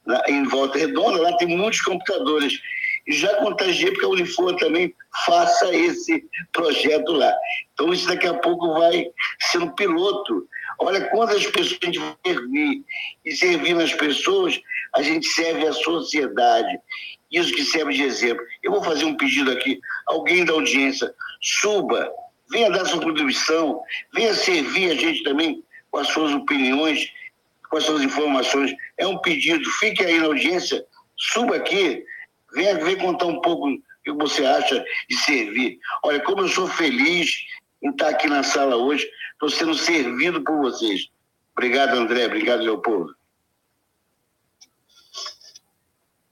na, 0.06 0.22
em 0.28 0.44
Volta 0.44 0.78
Redonda, 0.78 1.20
lá 1.20 1.36
tem 1.36 1.48
muitos 1.48 1.80
computadores. 1.80 2.60
E 3.04 3.12
já 3.12 3.34
contagiei 3.36 3.90
porque 3.90 4.06
a 4.06 4.08
Unifor 4.08 4.54
também 4.56 4.94
faça 5.26 5.74
esse 5.74 6.24
projeto 6.52 7.10
lá. 7.10 7.34
Então, 7.74 7.92
isso 7.92 8.06
daqui 8.06 8.28
a 8.28 8.34
pouco 8.34 8.72
vai 8.74 9.06
ser 9.40 9.58
um 9.58 9.70
piloto 9.70 10.46
Olha 10.82 11.08
quantas 11.10 11.46
pessoas 11.46 11.78
a 11.82 11.86
gente 11.86 11.98
vai 11.98 12.16
servir. 12.26 12.84
E 13.24 13.32
servindo 13.32 13.80
as 13.80 13.94
pessoas, 13.94 14.60
a 14.94 15.02
gente 15.02 15.26
serve 15.28 15.66
a 15.66 15.72
sociedade. 15.72 16.78
Isso 17.30 17.52
que 17.54 17.64
serve 17.64 17.94
de 17.94 18.02
exemplo. 18.02 18.44
Eu 18.62 18.72
vou 18.72 18.82
fazer 18.82 19.04
um 19.04 19.16
pedido 19.16 19.50
aqui. 19.50 19.80
Alguém 20.06 20.44
da 20.44 20.52
audiência, 20.52 21.14
suba, 21.40 22.10
venha 22.50 22.70
dar 22.70 22.84
sua 22.84 23.00
contribuição, 23.00 23.80
venha 24.12 24.34
servir 24.34 24.90
a 24.90 24.94
gente 24.94 25.22
também 25.22 25.64
com 25.90 25.98
as 25.98 26.08
suas 26.08 26.32
opiniões, 26.32 27.08
com 27.70 27.76
as 27.76 27.84
suas 27.84 28.02
informações. 28.02 28.74
É 28.98 29.06
um 29.06 29.18
pedido. 29.18 29.64
Fique 29.78 30.04
aí 30.04 30.18
na 30.18 30.26
audiência, 30.26 30.84
suba 31.16 31.56
aqui, 31.56 32.04
venha, 32.54 32.74
venha 32.76 32.96
contar 32.96 33.26
um 33.26 33.40
pouco 33.40 33.68
o 33.68 33.78
que 34.04 34.12
você 34.12 34.44
acha 34.44 34.84
de 35.08 35.16
servir. 35.16 35.78
Olha, 36.02 36.20
como 36.20 36.42
eu 36.42 36.48
sou 36.48 36.66
feliz 36.66 37.46
em 37.82 37.90
estar 37.90 38.08
aqui 38.10 38.28
na 38.28 38.42
sala 38.42 38.76
hoje. 38.76 39.08
Estou 39.42 39.50
sendo 39.58 39.74
servido 39.74 40.40
por 40.44 40.56
vocês. 40.58 41.10
Obrigado, 41.50 41.96
André. 41.96 42.26
Obrigado, 42.26 42.62
Leopoldo. 42.62 43.16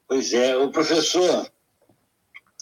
Pois 0.06 0.32
é, 0.32 0.56
o 0.56 0.70
professor, 0.70 1.50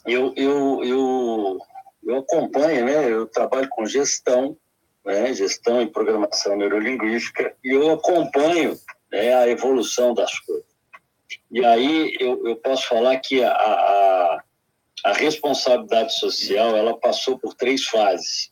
eu, 0.06 0.32
eu, 0.36 0.82
eu, 0.82 1.58
eu 2.02 2.18
acompanho, 2.20 2.86
né? 2.86 3.12
Eu 3.12 3.26
trabalho 3.26 3.68
com 3.68 3.84
gestão, 3.84 4.56
né? 5.04 5.34
Gestão 5.34 5.82
e 5.82 5.90
programação 5.90 6.56
neurolinguística, 6.56 7.54
e 7.62 7.68
eu 7.68 7.90
acompanho 7.90 8.78
né, 9.12 9.34
a 9.34 9.48
evolução 9.48 10.14
das 10.14 10.38
coisas. 10.40 10.64
E 11.50 11.62
aí 11.62 12.16
eu, 12.18 12.46
eu 12.46 12.56
posso 12.56 12.88
falar 12.88 13.18
que 13.18 13.44
a, 13.44 13.52
a, 13.52 14.42
a 15.04 15.12
responsabilidade 15.12 16.18
social 16.18 16.74
ela 16.74 16.98
passou 16.98 17.38
por 17.38 17.52
três 17.52 17.84
fases. 17.84 18.50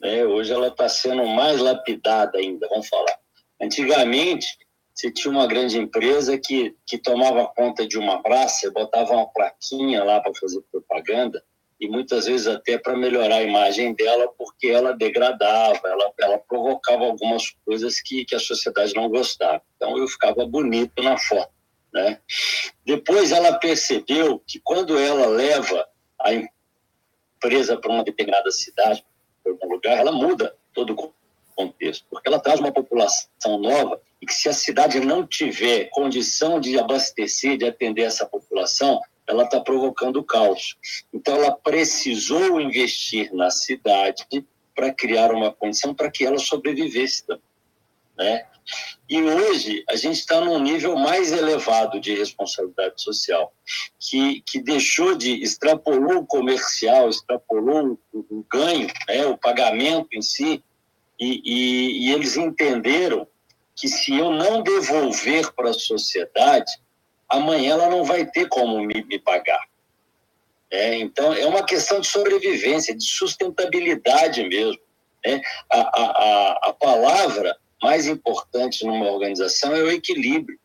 Né? 0.00 0.24
Hoje 0.24 0.52
ela 0.52 0.68
está 0.68 0.88
sendo 0.88 1.26
mais 1.26 1.60
lapidada 1.60 2.38
ainda, 2.38 2.68
vamos 2.68 2.88
falar. 2.88 3.18
Antigamente, 3.60 4.46
você 4.94 5.12
tinha 5.12 5.32
uma 5.32 5.46
grande 5.46 5.78
empresa 5.78 6.38
que, 6.38 6.74
que 6.86 6.98
tomava 6.98 7.46
conta 7.56 7.86
de 7.86 7.98
uma 7.98 8.22
praça, 8.22 8.70
botava 8.70 9.12
uma 9.12 9.26
plaquinha 9.28 10.02
lá 10.02 10.20
para 10.20 10.34
fazer 10.34 10.60
propaganda, 10.72 11.42
e 11.80 11.88
muitas 11.88 12.26
vezes 12.26 12.48
até 12.48 12.76
para 12.76 12.96
melhorar 12.96 13.36
a 13.36 13.42
imagem 13.42 13.94
dela, 13.94 14.28
porque 14.36 14.66
ela 14.66 14.92
degradava, 14.92 15.80
ela, 15.84 16.12
ela 16.20 16.38
provocava 16.38 17.04
algumas 17.04 17.50
coisas 17.64 18.00
que, 18.00 18.24
que 18.24 18.34
a 18.34 18.40
sociedade 18.40 18.94
não 18.94 19.08
gostava. 19.08 19.62
Então 19.76 19.96
eu 19.96 20.08
ficava 20.08 20.44
bonito 20.44 21.00
na 21.02 21.16
foto. 21.16 21.52
Né? 21.94 22.20
Depois 22.84 23.30
ela 23.30 23.58
percebeu 23.58 24.42
que 24.46 24.60
quando 24.62 24.98
ela 24.98 25.26
leva 25.26 25.86
a 26.20 26.32
empresa 26.32 27.76
para 27.76 27.92
uma 27.92 28.02
determinada 28.02 28.50
cidade, 28.50 29.04
algum 29.50 29.72
lugar, 29.74 29.98
ela 29.98 30.12
muda 30.12 30.54
todo 30.72 30.92
o 30.92 31.12
contexto, 31.54 32.06
porque 32.10 32.28
ela 32.28 32.38
traz 32.38 32.60
uma 32.60 32.72
população 32.72 33.58
nova 33.58 34.00
e 34.20 34.26
que 34.26 34.32
se 34.32 34.48
a 34.48 34.52
cidade 34.52 35.00
não 35.00 35.26
tiver 35.26 35.86
condição 35.90 36.60
de 36.60 36.78
abastecer, 36.78 37.56
de 37.56 37.66
atender 37.66 38.02
essa 38.02 38.26
população, 38.26 39.00
ela 39.26 39.44
está 39.44 39.60
provocando 39.60 40.22
caos. 40.22 40.76
Então, 41.12 41.36
ela 41.36 41.52
precisou 41.52 42.60
investir 42.60 43.32
na 43.34 43.50
cidade 43.50 44.24
para 44.74 44.92
criar 44.92 45.32
uma 45.32 45.52
condição 45.52 45.92
para 45.92 46.10
que 46.10 46.24
ela 46.24 46.38
sobrevivesse 46.38 47.26
também. 47.26 47.47
Né? 48.18 48.44
E 49.08 49.22
hoje 49.22 49.84
a 49.88 49.96
gente 49.96 50.18
está 50.18 50.40
num 50.40 50.58
nível 50.58 50.96
mais 50.96 51.32
elevado 51.32 51.98
de 52.00 52.14
responsabilidade 52.14 53.00
social, 53.00 53.52
que, 53.98 54.42
que 54.42 54.60
deixou 54.60 55.14
de 55.14 55.42
extrapolou 55.42 56.18
o 56.18 56.26
comercial, 56.26 57.08
extrapolou 57.08 57.98
o, 58.12 58.18
o 58.18 58.44
ganho, 58.50 58.88
né, 59.08 59.24
o 59.24 59.38
pagamento 59.38 60.08
em 60.12 60.20
si, 60.20 60.62
e, 61.18 61.42
e, 61.44 62.06
e 62.06 62.12
eles 62.12 62.36
entenderam 62.36 63.26
que 63.74 63.88
se 63.88 64.14
eu 64.14 64.30
não 64.30 64.62
devolver 64.62 65.52
para 65.52 65.70
a 65.70 65.74
sociedade, 65.74 66.70
amanhã 67.28 67.74
ela 67.74 67.88
não 67.88 68.04
vai 68.04 68.26
ter 68.26 68.48
como 68.48 68.80
me, 68.82 69.04
me 69.04 69.18
pagar. 69.18 69.64
É, 70.70 70.96
então, 70.96 71.32
é 71.32 71.46
uma 71.46 71.64
questão 71.64 72.00
de 72.00 72.06
sobrevivência, 72.06 72.94
de 72.94 73.04
sustentabilidade 73.04 74.46
mesmo. 74.46 74.82
Né? 75.24 75.40
A, 75.70 75.78
a, 75.78 76.02
a, 76.02 76.68
a 76.68 76.72
palavra 76.74 77.56
mais 77.82 78.06
importante 78.06 78.84
numa 78.84 79.10
organização 79.10 79.74
é 79.74 79.82
o 79.82 79.90
equilíbrio. 79.90 80.58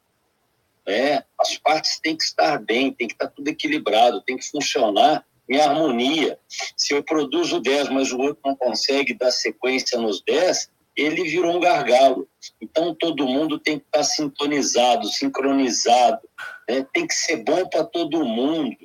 Né? 0.86 1.24
As 1.40 1.58
partes 1.58 2.00
têm 2.00 2.16
que 2.16 2.24
estar 2.24 2.58
bem, 2.60 2.92
tem 2.92 3.08
que 3.08 3.14
estar 3.14 3.28
tudo 3.28 3.48
equilibrado, 3.48 4.22
tem 4.22 4.38
que 4.38 4.50
funcionar 4.50 5.26
em 5.50 5.60
harmonia. 5.60 6.40
Se 6.76 6.94
eu 6.94 7.04
produzo 7.04 7.60
10, 7.60 7.90
mas 7.90 8.12
o 8.12 8.20
outro 8.20 8.40
não 8.46 8.56
consegue 8.56 9.14
dar 9.14 9.32
sequência 9.32 10.00
nos 10.00 10.22
10, 10.22 10.70
ele 10.96 11.24
virou 11.24 11.56
um 11.56 11.60
gargalo. 11.60 12.28
Então 12.62 12.94
todo 12.94 13.28
mundo 13.28 13.60
tem 13.60 13.80
que 13.80 13.86
estar 13.86 14.04
sintonizado, 14.04 15.08
sincronizado, 15.08 16.22
né? 16.68 16.86
tem 16.94 17.08
que 17.08 17.16
ser 17.16 17.38
bom 17.38 17.68
para 17.68 17.84
todo 17.84 18.26
mundo. 18.26 18.78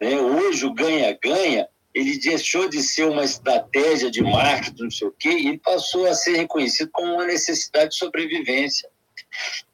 Né? 0.00 0.18
Hoje 0.18 0.66
o 0.66 0.74
ganha-ganha 0.74 1.68
ele 1.96 2.18
deixou 2.18 2.68
de 2.68 2.82
ser 2.82 3.08
uma 3.08 3.24
estratégia 3.24 4.10
de 4.10 4.22
marketing, 4.22 4.82
não 4.82 4.90
sei 4.90 5.08
o 5.08 5.14
quê, 5.18 5.30
e 5.30 5.56
passou 5.56 6.06
a 6.06 6.12
ser 6.12 6.36
reconhecido 6.36 6.90
como 6.92 7.14
uma 7.14 7.24
necessidade 7.24 7.92
de 7.92 7.96
sobrevivência. 7.96 8.86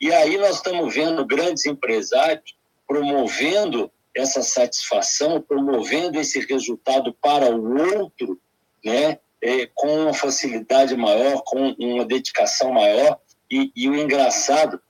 E 0.00 0.12
aí 0.12 0.38
nós 0.38 0.56
estamos 0.56 0.94
vendo 0.94 1.26
grandes 1.26 1.66
empresários 1.66 2.54
promovendo 2.86 3.90
essa 4.14 4.40
satisfação, 4.40 5.40
promovendo 5.42 6.20
esse 6.20 6.38
resultado 6.46 7.12
para 7.20 7.50
o 7.50 7.98
outro, 7.98 8.40
né, 8.84 9.18
é, 9.42 9.68
com 9.74 10.04
uma 10.04 10.14
facilidade 10.14 10.94
maior, 10.94 11.42
com 11.44 11.74
uma 11.76 12.04
dedicação 12.04 12.72
maior. 12.72 13.18
E, 13.50 13.72
e 13.74 13.88
o 13.88 13.96
engraçado 13.96 14.80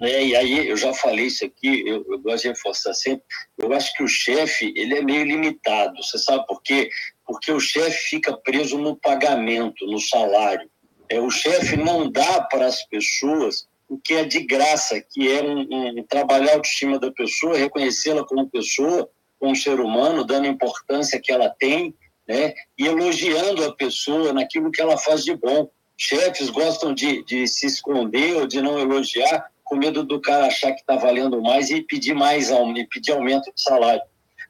né? 0.00 0.24
E 0.24 0.36
aí, 0.36 0.68
eu 0.68 0.76
já 0.76 0.92
falei 0.94 1.26
isso 1.26 1.44
aqui, 1.44 1.82
eu, 1.86 2.04
eu 2.08 2.18
gosto 2.18 2.42
de 2.42 2.48
reforçar 2.48 2.94
sempre, 2.94 3.24
eu 3.58 3.72
acho 3.72 3.92
que 3.94 4.02
o 4.02 4.08
chefe, 4.08 4.72
ele 4.76 4.98
é 4.98 5.02
meio 5.02 5.24
limitado, 5.24 6.02
você 6.02 6.18
sabe 6.18 6.46
por 6.46 6.62
quê? 6.62 6.90
Porque 7.26 7.50
o 7.50 7.60
chefe 7.60 8.10
fica 8.10 8.36
preso 8.36 8.78
no 8.78 8.96
pagamento, 8.96 9.86
no 9.86 10.00
salário. 10.00 10.68
É, 11.08 11.20
o 11.20 11.30
chefe 11.30 11.76
não 11.76 12.10
dá 12.10 12.42
para 12.42 12.66
as 12.66 12.84
pessoas 12.86 13.66
o 13.88 13.98
que 13.98 14.14
é 14.14 14.24
de 14.24 14.40
graça, 14.40 15.00
que 15.00 15.30
é 15.30 15.42
um, 15.42 15.98
um 15.98 16.02
trabalhar 16.04 16.52
a 16.52 16.54
autoestima 16.56 16.98
da 16.98 17.10
pessoa, 17.12 17.56
reconhecê-la 17.56 18.24
como 18.24 18.50
pessoa, 18.50 19.08
como 19.38 19.54
ser 19.54 19.80
humano, 19.80 20.24
dando 20.24 20.46
a 20.46 20.50
importância 20.50 21.20
que 21.22 21.32
ela 21.32 21.48
tem, 21.48 21.94
né? 22.26 22.52
e 22.76 22.86
elogiando 22.86 23.64
a 23.64 23.74
pessoa 23.74 24.32
naquilo 24.32 24.72
que 24.72 24.82
ela 24.82 24.98
faz 24.98 25.24
de 25.24 25.36
bom. 25.36 25.70
Chefes 25.96 26.50
gostam 26.50 26.92
de, 26.92 27.24
de 27.24 27.46
se 27.46 27.66
esconder 27.66 28.36
ou 28.36 28.46
de 28.46 28.60
não 28.60 28.78
elogiar, 28.78 29.50
com 29.66 29.76
medo 29.76 30.04
do 30.04 30.20
cara 30.20 30.46
achar 30.46 30.72
que 30.72 30.80
está 30.80 30.96
valendo 30.96 31.42
mais 31.42 31.70
e 31.70 31.82
pedir 31.82 32.14
mais 32.14 32.50
e 32.50 32.86
pedir 32.86 33.12
aumento 33.12 33.52
de 33.52 33.60
salário. 33.60 34.02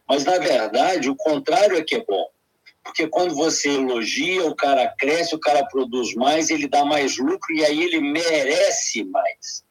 Mas, 0.07 0.25
na 0.25 0.39
verdade, 0.39 1.09
o 1.09 1.17
contrário 1.17 1.77
é 1.77 1.83
que 1.83 1.97
é 1.97 2.05
bom. 2.05 2.29
Porque 2.85 3.09
quando 3.09 3.35
você 3.35 3.71
elogia, 3.71 4.47
o 4.47 4.55
cara 4.55 4.95
cresce, 4.97 5.35
o 5.35 5.41
cara 5.41 5.65
produz 5.65 6.15
mais, 6.15 6.51
ele 6.51 6.69
dá 6.69 6.85
mais 6.85 7.17
lucro 7.17 7.53
e 7.53 7.65
aí 7.65 7.83
ele 7.83 8.01
merece 8.01 9.03
mais. 9.05 9.65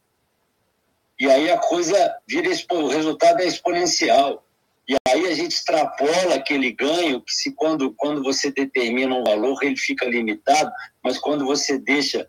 E 1.17 1.29
aí 1.29 1.49
a 1.49 1.57
coisa 1.57 2.17
vira, 2.27 2.49
o 2.71 2.87
resultado 2.87 3.39
é 3.39 3.45
exponencial. 3.45 4.43
E 4.87 4.95
aí 5.07 5.27
a 5.27 5.33
gente 5.33 5.53
extrapola 5.53 6.35
aquele 6.35 6.71
ganho, 6.71 7.21
que 7.21 7.31
se 7.31 7.51
quando, 7.53 7.93
quando 7.93 8.21
você 8.21 8.51
determina 8.51 9.15
um 9.15 9.23
valor, 9.23 9.63
ele 9.63 9.77
fica 9.77 10.05
limitado, 10.05 10.71
mas 11.03 11.17
quando 11.17 11.45
você 11.45 11.77
deixa 11.77 12.27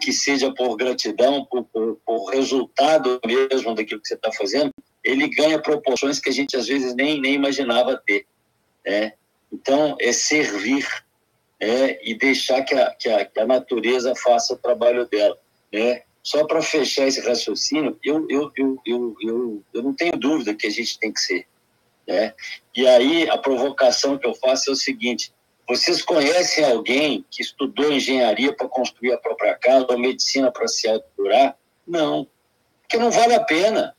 que 0.00 0.12
seja 0.12 0.52
por 0.52 0.76
gratidão, 0.76 1.44
por, 1.44 1.64
por, 1.64 1.96
por, 2.04 2.30
resultado 2.30 3.20
mesmo 3.24 3.74
daquilo 3.74 4.00
que 4.00 4.08
você 4.08 4.14
está 4.14 4.32
fazendo, 4.32 4.72
ele 5.04 5.28
ganha 5.28 5.60
proporções 5.60 6.18
que 6.18 6.28
a 6.28 6.32
gente 6.32 6.56
às 6.56 6.66
vezes 6.66 6.94
nem, 6.94 7.20
nem 7.20 7.34
imaginava 7.34 8.00
ter. 8.04 8.26
Né? 8.84 9.12
Então, 9.52 9.96
é 10.00 10.12
servir 10.12 10.86
é, 11.60 12.00
e 12.08 12.14
deixar 12.14 12.62
que 12.62 12.74
a, 12.74 12.90
que, 12.94 13.08
a, 13.08 13.24
que 13.24 13.38
a 13.38 13.46
natureza 13.46 14.14
faça 14.16 14.54
o 14.54 14.58
trabalho 14.58 15.06
dela. 15.06 15.38
Né? 15.72 16.02
Só 16.22 16.44
para 16.44 16.62
fechar 16.62 17.06
esse 17.06 17.20
raciocínio, 17.20 17.98
eu, 18.02 18.26
eu, 18.28 18.50
eu, 18.56 18.80
eu, 18.86 19.16
eu, 19.20 19.64
eu 19.72 19.82
não 19.82 19.94
tenho 19.94 20.16
dúvida 20.16 20.54
que 20.54 20.66
a 20.66 20.70
gente 20.70 20.98
tem 20.98 21.12
que 21.12 21.20
ser. 21.20 21.46
Né? 22.06 22.34
E 22.74 22.86
aí, 22.86 23.28
a 23.28 23.38
provocação 23.38 24.18
que 24.18 24.26
eu 24.26 24.34
faço 24.34 24.70
é 24.70 24.72
o 24.72 24.76
seguinte: 24.76 25.32
vocês 25.68 26.02
conhecem 26.02 26.64
alguém 26.64 27.24
que 27.30 27.42
estudou 27.42 27.92
engenharia 27.92 28.54
para 28.54 28.68
construir 28.68 29.12
a 29.12 29.18
própria 29.18 29.54
casa 29.54 29.86
ou 29.88 29.98
medicina 29.98 30.50
para 30.50 30.68
se 30.68 30.88
autocurar? 30.88 31.56
Não, 31.86 32.26
porque 32.82 32.96
não 32.96 33.10
vale 33.10 33.34
a 33.34 33.42
pena. 33.42 33.96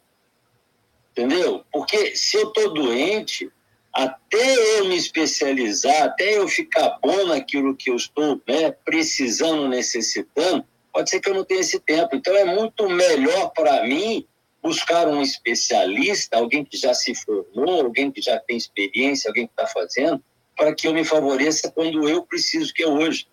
Entendeu? 1.12 1.64
Porque 1.72 2.16
se 2.16 2.38
eu 2.38 2.48
estou 2.48 2.74
doente, 2.74 3.52
até 3.94 4.80
eu 4.80 4.86
me 4.86 4.96
especializar, 4.96 6.04
até 6.04 6.38
eu 6.38 6.48
ficar 6.48 6.98
bom 7.02 7.28
naquilo 7.28 7.76
que 7.76 7.92
eu 7.92 7.96
estou 7.96 8.42
né, 8.48 8.72
precisando, 8.72 9.68
necessitando, 9.68 10.66
pode 10.92 11.10
ser 11.10 11.20
que 11.20 11.30
eu 11.30 11.36
não 11.36 11.44
tenha 11.44 11.62
esse 11.62 11.80
tempo. 11.80 12.16
Então 12.16 12.36
é 12.36 12.44
muito 12.44 12.90
melhor 12.90 13.52
para 13.52 13.84
mim 13.84 14.28
buscar 14.62 15.08
um 15.08 15.22
especialista, 15.22 16.38
alguém 16.38 16.64
que 16.64 16.78
já 16.78 16.94
se 16.94 17.14
formou, 17.14 17.82
alguém 17.82 18.12
que 18.12 18.22
já 18.22 18.40
tem 18.40 18.58
experiência, 18.58 19.30
alguém 19.30 19.46
que 19.46 19.54
está 19.54 19.68
fazendo, 19.68 20.24
para 20.56 20.74
que 20.74 20.88
eu 20.88 20.94
me 20.94 21.04
favoreça 21.04 21.72
quando 21.72 22.08
eu 22.08 22.24
preciso, 22.26 22.74
que 22.74 22.84
é 22.84 22.88
hoje. 22.88 23.28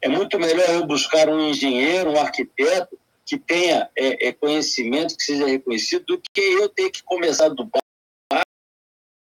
É 0.00 0.08
muito 0.08 0.38
melhor 0.38 0.68
eu 0.70 0.86
buscar 0.86 1.28
um 1.28 1.48
engenheiro, 1.48 2.10
um 2.10 2.20
arquiteto 2.20 2.98
que 3.24 3.38
tenha 3.38 3.88
é, 3.96 4.28
é, 4.28 4.32
conhecimento, 4.32 5.16
que 5.16 5.22
seja 5.22 5.46
reconhecido, 5.46 6.04
do 6.04 6.20
que 6.32 6.40
eu 6.40 6.68
ter 6.68 6.90
que 6.90 7.02
começar 7.02 7.48
do 7.48 7.68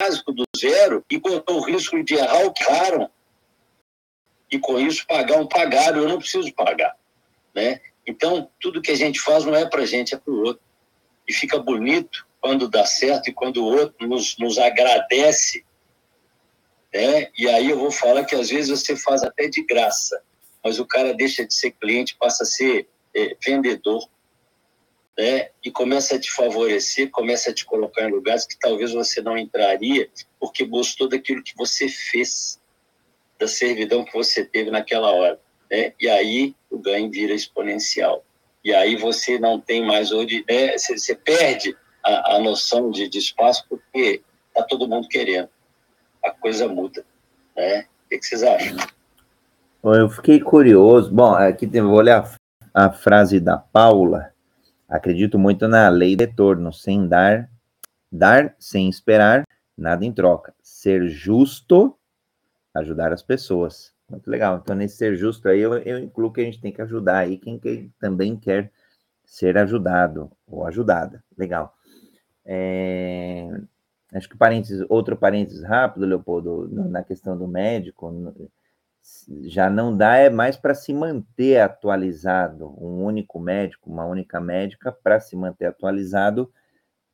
básico, 0.01 0.33
do 0.33 0.45
zero, 0.59 1.05
e 1.11 1.19
correr 1.21 1.43
o 1.49 1.61
risco 1.61 2.03
de 2.03 2.15
errar 2.15 2.45
o 2.45 2.53
que. 2.53 2.65
E 4.51 4.59
com 4.59 4.79
isso 4.79 5.07
pagar 5.07 5.39
um 5.39 5.47
pagado, 5.47 5.99
eu 5.99 6.09
não 6.09 6.19
preciso 6.19 6.53
pagar. 6.55 6.97
Né? 7.55 7.81
Então, 8.07 8.51
tudo 8.61 8.83
que 8.83 8.91
a 8.91 8.97
gente 8.97 9.21
faz 9.21 9.45
não 9.45 9.55
é 9.55 9.65
para 9.65 9.83
a 9.83 9.87
gente, 9.87 10.15
é 10.15 10.19
para 10.19 10.33
o 10.33 10.43
outro. 10.43 10.63
E 11.27 11.33
fica 11.33 11.59
bonito 11.59 12.27
quando 12.41 12.69
dá 12.69 12.85
certo 12.85 13.29
e 13.29 13.33
quando 13.33 13.65
o 13.65 13.65
outro 13.65 14.07
nos, 14.07 14.37
nos 14.39 14.59
agradece. 14.59 15.65
Né? 16.95 17.29
E 17.37 17.49
aí 17.49 17.71
eu 17.71 17.79
vou 17.79 17.91
falar 17.91 18.25
que 18.25 18.37
às 18.37 18.51
vezes 18.51 18.71
você 18.71 18.97
faz 18.97 19.25
até 19.25 19.49
de 19.49 19.65
graça, 19.65 20.23
mas 20.63 20.79
o 20.79 20.87
cara 20.87 21.13
deixa 21.13 21.45
de 21.45 21.53
ser 21.53 21.73
cliente, 21.73 22.17
passa 22.17 22.45
a 22.45 22.47
ser 22.47 22.87
é, 23.13 23.37
vendedor. 23.45 24.09
Né? 25.19 25.51
E 25.65 25.73
começa 25.73 26.15
a 26.15 26.21
te 26.21 26.31
favorecer, 26.31 27.11
começa 27.11 27.51
a 27.51 27.55
te 27.55 27.65
colocar 27.65 28.09
em 28.09 28.13
lugares 28.13 28.47
que 28.47 28.57
talvez 28.59 28.93
você 28.93 29.21
não 29.21 29.37
entraria, 29.37 30.09
porque 30.39 30.65
gostou 30.65 31.09
daquilo 31.09 31.43
que 31.43 31.57
você 31.57 31.89
fez, 31.89 32.61
da 33.39 33.49
servidão 33.49 34.05
que 34.05 34.13
você 34.13 34.45
teve 34.45 34.71
naquela 34.71 35.11
hora. 35.11 35.41
Né? 35.69 35.93
E 36.01 36.09
aí 36.09 36.55
o 36.71 36.79
ganho 36.79 37.11
vira 37.11 37.35
exponencial. 37.35 38.25
E 38.65 38.73
aí 38.73 38.95
você 38.97 39.39
não 39.39 39.61
tem 39.61 39.85
mais 39.85 40.13
onde. 40.13 40.45
Né? 40.49 40.79
Você, 40.79 41.15
perde 41.17 41.77
a, 42.05 42.37
a 42.37 42.39
noção 42.39 42.91
de, 42.91 43.09
de 43.09 43.19
espaço 43.19 43.65
porque 43.69 44.23
está 44.49 44.63
todo 44.63 44.89
mundo 44.89 45.09
querendo. 45.09 45.49
A 46.25 46.31
coisa 46.31 46.67
muda. 46.67 47.05
Né? 47.57 47.81
O 47.81 48.09
que, 48.09 48.19
que 48.19 48.27
vocês 48.27 48.43
acham? 48.43 48.77
Eu 49.83 50.09
fiquei 50.09 50.41
curioso. 50.41 51.13
Bom, 51.13 51.35
aqui 51.35 51.67
tem, 51.67 51.83
vou 51.83 51.97
olhar 51.97 52.35
a 52.73 52.91
frase 52.91 53.39
da 53.39 53.59
Paula. 53.59 54.33
Acredito 54.89 55.39
muito 55.39 55.69
na 55.69 55.89
lei 55.89 56.17
de 56.17 56.25
retorno, 56.25 56.73
sem 56.73 57.07
dar, 57.07 57.51
dar 58.11 58.55
sem 58.59 58.89
esperar 58.89 59.45
nada 59.77 60.05
em 60.05 60.13
troca. 60.13 60.55
Ser 60.63 61.09
justo, 61.09 61.97
ajudar 62.75 63.13
as 63.13 63.23
pessoas. 63.23 63.93
Muito 64.09 64.31
legal. 64.31 64.61
Então, 64.63 64.75
nesse 64.75 64.97
ser 64.97 65.17
justo 65.17 65.49
aí, 65.49 65.61
eu, 65.61 65.75
eu 65.79 65.99
incluo 65.99 66.33
que 66.33 66.41
a 66.41 66.45
gente 66.45 66.61
tem 66.61 66.73
que 66.73 66.83
ajudar 66.83 67.19
aí 67.19 67.39
quem, 67.39 67.59
quem 67.59 67.93
também 67.99 68.37
quer 68.37 68.71
ser 69.25 69.57
ajudado 69.59 70.31
ou 70.47 70.67
ajudada. 70.67 71.23
Legal. 71.37 71.75
É, 72.45 73.49
acho 74.15 74.29
que 74.29 74.37
parênteses, 74.37 74.85
outro 74.89 75.17
parênteses 75.17 75.63
rápido, 75.65 76.07
Leopoldo, 76.07 76.69
na 76.69 77.03
questão 77.03 77.37
do 77.37 77.49
médico, 77.49 78.13
já 79.43 79.69
não 79.69 79.95
dá 79.95 80.17
é 80.17 80.31
mais 80.31 80.57
para 80.57 80.75
se 80.75 80.93
manter 80.95 81.61
atualizado, 81.61 82.67
um 82.83 83.05
único 83.05 83.39
médico, 83.39 83.91
uma 83.91 84.07
única 84.07 84.41
médica 84.41 84.91
para 84.91 85.21
se 85.21 85.37
manter 85.37 85.67
atualizado. 85.67 86.51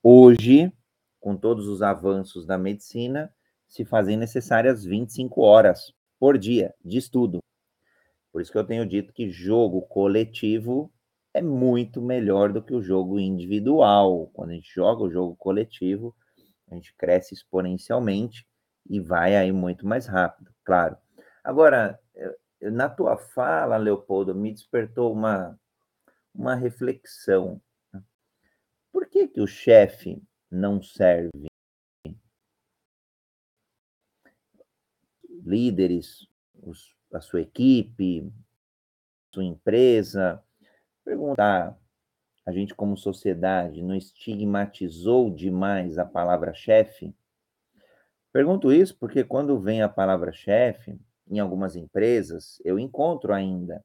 Hoje, 0.03 0.73
com 1.19 1.37
todos 1.37 1.67
os 1.67 1.83
avanços 1.83 2.47
da 2.47 2.57
medicina, 2.57 3.33
se 3.67 3.85
fazem 3.85 4.17
necessárias 4.17 4.85
25 4.85 5.41
horas 5.41 5.93
por 6.19 6.37
dia 6.37 6.75
de 6.85 6.99
estudo. 6.99 7.41
Por 8.33 8.41
isso 8.41 8.53
que 8.53 8.59
eu 8.59 8.65
tenho 8.65 8.87
dito 8.87 9.13
que 9.13 9.31
jogo 9.31 9.83
coletivo 9.83 10.93
é 11.33 11.43
muito 11.43 12.01
melhor 12.01 12.53
do 12.53 12.63
que 12.63 12.75
o 12.75 12.83
jogo 12.83 13.19
individual. 13.19 14.31
Quando 14.33 14.51
a 14.51 14.55
gente 14.55 14.73
joga 14.73 15.03
o 15.03 15.11
jogo 15.11 15.35
coletivo, 15.37 16.15
a 16.71 16.75
gente 16.75 16.95
cresce 16.95 17.35
exponencialmente 17.35 18.47
e 18.89 19.01
vai 19.01 19.37
aí 19.37 19.53
muito 19.53 19.87
mais 19.87 20.07
rápido, 20.07 20.55
claro. 20.65 20.97
Agora, 21.43 21.99
na 22.61 22.89
tua 22.89 23.17
fala, 23.17 23.77
Leopoldo, 23.77 24.35
me 24.35 24.53
despertou 24.53 25.13
uma, 25.13 25.59
uma 26.35 26.55
reflexão. 26.55 27.61
Né? 27.93 28.03
Por 28.93 29.07
que, 29.09 29.29
que 29.29 29.41
o 29.41 29.47
chefe 29.47 30.23
não 30.51 30.83
serve? 30.83 31.51
líderes, 35.45 36.29
os, 36.63 36.95
a 37.13 37.21
sua 37.21 37.41
equipe, 37.41 38.31
sua 39.35 39.45
empresa, 39.45 40.43
perguntar, 41.05 41.77
a 42.45 42.53
gente 42.53 42.75
como 42.75 42.97
sociedade 42.97 43.83
não 43.83 43.95
estigmatizou 43.95 45.31
demais 45.31 45.99
a 45.99 46.05
palavra 46.05 46.53
chefe? 46.55 47.15
Pergunto 48.33 48.73
isso 48.73 48.97
porque 48.99 49.25
quando 49.25 49.61
vem 49.61 49.83
a 49.83 49.89
palavra 49.89 50.33
chefe, 50.33 50.99
em 51.29 51.39
algumas 51.39 51.77
empresas, 51.77 52.61
eu 52.65 52.79
encontro 52.79 53.33
ainda 53.33 53.85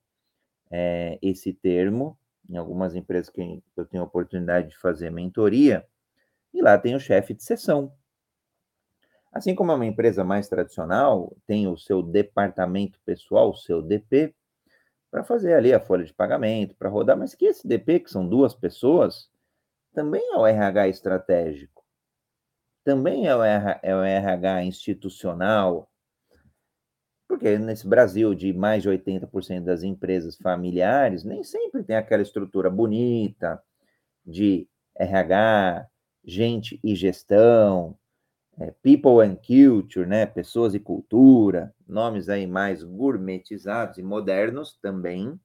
é, 0.71 1.17
esse 1.21 1.53
termo, 1.53 2.17
em 2.49 2.57
algumas 2.57 2.95
empresas 2.95 3.29
que 3.29 3.61
eu 3.75 3.85
tenho 3.85 4.03
a 4.03 4.05
oportunidade 4.05 4.69
de 4.69 4.77
fazer 4.77 5.11
mentoria, 5.11 5.85
e 6.53 6.61
lá 6.61 6.77
tem 6.77 6.95
o 6.95 6.99
chefe 6.99 7.33
de 7.33 7.43
sessão. 7.43 7.91
Assim 9.31 9.53
como 9.53 9.71
é 9.71 9.75
uma 9.75 9.85
empresa 9.85 10.23
mais 10.23 10.47
tradicional, 10.47 11.35
tem 11.45 11.67
o 11.67 11.77
seu 11.77 12.01
departamento 12.01 12.99
pessoal, 13.05 13.49
o 13.49 13.55
seu 13.55 13.81
DP, 13.81 14.33
para 15.15 15.23
fazer 15.23 15.53
ali 15.53 15.73
a 15.73 15.79
folha 15.79 16.03
de 16.03 16.13
pagamento, 16.13 16.75
para 16.75 16.89
rodar, 16.89 17.17
mas 17.17 17.33
que 17.33 17.45
esse 17.45 17.65
DP, 17.65 18.01
que 18.01 18.11
são 18.11 18.27
duas 18.27 18.53
pessoas, 18.53 19.29
também 19.93 20.21
é 20.33 20.35
o 20.35 20.45
RH 20.45 20.89
estratégico, 20.89 21.85
também 22.83 23.25
é 23.25 23.33
o, 23.33 23.41
RH, 23.41 23.79
é 23.81 23.95
o 23.95 24.03
RH 24.03 24.63
institucional, 24.65 25.89
porque 27.29 27.57
nesse 27.57 27.87
Brasil 27.87 28.35
de 28.35 28.51
mais 28.51 28.83
de 28.83 28.89
80% 28.89 29.63
das 29.63 29.83
empresas 29.83 30.35
familiares, 30.35 31.23
nem 31.23 31.45
sempre 31.45 31.81
tem 31.81 31.95
aquela 31.95 32.21
estrutura 32.21 32.69
bonita 32.69 33.63
de 34.25 34.67
RH, 34.99 35.87
gente 36.25 36.77
e 36.83 36.93
gestão, 36.93 37.97
é, 38.59 38.71
People 38.81 39.25
and 39.25 39.35
Culture, 39.35 40.05
né? 40.05 40.25
Pessoas 40.25 40.73
e 40.73 40.79
cultura, 40.79 41.73
nomes 41.87 42.29
aí 42.29 42.47
mais 42.47 42.83
gourmetizados 42.83 43.97
e 43.97 44.03
modernos 44.03 44.77
também. 44.81 45.39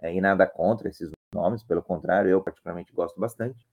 É, 0.00 0.14
e 0.14 0.20
nada 0.20 0.46
contra 0.46 0.88
esses 0.88 1.10
nomes, 1.34 1.62
pelo 1.62 1.82
contrário, 1.82 2.30
eu 2.30 2.42
particularmente 2.42 2.92
gosto 2.92 3.20
bastante. 3.20 3.66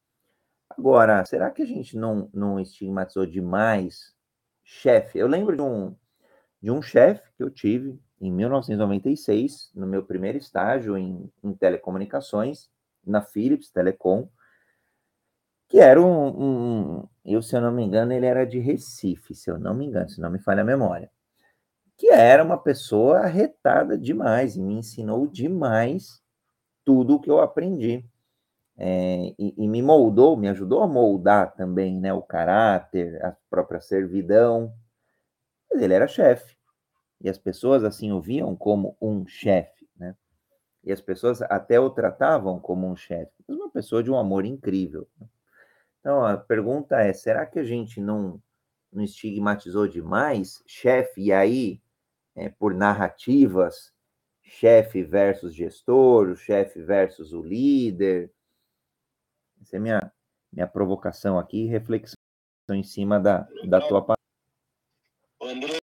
Agora, 0.70 1.24
será 1.26 1.52
que 1.52 1.62
a 1.62 1.66
gente 1.66 1.96
não, 1.98 2.30
não 2.34 2.60
estigmatizou 2.60 3.26
demais 3.26 4.14
chefe? 4.64 5.20
Eu 5.20 5.28
lembro 5.28 5.56
de 5.56 5.62
um, 5.62 5.96
de 6.62 6.72
um 6.72 6.82
chefe 6.82 7.32
que 7.38 7.44
eu 7.44 7.50
tive 7.50 8.00
em 8.20 8.32
1996, 8.32 9.72
no 9.76 9.86
meu 9.86 10.04
primeiro 10.04 10.38
estágio 10.38 10.98
em, 10.98 11.32
em 11.44 11.54
telecomunicações, 11.54 12.70
na 13.06 13.22
Philips 13.22 13.70
Telecom, 13.70 14.28
que 15.76 15.82
era 15.82 16.02
um, 16.02 16.28
um, 16.28 17.08
eu, 17.26 17.42
se 17.42 17.54
eu 17.54 17.60
não 17.60 17.70
me 17.70 17.84
engano, 17.84 18.14
ele 18.14 18.26
era 18.26 18.46
de 18.46 18.60
Recife, 18.60 19.36
se 19.36 19.52
eu 19.52 19.60
não 19.60 19.74
me 19.74 19.86
engano, 19.86 20.08
se 20.08 20.22
não 20.22 20.32
me 20.32 20.40
falha 20.40 20.62
a 20.62 20.66
memória. 20.66 21.12
que 21.98 22.08
era 22.10 22.42
uma 22.42 22.58
pessoa 22.58 23.20
arretada 23.20 23.98
demais 23.98 24.56
e 24.56 24.62
me 24.62 24.76
ensinou 24.76 25.28
demais 25.28 26.22
tudo 26.86 27.16
o 27.16 27.20
que 27.20 27.30
eu 27.30 27.42
aprendi. 27.42 28.06
É, 28.78 29.34
e, 29.38 29.54
e, 29.58 29.68
me 29.68 29.82
moldou, 29.82 30.38
me 30.38 30.48
ajudou 30.48 30.82
a 30.82 30.88
moldar 30.88 31.54
também 31.56 32.00
né, 32.00 32.14
o 32.14 32.22
caráter, 32.22 33.22
a 33.26 33.36
própria 33.50 33.82
servidão. 33.82 34.74
Mas 35.70 35.82
ele 35.82 35.94
era 35.94 36.08
chefe. 36.08 36.56
E 37.20 37.30
as 37.30 37.38
pessoas 37.38 37.84
assim 37.84 38.14
o 38.14 38.22
viam 38.22 38.56
como 38.56 38.96
um 39.02 39.28
chefe, 39.28 39.86
né? 39.98 40.16
E 40.86 40.94
as 40.94 41.02
pessoas 41.02 41.42
até 41.42 41.78
o 41.82 41.90
tratavam 41.90 42.62
como 42.62 42.88
um 42.88 42.96
chefe, 42.96 43.34
uma 43.46 43.70
pessoa 43.70 44.02
de 44.02 44.10
um 44.10 44.18
amor 44.18 44.46
incrível. 44.46 45.06
Né? 45.20 45.28
Então 46.06 46.24
a 46.24 46.38
pergunta 46.38 47.02
é: 47.02 47.12
será 47.14 47.48
que 47.48 47.58
a 47.58 47.64
gente 47.64 48.00
não, 48.00 48.40
não 48.94 49.04
estigmatizou 49.04 49.88
demais 49.88 50.64
chefe? 50.68 51.20
E 51.20 51.34
aí, 51.34 51.82
é, 52.36 52.48
por 52.48 52.76
narrativas, 52.76 53.92
chefe 54.44 55.02
versus 55.02 55.56
gestor, 55.56 56.30
o 56.30 56.36
chefe 56.36 56.80
versus 56.84 57.34
o 57.34 57.42
líder? 57.42 58.32
Essa 59.60 59.78
é 59.78 59.80
minha 59.80 60.14
minha 60.54 60.68
provocação 60.68 61.40
aqui, 61.40 61.66
reflexão 61.66 62.16
em 62.70 62.84
cima 62.84 63.20
da, 63.20 63.48
da 63.68 63.82
tua 63.82 64.02
palavra. 64.02 64.16
André, 65.42 65.80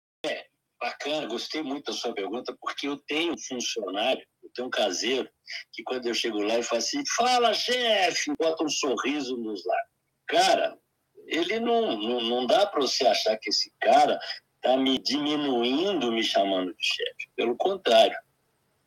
bacana, 0.78 1.26
gostei 1.26 1.62
muito 1.62 1.86
da 1.86 1.92
sua 1.92 2.14
pergunta, 2.14 2.56
porque 2.60 2.86
eu 2.86 2.98
tenho 2.98 3.32
um 3.32 3.38
funcionário, 3.38 4.24
eu 4.44 4.50
tenho 4.54 4.68
um 4.68 4.70
caseiro, 4.70 5.28
que 5.72 5.82
quando 5.82 6.06
eu 6.06 6.14
chego 6.14 6.40
lá 6.42 6.58
e 6.58 6.62
falo 6.62 6.78
assim, 6.78 7.02
fala 7.16 7.52
chefe, 7.52 8.32
bota 8.38 8.62
um 8.62 8.68
sorriso 8.68 9.36
nos 9.38 9.64
lábios. 9.66 9.89
Cara, 10.30 10.78
ele 11.26 11.58
não, 11.58 11.96
não, 11.96 12.20
não 12.20 12.46
dá 12.46 12.64
para 12.66 12.80
você 12.80 13.04
achar 13.04 13.36
que 13.36 13.50
esse 13.50 13.72
cara 13.80 14.16
está 14.56 14.76
me 14.76 14.96
diminuindo, 14.96 16.12
me 16.12 16.22
chamando 16.22 16.72
de 16.72 16.84
chefe. 16.84 17.28
Pelo 17.34 17.56
contrário, 17.56 18.16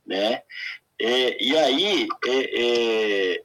né? 0.05 0.41
É, 1.01 1.43
e 1.43 1.57
aí, 1.57 2.07
é, 2.25 2.61
é, 2.61 3.43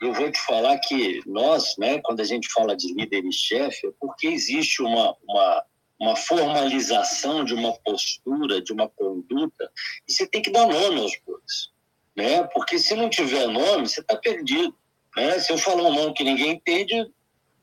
eu 0.00 0.14
vou 0.14 0.30
te 0.32 0.40
falar 0.40 0.78
que 0.78 1.20
nós, 1.26 1.76
né, 1.76 2.00
quando 2.02 2.20
a 2.20 2.24
gente 2.24 2.50
fala 2.50 2.74
de 2.74 2.94
líder 2.94 3.26
e 3.26 3.32
chefe, 3.32 3.88
é 3.88 3.92
porque 4.00 4.28
existe 4.28 4.80
uma, 4.80 5.14
uma, 5.28 5.64
uma 6.00 6.16
formalização 6.16 7.44
de 7.44 7.52
uma 7.52 7.76
postura, 7.80 8.62
de 8.62 8.72
uma 8.72 8.88
conduta, 8.88 9.70
e 10.08 10.12
você 10.12 10.26
tem 10.26 10.40
que 10.40 10.50
dar 10.50 10.66
nome 10.66 10.98
aos 11.00 11.12
bois, 11.26 11.72
né? 12.16 12.42
Porque 12.54 12.78
se 12.78 12.94
não 12.94 13.10
tiver 13.10 13.46
nome, 13.48 13.86
você 13.86 14.00
está 14.00 14.16
perdido. 14.16 14.74
Né? 15.16 15.38
Se 15.38 15.52
eu 15.52 15.58
falar 15.58 15.82
um 15.82 15.94
nome 15.94 16.14
que 16.14 16.24
ninguém 16.24 16.52
entende, 16.52 17.06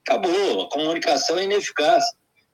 acabou. 0.06 0.64
A 0.64 0.70
comunicação 0.70 1.38
é 1.38 1.44
ineficaz. 1.44 2.04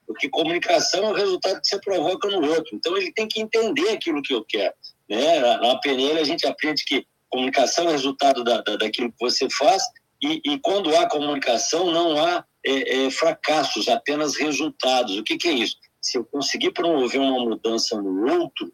Porque 0.08 0.30
comunicação 0.30 1.04
é 1.06 1.12
o 1.12 1.16
resultado 1.16 1.62
que 1.62 1.68
você 1.68 1.80
provoca 1.80 2.28
no 2.30 2.48
outro. 2.48 2.76
Então 2.76 2.96
ele 2.96 3.12
tem 3.12 3.28
que 3.28 3.42
entender 3.42 3.90
aquilo 3.90 4.22
que 4.22 4.34
eu 4.34 4.44
quero. 4.44 4.74
Né? 5.10 5.40
Na, 5.40 5.58
na 5.58 5.80
PNL 5.80 6.20
a 6.20 6.24
gente 6.24 6.46
aprende 6.46 6.84
que 6.86 7.06
comunicação 7.30 7.90
é 7.90 7.92
resultado 7.92 8.44
da, 8.44 8.62
da, 8.62 8.76
daquilo 8.78 9.12
que 9.12 9.20
você 9.20 9.48
faz 9.50 9.84
e, 10.22 10.42
e 10.46 10.60
quando 10.60 10.96
há 10.96 11.08
comunicação 11.08 11.92
não 11.92 12.24
há 12.24 12.46
é, 12.66 13.06
é, 13.06 13.12
fracassos, 13.12 13.88
apenas 13.88 14.36
resultados. 14.36 15.18
O 15.18 15.24
que, 15.24 15.38
que 15.38 15.48
é 15.48 15.52
isso? 15.52 15.78
Se 16.02 16.18
eu 16.18 16.26
conseguir 16.26 16.72
promover 16.72 17.20
uma 17.20 17.44
mudança 17.44 18.00
no 18.02 18.32
outro, 18.32 18.72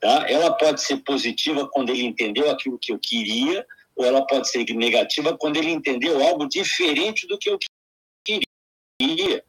tá? 0.00 0.26
ela 0.28 0.52
pode 0.52 0.80
ser 0.80 0.98
positiva 0.98 1.68
quando 1.70 1.90
ele 1.90 2.04
entendeu 2.04 2.50
aquilo 2.50 2.78
que 2.78 2.92
eu 2.92 2.98
queria, 2.98 3.66
ou 3.96 4.04
ela 4.04 4.24
pode 4.26 4.48
ser 4.48 4.64
negativa 4.74 5.36
quando 5.36 5.56
ele 5.56 5.70
entendeu 5.70 6.22
algo 6.22 6.46
diferente 6.46 7.26
do 7.26 7.38
que 7.38 7.50
eu 7.50 7.58
queria. 8.24 9.42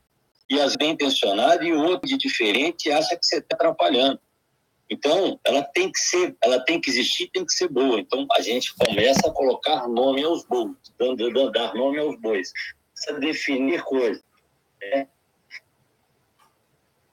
E 0.50 0.62
as 0.62 0.78
bem 0.78 0.92
intencionado 0.92 1.66
e 1.66 1.74
o 1.74 1.84
outro 1.84 2.08
de 2.08 2.18
diferente 2.18 2.90
acha 2.90 3.18
que 3.18 3.26
você 3.26 3.40
está 3.40 3.56
atrapalhando. 3.56 4.20
Então, 4.90 5.38
ela 5.44 5.62
tem 5.62 5.92
que 5.92 6.00
ser, 6.00 6.36
ela 6.42 6.62
tem 6.62 6.80
que 6.80 6.90
existir, 6.90 7.30
tem 7.34 7.46
que 7.46 7.52
ser 7.52 7.68
boa. 7.68 8.00
Então, 8.00 8.26
a 8.32 8.42
gente 8.42 8.74
começa 8.76 9.28
a 9.28 9.32
colocar 9.32 9.86
nome 9.90 10.24
aos 10.24 10.46
bois, 10.46 10.72
dando, 10.98 11.52
dar 11.52 11.74
nome 11.74 12.00
aos 12.00 12.18
bois, 12.22 12.54
precisa 12.94 13.20
definir 13.20 13.84
coisas. 13.84 14.24
Né? 14.82 15.10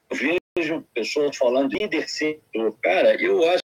Eu 0.08 0.40
vejo 0.56 0.86
pessoas 0.94 1.36
falando 1.36 1.70
de 1.70 2.08
servidor. 2.08 2.78
Cara, 2.80 3.20
eu 3.20 3.42
acho 3.50 3.63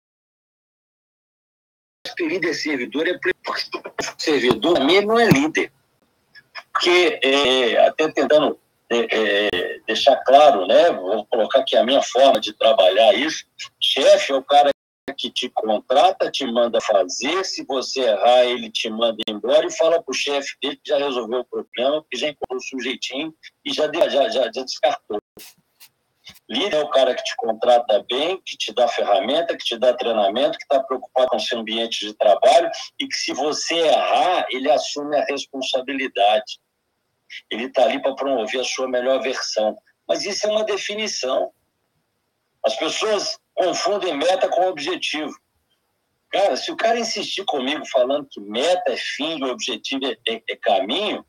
líder 2.43 2.53
servidor 2.53 3.07
é 3.07 3.19
servidor, 4.17 4.83
mim 4.83 5.01
não 5.01 5.17
é 5.17 5.27
líder. 5.27 5.71
Porque, 6.71 7.19
é, 7.23 7.87
até 7.87 8.11
tentando 8.11 8.59
é, 8.89 9.07
é, 9.11 9.79
deixar 9.87 10.17
claro, 10.23 10.67
né, 10.67 10.91
vou 10.91 11.25
colocar 11.27 11.59
aqui 11.59 11.77
a 11.77 11.83
minha 11.83 12.01
forma 12.01 12.39
de 12.39 12.53
trabalhar 12.53 13.13
isso, 13.13 13.45
chefe 13.81 14.31
é 14.31 14.35
o 14.35 14.43
cara 14.43 14.69
que 15.17 15.29
te 15.29 15.49
contrata, 15.49 16.31
te 16.31 16.45
manda 16.45 16.81
fazer, 16.81 17.45
se 17.45 17.63
você 17.65 18.01
errar, 18.01 18.45
ele 18.45 18.71
te 18.71 18.89
manda 18.89 19.17
embora 19.27 19.65
e 19.65 19.71
fala 19.71 20.01
para 20.01 20.11
o 20.11 20.15
chefe 20.15 20.55
dele 20.61 20.79
que 20.83 20.89
já 20.89 20.97
resolveu 20.97 21.39
o 21.41 21.45
problema, 21.45 22.03
que 22.09 22.17
já 22.17 22.29
encontrou 22.29 22.57
o 22.57 22.61
sujeitinho 22.61 23.33
e 23.63 23.71
já, 23.71 23.91
já, 23.93 24.09
já, 24.09 24.51
já 24.51 24.61
descartou. 24.63 25.19
Líder 26.53 26.77
é 26.77 26.83
o 26.83 26.89
cara 26.89 27.15
que 27.15 27.23
te 27.23 27.35
contrata 27.35 28.05
bem, 28.07 28.39
que 28.45 28.55
te 28.55 28.71
dá 28.71 28.87
ferramenta, 28.87 29.57
que 29.57 29.65
te 29.65 29.75
dá 29.75 29.91
treinamento, 29.91 30.59
que 30.59 30.63
está 30.63 30.83
preocupado 30.83 31.29
com 31.29 31.39
seu 31.39 31.59
ambiente 31.59 32.05
de 32.05 32.13
trabalho 32.13 32.69
e 32.99 33.07
que 33.07 33.15
se 33.15 33.33
você 33.33 33.73
errar, 33.73 34.45
ele 34.51 34.69
assume 34.69 35.17
a 35.17 35.25
responsabilidade. 35.25 36.59
Ele 37.49 37.65
está 37.65 37.85
ali 37.85 37.99
para 37.99 38.13
promover 38.13 38.61
a 38.61 38.63
sua 38.63 38.87
melhor 38.87 39.19
versão. 39.23 39.75
Mas 40.07 40.25
isso 40.25 40.45
é 40.45 40.51
uma 40.51 40.63
definição. 40.63 41.51
As 42.63 42.75
pessoas 42.75 43.39
confundem 43.55 44.15
meta 44.15 44.47
com 44.47 44.67
objetivo. 44.67 45.33
Cara, 46.31 46.55
se 46.55 46.71
o 46.71 46.77
cara 46.77 46.99
insistir 46.99 47.45
comigo 47.45 47.83
falando 47.87 48.27
que 48.29 48.39
meta 48.41 48.91
é 48.91 48.97
fim 48.97 49.39
e 49.39 49.43
objetivo 49.45 50.05
é, 50.05 50.15
é, 50.27 50.43
é 50.49 50.55
caminho, 50.57 51.25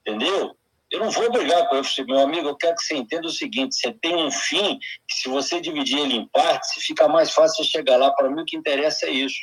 entendeu? 0.00 0.56
Eu 0.90 1.00
não 1.00 1.10
vou 1.10 1.30
brigar 1.30 1.68
com 1.68 1.76
ele, 1.76 1.84
meu 2.06 2.20
amigo, 2.20 2.48
eu 2.48 2.56
quero 2.56 2.74
que 2.74 2.82
você 2.82 2.96
entenda 2.96 3.26
o 3.26 3.30
seguinte, 3.30 3.74
você 3.74 3.92
tem 3.92 4.16
um 4.16 4.30
fim, 4.30 4.78
que 5.06 5.14
se 5.14 5.28
você 5.28 5.60
dividir 5.60 5.98
ele 5.98 6.14
em 6.14 6.28
partes, 6.28 6.82
fica 6.82 7.06
mais 7.06 7.30
fácil 7.30 7.62
chegar 7.64 7.98
lá. 7.98 8.10
Para 8.10 8.30
mim, 8.30 8.40
o 8.40 8.44
que 8.44 8.56
interessa 8.56 9.06
é 9.06 9.10
isso. 9.10 9.36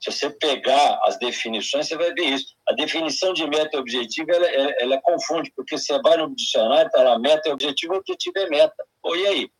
Se 0.00 0.10
você 0.10 0.30
pegar 0.30 0.98
as 1.04 1.18
definições, 1.18 1.86
você 1.86 1.96
vai 1.96 2.14
ver 2.14 2.24
isso. 2.24 2.54
A 2.66 2.72
definição 2.72 3.34
de 3.34 3.46
meta 3.46 3.76
e 3.76 3.78
objetivo, 3.78 4.32
ela, 4.32 4.46
ela, 4.46 4.74
ela 4.78 5.00
confunde, 5.02 5.52
porque 5.54 5.76
você 5.76 6.00
vai 6.00 6.16
no 6.16 6.34
dicionário, 6.34 6.86
está 6.86 7.02
lá, 7.02 7.18
meta 7.18 7.50
é 7.50 7.52
objetivo, 7.52 7.94
objetivo 7.94 8.38
é 8.38 8.48
meta. 8.48 8.86
Pô, 9.02 9.14
e 9.14 9.26
aí? 9.26 9.50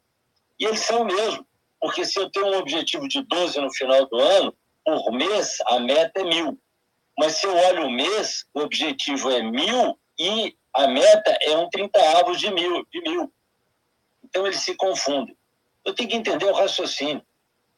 E 0.59 0.65
eles 0.65 0.81
são 0.81 1.05
mesmo, 1.05 1.47
porque 1.79 2.07
se 2.07 2.19
eu 2.19 2.31
tenho 2.31 2.47
um 2.47 2.59
objetivo 2.59 3.07
de 3.07 3.23
12 3.23 3.61
no 3.61 3.73
final 3.75 4.07
do 4.07 4.19
ano, 4.19 4.55
por 4.85 5.13
mês, 5.13 5.59
a 5.67 5.79
meta 5.79 6.21
é 6.21 6.25
mil. 6.25 6.59
Mas 7.19 7.37
se 7.37 7.47
eu 7.47 7.55
olho 7.55 7.87
o 7.87 7.91
mês, 7.91 8.47
o 8.55 8.61
objetivo 8.61 9.31
é 9.31 9.43
mil 9.43 9.99
e 10.19 10.55
a 10.75 10.87
meta 10.87 11.37
é 11.43 11.57
um 11.57 11.69
30 11.69 12.19
avos 12.19 12.39
de 12.39 12.51
mil, 12.51 12.87
de 12.93 13.01
mil. 13.03 13.33
Então 14.25 14.47
eles 14.47 14.61
se 14.61 14.75
confundem. 14.77 15.37
Eu 15.85 15.95
tenho 15.95 16.09
que 16.09 16.17
entender 16.17 16.45
o 16.45 16.53
raciocínio. 16.53 17.25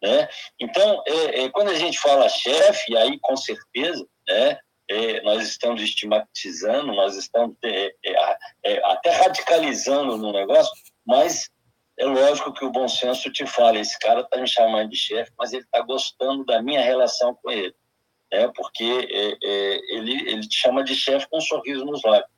Né? 0.03 0.29
Então, 0.59 1.03
é, 1.07 1.45
é, 1.45 1.51
quando 1.51 1.69
a 1.69 1.79
gente 1.79 1.99
fala 1.99 2.29
chefe, 2.29 2.97
aí 2.97 3.19
com 3.21 3.37
certeza, 3.37 4.05
né, 4.29 4.59
é, 4.91 5.23
nós 5.23 5.49
estamos 5.49 5.81
estigmatizando, 5.81 6.93
nós 6.93 7.17
estamos 7.17 7.57
é, 7.65 7.87
é, 8.05 8.39
é, 8.65 8.85
até 8.85 9.11
radicalizando 9.11 10.19
no 10.19 10.33
negócio, 10.33 10.73
mas 11.07 11.49
é 11.99 12.05
lógico 12.05 12.53
que 12.53 12.65
o 12.65 12.73
bom 12.73 12.89
senso 12.89 13.31
te 13.31 13.47
fala: 13.47 13.79
esse 13.79 13.97
cara 14.01 14.23
está 14.23 14.39
me 14.39 14.49
chamando 14.49 14.91
de 14.91 14.97
chefe, 14.97 15.31
mas 15.39 15.53
ele 15.53 15.63
está 15.63 15.81
gostando 15.83 16.45
da 16.45 16.61
minha 16.61 16.83
relação 16.83 17.35
com 17.37 17.51
ele. 17.51 17.75
Né? 18.33 18.51
Porque 18.57 18.83
ele, 18.83 20.29
ele 20.29 20.41
te 20.41 20.59
chama 20.59 20.83
de 20.83 20.97
chefe 20.97 21.29
com 21.31 21.39
um 21.39 21.43
sorriso 21.43 21.85
nos 21.85 22.03
lábios. 22.03 22.32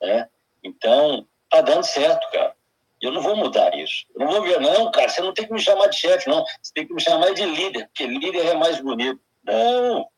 Né? 0.00 0.28
Então, 0.62 1.26
tá 1.50 1.60
dando 1.60 1.84
certo, 1.84 2.30
cara. 2.30 2.54
Eu 3.00 3.12
não 3.12 3.20
vou 3.20 3.36
mudar 3.36 3.74
isso. 3.76 4.04
Eu 4.14 4.24
não 4.24 4.32
vou 4.32 4.42
ver, 4.42 4.60
não, 4.60 4.90
cara, 4.90 5.08
você 5.08 5.20
não 5.20 5.34
tem 5.34 5.46
que 5.46 5.52
me 5.52 5.60
chamar 5.60 5.88
de 5.88 5.96
chefe, 5.96 6.28
não. 6.28 6.44
Você 6.62 6.72
tem 6.74 6.86
que 6.86 6.94
me 6.94 7.00
chamar 7.00 7.32
de 7.34 7.44
líder, 7.44 7.86
porque 7.86 8.06
líder 8.06 8.46
é 8.46 8.54
mais 8.54 8.80
bonito. 8.80 9.20
Não, 9.44 10.08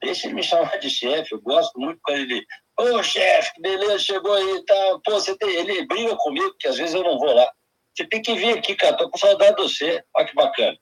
deixa 0.00 0.26
ele 0.26 0.34
me 0.34 0.42
chamar 0.42 0.78
de 0.78 0.90
chefe. 0.90 1.34
Eu 1.34 1.40
gosto 1.40 1.78
muito 1.78 1.98
quando 2.02 2.18
ele. 2.18 2.44
Ô, 2.78 2.84
oh, 2.84 3.02
chefe, 3.02 3.60
beleza, 3.60 3.98
chegou 3.98 4.32
aí, 4.32 4.64
tá. 4.64 4.98
Pô, 5.04 5.12
você 5.12 5.36
tem... 5.36 5.50
ele 5.50 5.86
briga 5.86 6.14
comigo, 6.16 6.50
porque 6.50 6.68
às 6.68 6.76
vezes 6.76 6.94
eu 6.94 7.02
não 7.02 7.18
vou 7.18 7.32
lá. 7.32 7.50
Você 7.94 8.06
tem 8.06 8.22
que 8.22 8.34
vir 8.34 8.58
aqui, 8.58 8.74
cara, 8.74 8.96
tô 8.96 9.10
com 9.10 9.18
saudade 9.18 9.56
de 9.56 9.62
você. 9.62 10.02
Olha 10.14 10.26
que 10.26 10.34
bacana. 10.34 10.78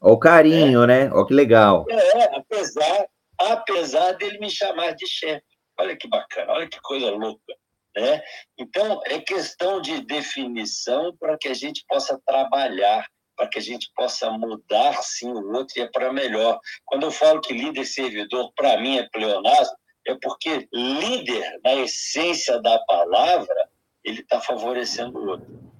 Olha 0.00 0.14
o 0.14 0.18
carinho, 0.18 0.82
é. 0.84 0.86
né? 0.86 1.10
Olha 1.12 1.26
que 1.26 1.34
legal. 1.34 1.86
É, 1.90 2.36
apesar, 2.36 3.06
apesar 3.38 4.12
dele 4.12 4.38
me 4.38 4.50
chamar 4.50 4.94
de 4.94 5.06
chefe. 5.06 5.44
Olha 5.78 5.96
que 5.96 6.08
bacana, 6.08 6.52
olha 6.52 6.68
que 6.68 6.80
coisa 6.80 7.10
louca. 7.10 7.54
Né? 8.00 8.22
Então, 8.58 9.02
é 9.04 9.18
questão 9.18 9.78
de 9.78 10.00
definição 10.00 11.14
para 11.20 11.36
que 11.36 11.48
a 11.48 11.54
gente 11.54 11.84
possa 11.86 12.18
trabalhar, 12.26 13.04
para 13.36 13.46
que 13.46 13.58
a 13.58 13.62
gente 13.62 13.90
possa 13.94 14.30
mudar, 14.30 14.94
sim, 15.02 15.30
o 15.30 15.52
outro 15.52 15.78
e 15.78 15.82
é 15.82 15.86
para 15.86 16.10
melhor. 16.10 16.58
Quando 16.86 17.02
eu 17.02 17.10
falo 17.10 17.42
que 17.42 17.52
líder 17.52 17.84
servidor, 17.84 18.50
para 18.56 18.80
mim, 18.80 18.96
é 18.96 19.06
pleonasmo, 19.12 19.76
é 20.06 20.16
porque 20.22 20.66
líder, 20.72 21.60
na 21.62 21.74
essência 21.74 22.58
da 22.62 22.78
palavra, 22.86 23.68
ele 24.02 24.20
está 24.20 24.40
favorecendo 24.40 25.18
o 25.18 25.28
outro. 25.28 25.70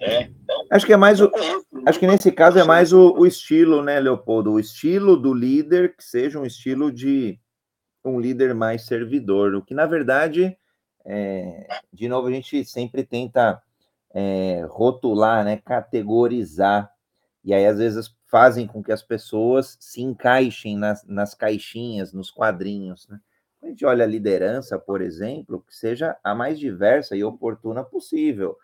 É, 0.00 0.22
então, 0.22 0.66
acho 0.70 0.86
que 0.86 0.94
é 0.94 0.96
mais 0.96 1.20
o, 1.20 1.30
acho 1.86 1.98
que 2.00 2.06
nesse 2.06 2.32
caso 2.32 2.58
é 2.58 2.64
mais 2.64 2.92
o, 2.92 3.12
o, 3.12 3.26
estilo, 3.26 3.82
né, 3.82 4.00
Leopoldo? 4.00 4.52
O 4.52 4.58
estilo 4.58 5.14
do 5.14 5.32
líder 5.34 5.94
que 5.94 6.02
seja 6.02 6.38
um 6.38 6.46
estilo 6.46 6.90
de 6.90 7.38
um 8.02 8.18
líder 8.18 8.54
mais 8.54 8.86
servidor, 8.86 9.54
o 9.54 9.62
que 9.62 9.74
na 9.74 9.86
verdade, 9.86 10.56
é, 11.04 11.66
de 11.92 12.08
novo, 12.08 12.28
a 12.28 12.30
gente 12.30 12.64
sempre 12.64 13.04
tenta 13.04 13.62
é, 14.14 14.64
rotular, 14.68 15.44
né, 15.44 15.56
categorizar, 15.58 16.90
e 17.44 17.52
aí 17.52 17.66
às 17.66 17.78
vezes 17.78 18.14
fazem 18.30 18.66
com 18.66 18.82
que 18.82 18.92
as 18.92 19.02
pessoas 19.02 19.76
se 19.80 20.00
encaixem 20.00 20.76
nas, 20.76 21.04
nas 21.04 21.34
caixinhas, 21.34 22.12
nos 22.12 22.30
quadrinhos, 22.30 23.06
né? 23.08 23.20
A 23.62 23.68
gente 23.68 23.86
olha 23.86 24.04
a 24.04 24.08
liderança, 24.08 24.76
por 24.76 25.00
exemplo, 25.00 25.62
que 25.62 25.74
seja 25.74 26.16
a 26.24 26.34
mais 26.34 26.58
diversa 26.58 27.14
e 27.14 27.22
oportuna 27.22 27.84
possível. 27.84 28.56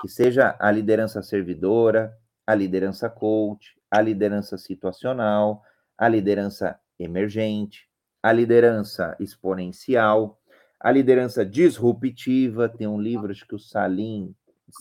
Que 0.00 0.08
seja 0.08 0.56
a 0.60 0.70
liderança 0.70 1.22
servidora, 1.22 2.16
a 2.46 2.54
liderança 2.54 3.10
coach, 3.10 3.76
a 3.90 4.00
liderança 4.00 4.56
situacional, 4.56 5.62
a 5.98 6.06
liderança 6.06 6.78
emergente, 6.98 7.88
a 8.22 8.32
liderança 8.32 9.16
exponencial, 9.18 10.38
a 10.84 10.92
liderança 10.92 11.46
disruptiva. 11.46 12.68
Tem 12.68 12.86
um 12.86 13.00
livro, 13.00 13.32
acho 13.32 13.48
que 13.48 13.54
o 13.54 13.58
Salim, 13.58 14.34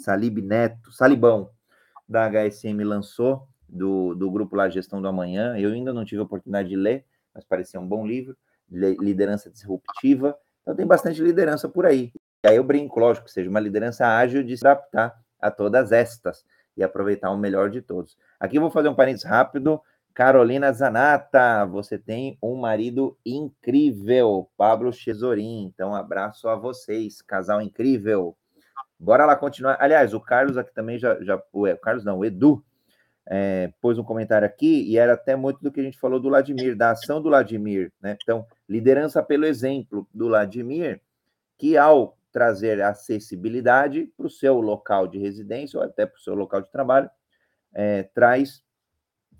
Salib 0.03 0.39
Neto, 0.39 0.91
Salibão, 0.91 1.49
da 2.07 2.29
HSM 2.29 2.83
lançou, 2.83 3.47
do, 3.69 4.13
do 4.13 4.29
grupo 4.29 4.53
lá 4.53 4.67
Gestão 4.67 5.01
do 5.01 5.07
Amanhã. 5.07 5.57
Eu 5.57 5.71
ainda 5.71 5.93
não 5.93 6.03
tive 6.03 6.19
a 6.19 6.25
oportunidade 6.25 6.67
de 6.67 6.75
ler, 6.75 7.05
mas 7.33 7.45
parecia 7.45 7.79
um 7.79 7.87
bom 7.87 8.05
livro. 8.05 8.35
Liderança 8.69 9.49
disruptiva. 9.49 10.37
Então 10.61 10.75
tem 10.75 10.85
bastante 10.85 11.21
liderança 11.21 11.69
por 11.69 11.85
aí. 11.85 12.11
E 12.43 12.49
aí 12.49 12.57
eu 12.57 12.65
brinco, 12.65 12.99
lógico, 12.99 13.27
que 13.27 13.31
seja 13.31 13.49
uma 13.49 13.61
liderança 13.61 14.05
ágil 14.05 14.43
de 14.43 14.57
se 14.57 14.67
adaptar 14.67 15.17
a 15.39 15.49
todas 15.49 15.93
estas 15.93 16.43
e 16.75 16.83
aproveitar 16.83 17.31
o 17.31 17.37
melhor 17.37 17.69
de 17.69 17.81
todos. 17.81 18.17
Aqui 18.37 18.57
eu 18.57 18.61
vou 18.61 18.71
fazer 18.71 18.89
um 18.89 18.95
parênteses 18.95 19.25
rápido. 19.25 19.81
Carolina 20.13 20.71
Zanata, 20.71 21.65
você 21.65 21.97
tem 21.97 22.37
um 22.41 22.55
marido 22.55 23.17
incrível, 23.25 24.47
Pablo 24.55 24.93
Chesorin. 24.93 25.63
Então, 25.63 25.95
abraço 25.95 26.47
a 26.47 26.55
vocês, 26.55 27.21
casal 27.21 27.61
incrível. 27.61 28.37
Bora 28.99 29.25
lá 29.25 29.35
continuar. 29.35 29.77
Aliás, 29.79 30.13
o 30.13 30.19
Carlos 30.19 30.57
aqui 30.57 30.73
também 30.73 30.99
já. 30.99 31.19
já 31.21 31.41
o 31.51 31.65
Carlos 31.77 32.05
não, 32.05 32.19
o 32.19 32.25
Edu 32.25 32.63
é, 33.25 33.73
pôs 33.81 33.97
um 33.97 34.03
comentário 34.03 34.45
aqui 34.45 34.83
e 34.83 34.97
era 34.97 35.13
até 35.13 35.35
muito 35.35 35.61
do 35.61 35.71
que 35.71 35.79
a 35.79 35.83
gente 35.83 35.99
falou 35.99 36.19
do 36.19 36.29
Vladimir, 36.29 36.75
da 36.75 36.91
ação 36.91 37.21
do 37.21 37.29
Vladimir, 37.29 37.91
né? 38.01 38.17
Então, 38.21 38.45
liderança 38.67 39.23
pelo 39.23 39.45
exemplo 39.45 40.07
do 40.13 40.27
Vladimir, 40.27 41.01
que 41.57 41.77
ao 41.77 42.17
trazer 42.31 42.81
acessibilidade 42.81 44.11
para 44.17 44.27
o 44.27 44.29
seu 44.29 44.59
local 44.59 45.07
de 45.07 45.17
residência 45.17 45.79
ou 45.79 45.85
até 45.85 46.05
para 46.05 46.17
o 46.17 46.21
seu 46.21 46.33
local 46.33 46.61
de 46.61 46.71
trabalho, 46.71 47.09
é, 47.73 48.03
traz 48.03 48.63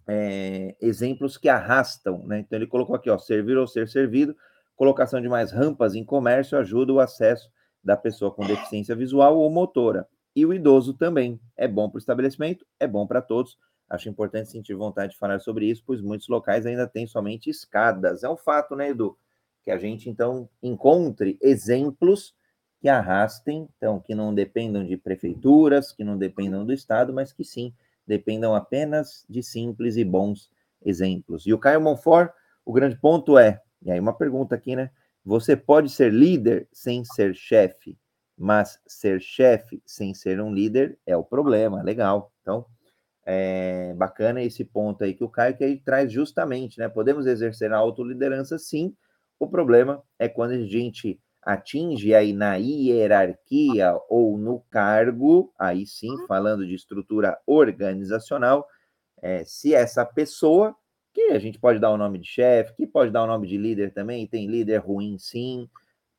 é, 0.07 0.75
exemplos 0.81 1.37
que 1.37 1.49
arrastam, 1.49 2.25
né? 2.25 2.39
Então 2.39 2.57
ele 2.57 2.67
colocou 2.67 2.95
aqui, 2.95 3.09
ó, 3.09 3.17
servir 3.17 3.57
ou 3.57 3.67
ser 3.67 3.87
servido, 3.87 4.35
colocação 4.75 5.21
de 5.21 5.29
mais 5.29 5.51
rampas 5.51 5.95
em 5.95 6.03
comércio 6.03 6.57
ajuda 6.57 6.93
o 6.93 6.99
acesso 6.99 7.49
da 7.83 7.97
pessoa 7.97 8.31
com 8.31 8.45
deficiência 8.45 8.95
visual 8.95 9.37
ou 9.37 9.49
motora. 9.49 10.07
E 10.35 10.45
o 10.45 10.53
idoso 10.53 10.93
também. 10.93 11.39
É 11.55 11.67
bom 11.67 11.89
para 11.89 11.97
o 11.97 11.99
estabelecimento, 11.99 12.65
é 12.79 12.87
bom 12.87 13.05
para 13.05 13.21
todos. 13.21 13.57
Acho 13.89 14.09
importante 14.09 14.49
sentir 14.49 14.73
vontade 14.73 15.13
de 15.13 15.19
falar 15.19 15.39
sobre 15.39 15.65
isso, 15.65 15.83
pois 15.85 16.01
muitos 16.01 16.27
locais 16.27 16.65
ainda 16.65 16.87
têm 16.87 17.05
somente 17.05 17.49
escadas. 17.49 18.23
É 18.23 18.29
um 18.29 18.37
fato, 18.37 18.75
né, 18.75 18.89
Edu? 18.89 19.17
Que 19.63 19.69
a 19.69 19.77
gente, 19.77 20.09
então, 20.09 20.49
encontre 20.61 21.37
exemplos 21.41 22.33
que 22.81 22.89
arrastem, 22.89 23.69
então, 23.77 23.99
que 23.99 24.15
não 24.15 24.33
dependam 24.33 24.83
de 24.83 24.97
prefeituras, 24.97 25.91
que 25.91 26.03
não 26.03 26.17
dependam 26.17 26.65
do 26.65 26.73
Estado, 26.73 27.13
mas 27.13 27.31
que 27.31 27.43
sim 27.43 27.73
dependam 28.05 28.55
apenas 28.55 29.25
de 29.29 29.41
simples 29.41 29.97
e 29.97 30.03
bons 30.03 30.49
exemplos. 30.83 31.45
E 31.45 31.53
o 31.53 31.59
Caio 31.59 31.81
Monfort, 31.81 32.31
o 32.65 32.73
grande 32.73 32.97
ponto 32.97 33.37
é, 33.37 33.61
e 33.81 33.91
aí 33.91 33.99
uma 33.99 34.13
pergunta 34.17 34.55
aqui, 34.55 34.75
né? 34.75 34.89
Você 35.25 35.55
pode 35.55 35.89
ser 35.89 36.11
líder 36.11 36.67
sem 36.71 37.03
ser 37.05 37.33
chefe, 37.33 37.97
mas 38.37 38.79
ser 38.85 39.21
chefe 39.21 39.81
sem 39.85 40.13
ser 40.13 40.41
um 40.41 40.53
líder 40.53 40.97
é 41.05 41.15
o 41.15 41.23
problema, 41.23 41.81
legal. 41.81 42.31
Então, 42.41 42.65
é 43.25 43.93
bacana 43.93 44.41
esse 44.41 44.65
ponto 44.65 45.03
aí 45.03 45.13
que 45.13 45.23
o 45.23 45.29
Caio 45.29 45.55
que 45.55 45.63
aí 45.63 45.79
traz 45.79 46.11
justamente, 46.11 46.77
né? 46.77 46.89
Podemos 46.89 47.25
exercer 47.25 47.71
a 47.71 47.77
autoliderança, 47.77 48.57
sim. 48.57 48.95
O 49.39 49.47
problema 49.47 50.03
é 50.19 50.27
quando 50.27 50.51
a 50.51 50.65
gente 50.65 51.19
atinge 51.45 52.13
aí 52.13 52.33
na 52.33 52.55
hierarquia 52.55 53.99
ou 54.09 54.37
no 54.37 54.61
cargo, 54.69 55.53
aí 55.57 55.85
sim, 55.85 56.11
uhum. 56.11 56.27
falando 56.27 56.65
de 56.65 56.73
estrutura 56.73 57.37
organizacional, 57.45 58.67
é, 59.21 59.43
se 59.45 59.73
essa 59.73 60.05
pessoa, 60.05 60.75
que 61.13 61.21
a 61.31 61.39
gente 61.39 61.59
pode 61.59 61.79
dar 61.79 61.91
o 61.91 61.97
nome 61.97 62.19
de 62.19 62.27
chefe, 62.27 62.75
que 62.75 62.87
pode 62.87 63.11
dar 63.11 63.23
o 63.23 63.27
nome 63.27 63.47
de 63.47 63.57
líder 63.57 63.93
também, 63.93 64.27
tem 64.27 64.47
líder 64.47 64.77
ruim 64.77 65.17
sim, 65.17 65.69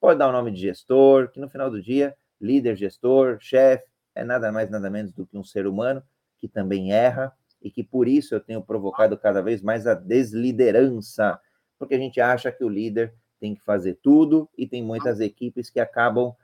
pode 0.00 0.18
dar 0.18 0.28
o 0.28 0.32
nome 0.32 0.50
de 0.50 0.60
gestor, 0.60 1.30
que 1.30 1.40
no 1.40 1.48
final 1.48 1.70
do 1.70 1.82
dia, 1.82 2.14
líder, 2.40 2.76
gestor, 2.76 3.38
chefe, 3.40 3.84
é 4.14 4.24
nada 4.24 4.52
mais, 4.52 4.70
nada 4.70 4.88
menos 4.88 5.12
do 5.12 5.26
que 5.26 5.36
um 5.36 5.44
ser 5.44 5.66
humano 5.66 6.02
que 6.38 6.48
também 6.48 6.92
erra 6.92 7.32
e 7.62 7.70
que 7.70 7.82
por 7.82 8.06
isso 8.06 8.34
eu 8.34 8.40
tenho 8.40 8.62
provocado 8.62 9.16
cada 9.16 9.42
vez 9.42 9.62
mais 9.62 9.86
a 9.86 9.94
desliderança, 9.94 11.40
porque 11.78 11.94
a 11.94 11.98
gente 11.98 12.20
acha 12.20 12.52
que 12.52 12.62
o 12.62 12.68
líder 12.68 13.14
tem 13.44 13.54
que 13.54 13.62
fazer 13.62 13.98
tudo 14.02 14.48
e 14.56 14.66
tem 14.66 14.82
muitas 14.82 15.20
equipes 15.20 15.68
que 15.68 15.78
acabam 15.78 16.34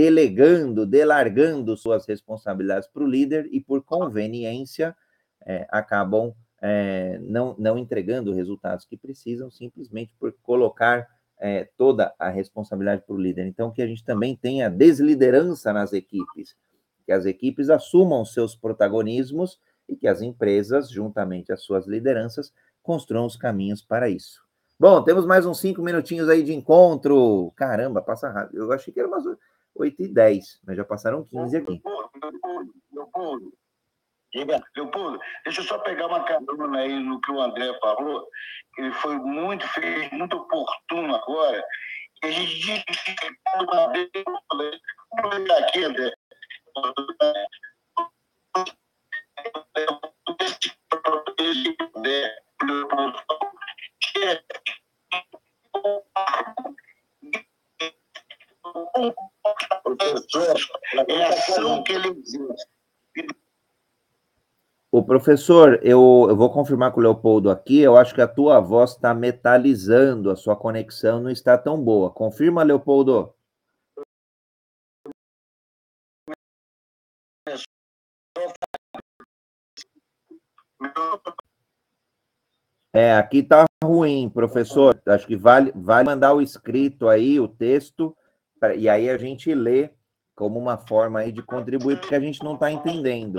delegando, 0.00 0.86
delargando 0.86 1.76
suas 1.76 2.06
responsabilidades 2.06 2.88
para 2.88 3.04
o 3.04 3.06
líder 3.06 3.46
e, 3.52 3.60
por 3.60 3.82
conveniência, 3.82 4.96
é, 5.44 5.66
acabam 5.70 6.32
é, 6.62 7.18
não, 7.20 7.54
não 7.58 7.76
entregando 7.76 8.30
os 8.30 8.36
resultados 8.38 8.86
que 8.86 8.96
precisam, 8.96 9.50
simplesmente 9.50 10.14
por 10.18 10.32
colocar 10.42 11.06
é, 11.38 11.68
toda 11.76 12.14
a 12.18 12.30
responsabilidade 12.30 13.02
para 13.02 13.14
o 13.14 13.20
líder. 13.20 13.46
Então, 13.46 13.70
que 13.70 13.82
a 13.82 13.86
gente 13.86 14.02
também 14.02 14.34
tenha 14.34 14.70
desliderança 14.70 15.74
nas 15.74 15.92
equipes, 15.92 16.56
que 17.04 17.12
as 17.12 17.26
equipes 17.26 17.68
assumam 17.68 18.24
seus 18.24 18.56
protagonismos 18.56 19.60
e 19.86 19.94
que 19.94 20.08
as 20.08 20.22
empresas, 20.22 20.90
juntamente 20.90 21.52
às 21.52 21.62
suas 21.62 21.86
lideranças, 21.86 22.50
construam 22.82 23.26
os 23.26 23.36
caminhos 23.36 23.82
para 23.82 24.08
isso. 24.08 24.45
Bom, 24.78 25.02
temos 25.02 25.24
mais 25.24 25.46
uns 25.46 25.58
cinco 25.58 25.80
minutinhos 25.80 26.28
aí 26.28 26.42
de 26.42 26.52
encontro. 26.52 27.50
Caramba, 27.56 28.02
passa 28.02 28.28
rápido. 28.28 28.58
Eu 28.58 28.72
achei 28.72 28.92
que 28.92 29.00
era 29.00 29.08
umas 29.08 29.24
8 29.74 30.02
e 30.02 30.08
10, 30.08 30.60
mas 30.66 30.76
já 30.76 30.84
passaram 30.84 31.24
15 31.24 31.56
aqui. 31.56 31.82
Leopoldo, 32.92 33.52
Leopoldo, 34.76 35.18
deixa 35.44 35.62
eu 35.62 35.64
só 35.64 35.78
pegar 35.78 36.08
uma 36.08 36.24
carona 36.24 36.78
aí 36.80 37.02
no 37.02 37.18
que 37.22 37.32
o 37.32 37.40
André 37.40 37.72
falou, 37.80 38.28
ele 38.76 38.92
foi 38.92 39.16
muito 39.16 39.66
feliz, 39.68 40.10
muito 40.12 40.36
oportuno 40.36 41.14
agora. 41.14 41.64
E 42.22 42.26
a 42.26 42.30
gente 42.30 42.58
diz 42.60 42.82
que 42.84 43.16
uma 43.58 43.92
vez, 43.92 44.10
pegar 44.12 45.58
aqui, 45.58 45.84
André. 45.84 46.12
Leopoldo, 61.34 62.54
o 64.92 65.02
professor, 65.02 65.78
eu, 65.82 66.26
eu 66.28 66.36
vou 66.36 66.50
confirmar 66.50 66.90
com 66.92 67.00
o 67.00 67.02
Leopoldo 67.02 67.50
aqui. 67.50 67.80
Eu 67.80 67.96
acho 67.96 68.14
que 68.14 68.20
a 68.20 68.28
tua 68.28 68.60
voz 68.60 68.92
está 68.92 69.12
metalizando, 69.12 70.30
a 70.30 70.36
sua 70.36 70.56
conexão 70.56 71.20
não 71.20 71.30
está 71.30 71.58
tão 71.58 71.78
boa. 71.82 72.10
Confirma, 72.10 72.62
Leopoldo. 72.62 73.34
É, 82.96 83.12
aqui 83.12 83.42
tá 83.42 83.66
ruim, 83.84 84.30
professor. 84.30 84.98
Acho 85.06 85.26
que 85.26 85.36
vale, 85.36 85.70
vale 85.76 86.06
mandar 86.06 86.32
o 86.32 86.40
escrito 86.40 87.10
aí, 87.10 87.38
o 87.38 87.46
texto, 87.46 88.16
pra, 88.58 88.74
e 88.74 88.88
aí 88.88 89.10
a 89.10 89.18
gente 89.18 89.54
lê 89.54 89.90
como 90.34 90.58
uma 90.58 90.78
forma 90.78 91.20
aí 91.20 91.30
de 91.30 91.42
contribuir, 91.42 92.00
porque 92.00 92.14
a 92.14 92.20
gente 92.20 92.42
não 92.42 92.54
está 92.54 92.70
entendendo. 92.70 93.38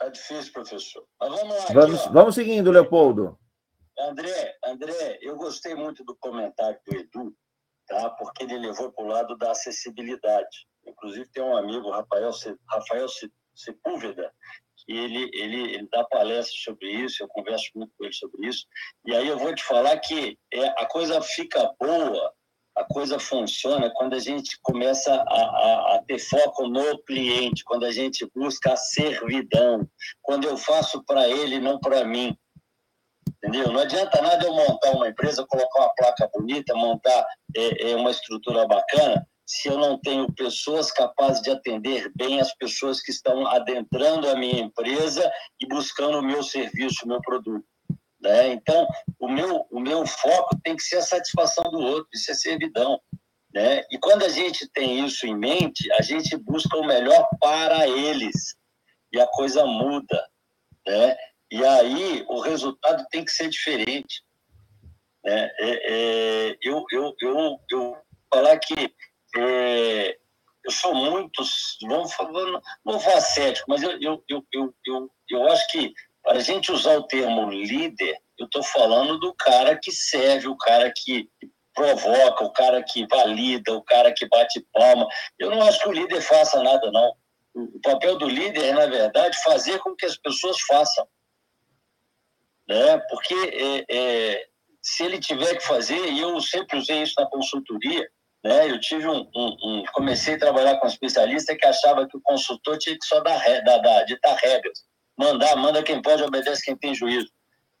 É 0.00 0.08
difícil, 0.08 0.54
professor. 0.54 1.06
Mas 1.20 1.28
vamos 1.28 1.54
lá. 1.54 1.66
Vamos, 1.74 2.00
aqui, 2.00 2.12
vamos 2.14 2.34
seguindo, 2.34 2.70
Leopoldo. 2.70 3.38
André, 3.98 4.56
André, 4.64 5.18
eu 5.20 5.36
gostei 5.36 5.74
muito 5.74 6.02
do 6.02 6.16
comentário 6.16 6.80
do 6.86 6.96
Edu, 6.96 7.36
tá? 7.86 8.08
porque 8.08 8.44
ele 8.44 8.56
levou 8.58 8.90
para 8.90 9.04
o 9.04 9.08
lado 9.08 9.36
da 9.36 9.50
acessibilidade. 9.50 10.66
Inclusive, 10.86 11.28
tem 11.32 11.42
um 11.42 11.56
amigo, 11.56 11.90
Rafael, 11.90 12.30
Rafael 12.68 13.06
Sepúlveda, 13.54 14.32
que 14.78 14.92
ele, 14.92 15.30
ele, 15.32 15.74
ele 15.74 15.88
dá 15.90 16.04
palestras 16.04 16.60
sobre 16.62 16.90
isso, 16.90 17.22
eu 17.22 17.28
converso 17.28 17.70
muito 17.74 17.92
com 17.96 18.04
ele 18.04 18.14
sobre 18.14 18.46
isso. 18.46 18.66
E 19.04 19.14
aí 19.14 19.26
eu 19.26 19.38
vou 19.38 19.54
te 19.54 19.64
falar 19.64 19.98
que 19.98 20.38
é, 20.52 20.66
a 20.80 20.86
coisa 20.86 21.20
fica 21.20 21.72
boa 21.78 22.32
a 22.76 22.84
coisa 22.84 23.18
funciona 23.18 23.90
quando 23.94 24.14
a 24.14 24.18
gente 24.18 24.58
começa 24.62 25.10
a, 25.10 25.18
a, 25.18 25.96
a, 25.96 26.02
ter 26.06 26.18
foco 26.18 26.68
no 26.68 27.02
cliente, 27.04 27.64
quando 27.64 27.86
a 27.86 27.90
gente 27.90 28.30
busca 28.34 28.74
a 28.74 28.76
servidão, 28.76 29.88
quando 30.20 30.46
eu 30.46 30.58
faço 30.58 31.02
para 31.04 31.26
ele, 31.26 31.58
não 31.58 31.80
para 31.80 32.04
mim. 32.04 32.36
Entendeu? 33.38 33.72
Não 33.72 33.80
adianta 33.80 34.20
nada 34.20 34.44
eu 34.44 34.52
montar 34.52 34.90
uma 34.90 35.08
empresa, 35.08 35.46
colocar 35.48 35.80
uma 35.80 35.94
placa 35.94 36.28
bonita, 36.34 36.74
montar 36.74 37.26
é, 37.56 37.90
é, 37.90 37.96
uma 37.96 38.10
estrutura 38.10 38.66
bacana, 38.66 39.26
se 39.46 39.68
eu 39.68 39.78
não 39.78 39.98
tenho 40.00 40.30
pessoas 40.32 40.90
capazes 40.90 41.40
de 41.40 41.50
atender 41.50 42.10
bem 42.16 42.40
as 42.40 42.52
pessoas 42.56 43.00
que 43.00 43.12
estão 43.12 43.46
adentrando 43.46 44.28
a 44.28 44.34
minha 44.34 44.60
empresa 44.60 45.30
e 45.60 45.68
buscando 45.68 46.18
o 46.18 46.22
meu 46.22 46.42
serviço, 46.42 47.04
o 47.04 47.08
meu 47.08 47.20
produto. 47.20 47.64
Né? 48.20 48.48
Então, 48.48 48.88
o 49.20 49.28
meu, 49.28 49.64
o 49.70 49.78
meu 49.78 50.04
foco 50.04 50.58
tem 50.64 50.74
que 50.74 50.82
ser 50.82 50.96
a 50.96 51.02
satisfação 51.02 51.64
do 51.70 51.78
outro, 51.78 52.08
isso 52.12 52.32
é 52.32 52.34
servidão. 52.34 53.00
Né? 53.54 53.84
E 53.90 53.98
quando 53.98 54.24
a 54.24 54.28
gente 54.28 54.68
tem 54.72 55.06
isso 55.06 55.26
em 55.26 55.36
mente, 55.36 55.90
a 55.92 56.02
gente 56.02 56.36
busca 56.36 56.76
o 56.76 56.86
melhor 56.86 57.28
para 57.40 57.86
eles 57.86 58.56
e 59.12 59.20
a 59.20 59.26
coisa 59.28 59.64
muda. 59.64 60.26
Né? 60.84 61.16
E 61.52 61.64
aí 61.64 62.24
o 62.28 62.40
resultado 62.40 63.06
tem 63.10 63.24
que 63.24 63.30
ser 63.30 63.48
diferente. 63.48 64.24
Né? 65.24 65.50
É, 65.60 65.92
é, 66.50 66.56
eu, 66.62 66.84
eu, 66.90 67.14
eu, 67.22 67.60
eu 67.70 67.96
falar 68.28 68.58
que 68.58 68.92
é, 69.40 70.16
eu 70.64 70.70
sou 70.70 70.94
muito, 70.94 71.42
vamos 71.82 72.12
falar, 72.12 72.60
não 72.84 72.98
vou 72.98 73.20
cético, 73.20 73.66
mas 73.68 73.82
eu, 73.82 73.92
eu, 74.00 74.24
eu, 74.28 74.46
eu, 74.52 74.74
eu, 74.84 75.10
eu 75.30 75.52
acho 75.52 75.66
que 75.68 75.92
para 76.22 76.38
a 76.38 76.42
gente 76.42 76.72
usar 76.72 76.98
o 76.98 77.06
termo 77.06 77.48
líder, 77.50 78.18
eu 78.38 78.46
estou 78.46 78.62
falando 78.62 79.18
do 79.18 79.32
cara 79.34 79.78
que 79.80 79.92
serve, 79.92 80.48
o 80.48 80.56
cara 80.56 80.92
que 80.94 81.30
provoca, 81.72 82.44
o 82.44 82.52
cara 82.52 82.82
que 82.82 83.06
valida, 83.06 83.72
o 83.74 83.82
cara 83.82 84.12
que 84.12 84.26
bate 84.26 84.66
palma. 84.72 85.06
Eu 85.38 85.50
não 85.50 85.62
acho 85.62 85.78
que 85.80 85.88
o 85.88 85.92
líder 85.92 86.20
faça 86.22 86.60
nada, 86.62 86.90
não. 86.90 87.14
O 87.54 87.80
papel 87.80 88.18
do 88.18 88.28
líder 88.28 88.64
é, 88.64 88.72
na 88.72 88.86
verdade, 88.86 89.40
fazer 89.42 89.78
com 89.78 89.94
que 89.94 90.04
as 90.04 90.16
pessoas 90.16 90.56
façam. 90.62 91.06
Né? 92.68 92.98
Porque 93.08 93.34
é, 93.34 93.84
é, 93.88 94.46
se 94.82 95.04
ele 95.04 95.20
tiver 95.20 95.54
que 95.56 95.66
fazer, 95.66 96.12
e 96.12 96.20
eu 96.20 96.40
sempre 96.40 96.78
usei 96.78 97.02
isso 97.02 97.14
na 97.18 97.26
consultoria, 97.26 98.08
né? 98.44 98.70
eu 98.70 98.80
tive 98.80 99.06
um, 99.06 99.28
um, 99.34 99.56
um 99.64 99.84
comecei 99.92 100.34
a 100.34 100.38
trabalhar 100.38 100.78
com 100.78 100.86
um 100.86 100.90
especialista 100.90 101.56
que 101.56 101.66
achava 101.66 102.06
que 102.06 102.16
o 102.16 102.20
consultor 102.22 102.78
tinha 102.78 102.96
que 102.96 103.06
só 103.06 103.20
dar, 103.20 103.38
dar, 103.64 103.78
dar 103.78 104.04
ditar 104.04 104.36
regras 104.36 104.84
mandar, 105.16 105.56
manda 105.56 105.82
quem 105.82 106.02
pode, 106.02 106.22
obedece 106.22 106.62
quem 106.62 106.76
tem 106.76 106.94
juízo. 106.94 107.30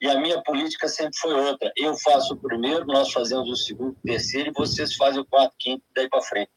E 0.00 0.08
a 0.08 0.18
minha 0.18 0.42
política 0.42 0.88
sempre 0.88 1.16
foi 1.18 1.34
outra. 1.34 1.72
Eu 1.76 1.96
faço 1.98 2.34
o 2.34 2.36
primeiro, 2.36 2.86
nós 2.86 3.12
fazemos 3.12 3.48
o 3.48 3.56
segundo, 3.56 3.92
o 3.92 4.06
terceiro, 4.06 4.50
e 4.50 4.52
vocês 4.52 4.94
fazem 4.94 5.20
o 5.20 5.26
quarto, 5.26 5.54
quinto, 5.58 5.82
daí 5.94 6.08
para 6.08 6.22
frente. 6.22 6.50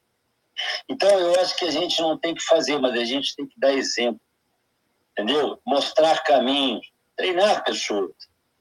Então, 0.89 1.09
eu 1.19 1.39
acho 1.39 1.55
que 1.55 1.65
a 1.65 1.71
gente 1.71 2.01
não 2.01 2.17
tem 2.17 2.33
que 2.33 2.43
fazer, 2.43 2.77
mas 2.79 2.93
a 2.99 3.05
gente 3.05 3.35
tem 3.35 3.47
que 3.47 3.57
dar 3.57 3.73
exemplo. 3.73 4.19
Entendeu? 5.11 5.59
Mostrar 5.65 6.21
caminhos, 6.23 6.85
treinar 7.15 7.63
pessoas. 7.63 8.11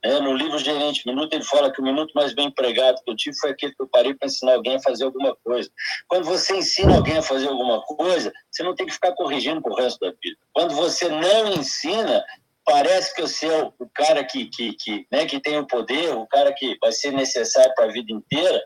É, 0.05 0.21
no 0.21 0.33
livro 0.33 0.59
Gerente 0.59 1.07
Minuto, 1.07 1.33
ele 1.33 1.43
fala 1.43 1.73
que 1.73 1.81
o 1.81 1.85
minuto 1.85 2.13
mais 2.15 2.33
bem 2.33 2.47
empregado 2.47 3.03
que 3.05 3.11
eu 3.11 3.17
tive 3.17 3.37
foi 3.37 3.51
aquele 3.51 3.75
que 3.75 3.83
eu 3.83 3.89
parei 3.89 4.15
para 4.15 4.27
ensinar 4.27 4.55
alguém 4.55 4.77
a 4.77 4.83
fazer 4.83 5.05
alguma 5.05 5.35
coisa. 5.45 5.69
Quando 6.07 6.25
você 6.25 6.57
ensina 6.57 6.95
alguém 6.95 7.19
a 7.19 7.23
fazer 7.23 7.49
alguma 7.49 7.83
coisa, 7.83 8.33
você 8.51 8.63
não 8.63 8.75
tem 8.75 8.87
que 8.87 8.93
ficar 8.93 9.13
corrigindo 9.15 9.61
para 9.61 9.73
o 9.73 9.77
resto 9.77 9.99
da 9.99 10.11
vida. 10.23 10.39
Quando 10.53 10.75
você 10.75 11.09
não 11.09 11.53
ensina, 11.53 12.25
parece 12.65 13.13
que 13.15 13.23
você 13.23 13.47
é 13.47 13.63
o 13.63 13.91
cara 13.93 14.23
que, 14.25 14.47
que, 14.47 14.73
que, 14.75 15.07
né, 15.11 15.27
que 15.27 15.41
tem 15.41 15.59
o 15.59 15.67
poder, 15.67 16.15
o 16.15 16.27
cara 16.29 16.53
que 16.53 16.77
vai 16.81 16.93
ser 16.93 17.11
necessário 17.13 17.73
para 17.75 17.87
a 17.87 17.93
vida 17.93 18.13
inteira, 18.13 18.63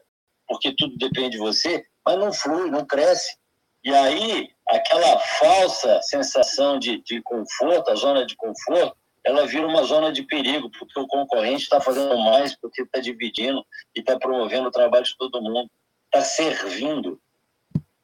porque 0.46 0.74
tudo 0.76 0.98
depende 0.98 1.30
de 1.30 1.38
você, 1.38 1.82
mas 2.04 2.18
não 2.18 2.32
flui, 2.32 2.70
não 2.70 2.84
cresce. 2.84 3.36
E 3.84 3.92
aí, 3.92 4.48
aquela 4.68 5.18
falsa 5.18 6.00
sensação 6.02 6.78
de, 6.78 7.02
de 7.02 7.22
conforto, 7.22 7.90
a 7.90 7.94
zona 7.94 8.26
de 8.26 8.36
conforto, 8.36 8.96
ela 9.24 9.46
vira 9.46 9.66
uma 9.66 9.84
zona 9.84 10.12
de 10.12 10.22
perigo, 10.24 10.70
porque 10.70 10.98
o 10.98 11.06
concorrente 11.06 11.62
está 11.62 11.80
fazendo 11.80 12.16
mais, 12.18 12.56
porque 12.56 12.82
está 12.82 13.00
dividindo 13.00 13.64
e 13.94 14.00
está 14.00 14.18
promovendo 14.18 14.68
o 14.68 14.72
trabalho 14.72 15.04
de 15.04 15.16
todo 15.16 15.42
mundo, 15.42 15.70
está 16.06 16.20
servindo. 16.20 17.20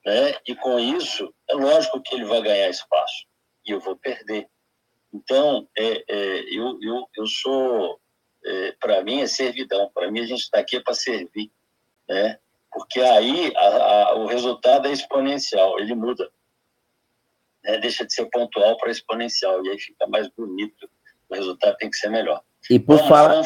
Né? 0.06 0.34
E 0.46 0.54
com 0.54 0.78
isso, 0.78 1.34
é 1.50 1.54
lógico 1.54 2.00
que 2.00 2.14
ele 2.14 2.24
vai 2.24 2.40
ganhar 2.40 2.68
espaço 2.68 3.26
e 3.66 3.72
eu 3.72 3.80
vou 3.80 3.96
perder. 3.96 4.48
Então, 5.12 5.68
é, 5.76 6.04
é, 6.08 6.56
eu, 6.56 6.78
eu, 6.80 7.08
eu 7.16 7.26
sou, 7.26 8.00
é, 8.44 8.72
para 8.80 9.02
mim, 9.02 9.20
é 9.20 9.26
servidão. 9.26 9.90
Para 9.92 10.10
mim, 10.10 10.20
a 10.20 10.26
gente 10.26 10.42
está 10.42 10.60
aqui 10.60 10.76
é 10.76 10.80
para 10.80 10.94
servir. 10.94 11.50
Né? 12.08 12.38
Porque 12.70 13.00
aí 13.00 13.52
a, 13.56 13.66
a, 13.66 14.14
o 14.14 14.26
resultado 14.26 14.86
é 14.86 14.92
exponencial, 14.92 15.80
ele 15.80 15.94
muda. 15.94 16.30
Né? 17.64 17.78
Deixa 17.78 18.06
de 18.06 18.12
ser 18.12 18.26
pontual 18.26 18.76
para 18.76 18.90
exponencial, 18.90 19.64
e 19.64 19.70
aí 19.70 19.78
fica 19.78 20.06
mais 20.06 20.28
bonito 20.28 20.88
o 21.28 21.34
resultado 21.34 21.76
tem 21.78 21.90
que 21.90 21.96
ser 21.96 22.08
melhor. 22.08 22.40
E 22.70 22.78
por, 22.78 22.98
falar, 22.98 23.42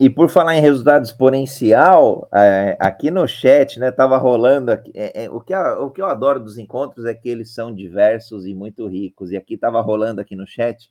e 0.00 0.10
por 0.10 0.28
falar 0.28 0.56
em 0.56 0.60
resultado 0.60 1.04
exponencial, 1.04 2.28
é, 2.34 2.76
aqui 2.80 3.08
no 3.08 3.28
chat, 3.28 3.78
né, 3.78 3.92
tava 3.92 4.16
rolando, 4.16 4.72
aqui, 4.72 4.90
é, 4.94 5.24
é, 5.24 5.30
o, 5.30 5.40
que 5.40 5.54
a, 5.54 5.78
o 5.78 5.90
que 5.90 6.00
eu 6.00 6.06
adoro 6.06 6.40
dos 6.40 6.58
encontros 6.58 7.04
é 7.04 7.14
que 7.14 7.28
eles 7.28 7.54
são 7.54 7.72
diversos 7.72 8.46
e 8.46 8.54
muito 8.54 8.88
ricos, 8.88 9.30
e 9.30 9.36
aqui 9.36 9.56
tava 9.56 9.80
rolando 9.80 10.20
aqui 10.20 10.34
no 10.34 10.46
chat, 10.46 10.90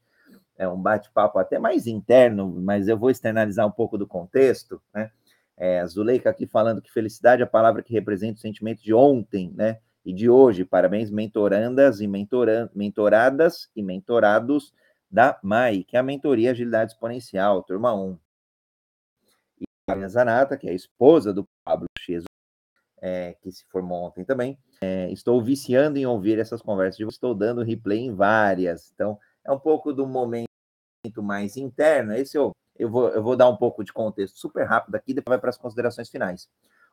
é 0.58 0.68
um 0.68 0.82
bate-papo 0.82 1.40
até 1.40 1.60
mais 1.60 1.88
interno, 1.88 2.48
mas 2.48 2.88
eu 2.88 2.98
vou 2.98 3.10
externalizar 3.10 3.68
um 3.68 3.72
pouco 3.72 3.98
do 3.98 4.08
contexto, 4.08 4.82
né, 4.94 5.12
é, 5.58 5.82
a 5.82 5.88
Zuleika 5.88 6.30
aqui 6.30 6.48
falando 6.48 6.82
que 6.82 6.94
felicidade 6.94 7.42
é 7.42 7.46
a 7.46 7.50
palavra 7.50 7.84
que 7.84 7.92
representa 7.92 8.38
o 8.38 8.42
sentimento 8.42 8.82
de 8.82 8.94
ontem, 8.94 9.52
né, 9.54 9.80
e 10.06 10.14
de 10.14 10.30
hoje, 10.30 10.64
parabéns 10.64 11.12
mentorandas 11.12 12.00
e 12.00 12.08
mentoran, 12.08 12.70
mentoradas 12.74 13.70
e 13.76 13.84
mentorados, 13.84 14.74
da 15.10 15.40
MAI, 15.42 15.84
que 15.84 15.96
é 15.96 16.00
a 16.00 16.04
Mentoria 16.04 16.52
Agilidade 16.52 16.92
Exponencial, 16.92 17.64
turma 17.64 17.94
1. 17.94 18.18
E 19.60 19.66
a 19.88 20.08
Zanata, 20.08 20.58
que 20.58 20.68
é 20.68 20.72
a 20.72 20.76
esposa 20.76 21.34
do 21.34 21.48
Pablo 21.64 21.88
Cheso, 22.00 22.26
é, 23.02 23.34
que 23.42 23.52
se 23.52 23.66
formou 23.70 24.04
ontem 24.04 24.24
também. 24.26 24.58
É, 24.82 25.10
estou 25.12 25.42
viciando 25.42 25.98
em 25.98 26.06
ouvir 26.06 26.40
essas 26.40 26.62
conversas, 26.62 27.00
estou 27.08 27.34
dando 27.34 27.64
replay 27.64 28.00
em 28.00 28.14
várias. 28.14 28.92
Então, 28.94 29.18
é 29.46 29.52
um 29.52 29.60
pouco 29.60 29.94
do 29.94 30.06
momento 30.06 30.48
mais 31.18 31.56
interno. 31.56 32.14
Esse 32.14 32.38
eu, 32.38 32.52
eu, 32.78 32.90
vou, 32.90 33.10
eu 33.10 33.24
vou 33.24 33.36
dar 33.36 33.50
um 33.50 33.56
pouco 33.56 33.84
de 33.84 33.94
contexto 33.94 34.38
super 34.38 34.66
rápido 34.66 34.96
aqui, 34.96 35.14
depois 35.14 35.34
vai 35.34 35.40
para 35.40 35.50
as 35.50 35.58
considerações 35.58 36.10
finais. 36.10 36.50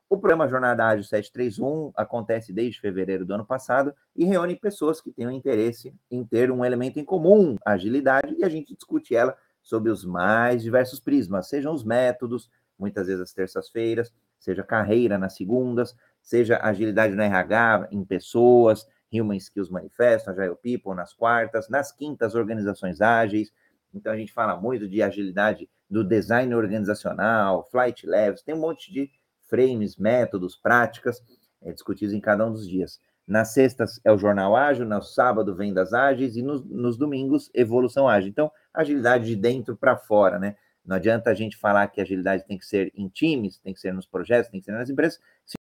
O 0.09 0.19
programa 0.19 0.49
Jornada 0.49 0.87
Ágil 0.87 1.05
731 1.05 1.93
acontece 1.97 2.53
desde 2.53 2.81
fevereiro 2.81 3.25
do 3.25 3.35
ano 3.35 3.45
passado 3.45 3.95
e 4.15 4.25
reúne 4.25 4.55
pessoas 4.55 5.01
que 5.01 5.11
têm 5.11 5.27
um 5.27 5.31
interesse 5.31 5.95
em 6.11 6.25
ter 6.25 6.51
um 6.51 6.65
elemento 6.65 7.01
em 7.01 7.05
comum, 7.05 7.57
agilidade, 7.65 8.35
e 8.39 8.45
a 8.45 8.49
gente 8.49 8.75
discute 8.75 9.17
ela 9.17 9.37
sob 9.63 9.89
os 9.89 10.05
mais 10.05 10.63
diversos 10.63 11.01
prismas, 11.01 11.49
sejam 11.49 11.73
os 11.73 11.83
métodos, 11.83 12.51
muitas 12.79 13.07
vezes 13.07 13.23
às 13.23 13.33
terças-feiras, 13.33 14.13
seja 14.39 14.63
carreira 14.63 15.17
nas 15.17 15.35
segundas, 15.35 15.97
seja 16.23 16.61
agilidade 16.63 17.15
no 17.15 17.23
RH, 17.23 17.89
em 17.91 18.05
pessoas, 18.05 18.87
Human 19.13 19.37
Skills 19.37 19.71
Manifesto, 19.71 20.31
Agile 20.31 20.57
People 20.57 20.95
nas 20.95 21.15
quartas, 21.15 21.69
nas 21.69 21.91
quintas, 21.93 22.35
organizações 22.35 23.01
ágeis. 23.01 23.53
Então 23.93 24.13
a 24.13 24.17
gente 24.17 24.33
fala 24.33 24.57
muito 24.61 24.89
de 24.89 25.03
agilidade 25.03 25.69
do 25.89 26.05
design 26.05 26.55
organizacional, 26.55 27.65
flight 27.71 28.07
levels, 28.07 28.43
tem 28.43 28.55
um 28.55 28.61
monte 28.61 28.93
de 28.93 29.11
frames, 29.47 29.97
métodos, 29.97 30.57
práticas 30.57 31.23
é, 31.63 31.73
discutidos 31.73 32.15
em 32.15 32.21
cada 32.21 32.47
um 32.47 32.53
dos 32.53 32.69
dias. 32.69 33.01
Nas 33.27 33.55
sextas 33.55 33.99
é 34.05 34.13
o 34.13 34.19
Jornal 34.19 34.55
Ágil, 34.55 34.85
no 34.85 35.01
sábado 35.01 35.55
Vendas 35.55 35.95
Ágeis 35.95 36.37
e 36.37 36.43
nos, 36.43 36.63
nos 36.65 36.99
domingos 36.99 37.51
Evolução 37.55 38.07
Ágil. 38.07 38.29
Então, 38.29 38.53
agilidade 38.73 39.25
de 39.25 39.37
dentro 39.37 39.77
para 39.77 39.97
fora, 39.97 40.39
né? 40.39 40.57
Não 40.85 40.97
adianta 40.97 41.31
a 41.31 41.35
gente 41.35 41.57
falar 41.57 41.89
que 41.89 42.01
agilidade 42.01 42.45
tem 42.45 42.59
que 42.59 42.67
ser 42.67 42.93
em 42.95 43.09
times, 43.09 43.59
tem 43.59 43.73
que 43.73 43.81
ser 43.81 43.95
nos 43.95 44.07
projetos, 44.07 44.51
tem 44.51 44.61
que 44.61 44.67
ser 44.67 44.73
nas 44.73 44.91
empresas, 44.91 45.19
se 45.47 45.57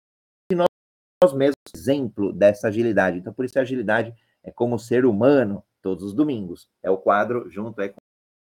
nós, 0.55 0.69
nós 1.23 1.35
mesmos 1.35 1.57
exemplo 1.77 2.33
dessa 2.33 2.69
agilidade. 2.69 3.19
Então, 3.19 3.33
por 3.33 3.45
isso 3.45 3.59
a 3.59 3.63
agilidade 3.63 4.15
é 4.43 4.51
como 4.51 4.79
ser 4.79 5.05
humano 5.05 5.63
todos 5.83 6.03
os 6.03 6.15
domingos. 6.15 6.71
É 6.83 6.91
o 6.91 6.97
quadro 6.97 7.51
junto 7.51 7.79
aí 7.83 7.91
com 7.91 7.99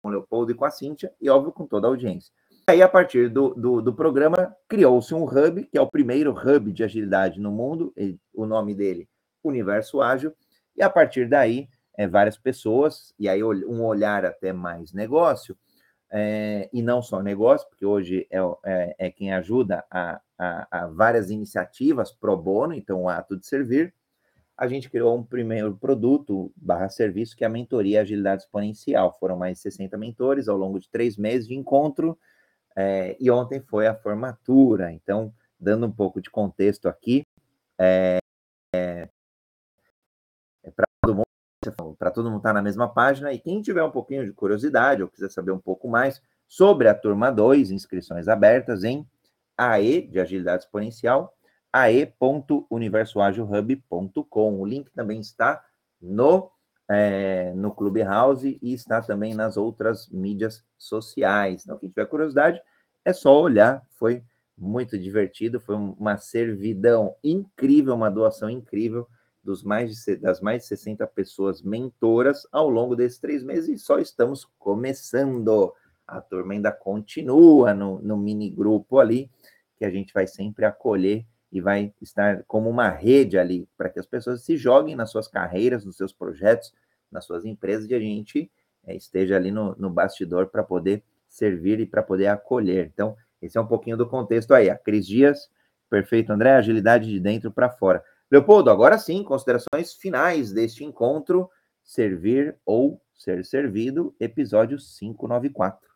o 0.05 0.09
Leopoldo 0.09 0.53
e 0.53 0.55
com 0.55 0.63
a 0.63 0.71
Cíntia, 0.71 1.13
e 1.19 1.29
óbvio 1.29 1.51
com 1.51 1.67
toda 1.67 1.87
a 1.87 1.89
audiência 1.89 2.33
aí, 2.71 2.81
a 2.81 2.89
partir 2.89 3.29
do, 3.29 3.53
do, 3.53 3.81
do 3.81 3.93
programa, 3.93 4.55
criou-se 4.67 5.13
um 5.13 5.25
hub, 5.25 5.65
que 5.65 5.77
é 5.77 5.81
o 5.81 5.89
primeiro 5.89 6.31
hub 6.31 6.71
de 6.71 6.83
agilidade 6.83 7.39
no 7.39 7.51
mundo, 7.51 7.93
o 8.33 8.45
nome 8.45 8.73
dele, 8.73 9.07
Universo 9.43 10.01
Ágil, 10.01 10.33
e 10.75 10.81
a 10.81 10.89
partir 10.89 11.27
daí, 11.27 11.67
é, 11.97 12.07
várias 12.07 12.37
pessoas, 12.37 13.13
e 13.19 13.27
aí 13.27 13.43
um 13.43 13.83
olhar 13.83 14.25
até 14.25 14.53
mais 14.53 14.93
negócio, 14.93 15.57
é, 16.09 16.69
e 16.73 16.81
não 16.81 17.01
só 17.01 17.21
negócio, 17.21 17.67
porque 17.69 17.85
hoje 17.85 18.27
é, 18.29 18.39
é, 18.65 18.95
é 18.97 19.11
quem 19.11 19.33
ajuda 19.33 19.83
a, 19.89 20.21
a, 20.37 20.67
a, 20.71 20.87
várias 20.87 21.29
iniciativas 21.29 22.11
pro 22.11 22.35
bono, 22.35 22.73
então 22.73 23.03
o 23.03 23.09
ato 23.09 23.37
de 23.37 23.45
servir, 23.45 23.93
a 24.57 24.67
gente 24.67 24.89
criou 24.89 25.17
um 25.17 25.23
primeiro 25.23 25.75
produto 25.75 26.53
barra 26.55 26.87
serviço, 26.87 27.35
que 27.35 27.43
é 27.43 27.47
a 27.47 27.49
mentoria 27.49 28.01
Agilidade 28.01 28.43
Exponencial. 28.43 29.17
Foram 29.19 29.35
mais 29.35 29.57
de 29.57 29.63
60 29.63 29.97
mentores 29.97 30.47
ao 30.47 30.55
longo 30.55 30.79
de 30.79 30.87
três 30.87 31.17
meses 31.17 31.47
de 31.47 31.55
encontro, 31.55 32.15
é, 32.75 33.15
e 33.19 33.29
ontem 33.29 33.61
foi 33.61 33.87
a 33.87 33.95
formatura, 33.95 34.91
então 34.91 35.33
dando 35.59 35.85
um 35.85 35.91
pouco 35.91 36.21
de 36.21 36.29
contexto 36.29 36.87
aqui, 36.87 37.25
é, 37.79 38.19
é, 38.73 39.09
é 40.63 40.71
para 40.71 40.85
todo 41.01 41.15
mundo, 41.15 41.25
para 41.97 42.11
todo 42.11 42.29
mundo 42.29 42.37
estar 42.37 42.49
tá 42.49 42.53
na 42.53 42.61
mesma 42.61 42.87
página, 42.87 43.33
e 43.33 43.39
quem 43.39 43.61
tiver 43.61 43.83
um 43.83 43.91
pouquinho 43.91 44.25
de 44.25 44.33
curiosidade 44.33 45.03
ou 45.03 45.09
quiser 45.09 45.29
saber 45.29 45.51
um 45.51 45.59
pouco 45.59 45.87
mais 45.87 46.21
sobre 46.47 46.87
a 46.87 46.95
turma 46.95 47.31
2, 47.31 47.71
inscrições 47.71 48.27
abertas 48.27 48.83
em 48.83 49.07
AE, 49.57 50.07
de 50.07 50.19
agilidade 50.19 50.63
exponencial, 50.63 51.35
ae.universoagilhub.com. 51.71 54.59
O 54.59 54.65
link 54.65 54.89
também 54.91 55.19
está 55.19 55.63
no, 56.01 56.51
é, 56.91 57.53
no 57.55 57.71
Clubhouse 57.71 58.59
e 58.61 58.73
está 58.73 59.01
também 59.01 59.33
nas 59.33 59.55
outras 59.55 60.09
mídias 60.09 60.61
sociais. 60.77 61.63
Então, 61.63 61.77
quem 61.77 61.89
tiver 61.89 62.05
curiosidade, 62.05 62.61
é 63.05 63.13
só 63.13 63.41
olhar. 63.41 63.81
Foi 63.91 64.23
muito 64.57 64.99
divertido, 64.99 65.59
foi 65.59 65.75
uma 65.75 66.17
servidão 66.17 67.15
incrível, 67.23 67.95
uma 67.95 68.11
doação 68.11 68.49
incrível 68.49 69.07
dos 69.43 69.63
mais 69.63 69.95
de, 69.95 70.15
das 70.17 70.41
mais 70.41 70.63
de 70.63 70.67
60 70.67 71.07
pessoas 71.07 71.61
mentoras 71.61 72.45
ao 72.51 72.69
longo 72.69 72.95
desses 72.95 73.19
três 73.19 73.41
meses 73.43 73.69
e 73.69 73.83
só 73.83 73.97
estamos 73.97 74.45
começando. 74.59 75.73
A 76.05 76.19
turma 76.19 76.53
ainda 76.53 76.73
continua 76.73 77.73
no, 77.73 78.01
no 78.01 78.17
mini 78.17 78.49
grupo 78.49 78.99
ali, 78.99 79.31
que 79.77 79.85
a 79.85 79.89
gente 79.89 80.13
vai 80.13 80.27
sempre 80.27 80.65
acolher 80.65 81.25
e 81.51 81.59
vai 81.59 81.93
estar 82.01 82.43
como 82.47 82.69
uma 82.69 82.89
rede 82.89 83.37
ali 83.37 83.67
para 83.77 83.89
que 83.89 83.99
as 83.99 84.05
pessoas 84.05 84.43
se 84.43 84.55
joguem 84.55 84.95
nas 84.95 85.11
suas 85.11 85.27
carreiras, 85.27 85.83
nos 85.83 85.97
seus 85.97 86.13
projetos, 86.13 86.73
nas 87.11 87.25
suas 87.25 87.45
empresas 87.45 87.89
e 87.89 87.93
a 87.93 87.99
gente 87.99 88.49
é, 88.85 88.95
esteja 88.95 89.35
ali 89.35 89.51
no, 89.51 89.75
no 89.77 89.89
bastidor 89.89 90.47
para 90.47 90.63
poder 90.63 91.03
servir 91.27 91.79
e 91.79 91.85
para 91.85 92.01
poder 92.01 92.27
acolher. 92.27 92.89
Então, 92.93 93.15
esse 93.41 93.57
é 93.57 93.61
um 93.61 93.67
pouquinho 93.67 93.97
do 93.97 94.07
contexto 94.07 94.53
aí. 94.53 94.69
A 94.69 94.77
Cris 94.77 95.05
Dias, 95.05 95.49
perfeito, 95.89 96.31
André, 96.31 96.51
agilidade 96.51 97.09
de 97.09 97.19
dentro 97.19 97.51
para 97.51 97.69
fora. 97.69 98.03
Leopoldo, 98.29 98.69
agora 98.69 98.97
sim, 98.97 99.23
considerações 99.23 99.93
finais 99.93 100.53
deste 100.53 100.85
encontro, 100.85 101.49
servir 101.83 102.55
ou 102.65 103.01
ser 103.13 103.43
servido, 103.43 104.15
episódio 104.19 104.77
594. 104.77 105.90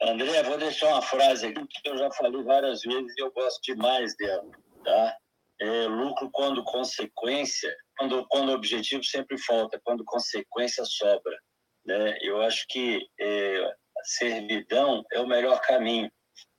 André, 0.00 0.42
vou 0.44 0.56
deixar 0.58 0.88
uma 0.88 1.02
frase 1.02 1.46
aqui 1.46 1.66
que 1.66 1.88
eu 1.88 1.98
já 1.98 2.10
falei 2.12 2.42
várias 2.42 2.82
vezes 2.82 3.12
e 3.16 3.20
eu 3.20 3.32
gosto 3.32 3.60
demais 3.62 4.16
dela, 4.16 4.48
tá? 4.84 5.16
É, 5.60 5.86
lucro 5.88 6.30
quando 6.30 6.62
consequência, 6.62 7.74
quando, 7.96 8.24
quando 8.28 8.52
objetivo 8.52 9.02
sempre 9.02 9.36
falta, 9.38 9.80
quando 9.82 10.04
consequência 10.04 10.84
sobra. 10.84 11.36
Né? 11.84 12.16
Eu 12.20 12.40
acho 12.42 12.64
que 12.68 13.08
é, 13.18 13.64
a 13.64 14.04
servidão 14.04 15.04
é 15.10 15.18
o 15.18 15.26
melhor 15.26 15.60
caminho, 15.62 16.12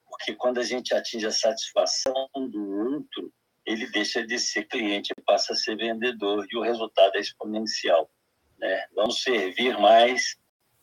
porque 0.06 0.36
quando 0.36 0.60
a 0.60 0.64
gente 0.64 0.94
atinge 0.94 1.26
a 1.26 1.32
satisfação 1.32 2.28
do 2.36 2.94
outro, 2.94 3.32
ele 3.66 3.88
deixa 3.88 4.26
de 4.26 4.38
ser 4.38 4.66
cliente 4.66 5.14
e 5.18 5.22
passa 5.22 5.54
a 5.54 5.56
ser 5.56 5.78
vendedor 5.78 6.46
e 6.52 6.58
o 6.58 6.62
resultado 6.62 7.16
é 7.16 7.22
exponencial. 7.22 8.10
Né? 8.58 8.86
Vamos 8.94 9.24
servir 9.24 9.78
mais 9.78 10.36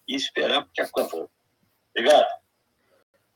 e 0.09 0.15
esperar 0.15 0.67
que 0.73 0.81
a 0.81 0.89
coisa 0.89 1.29
Obrigado. 1.91 2.46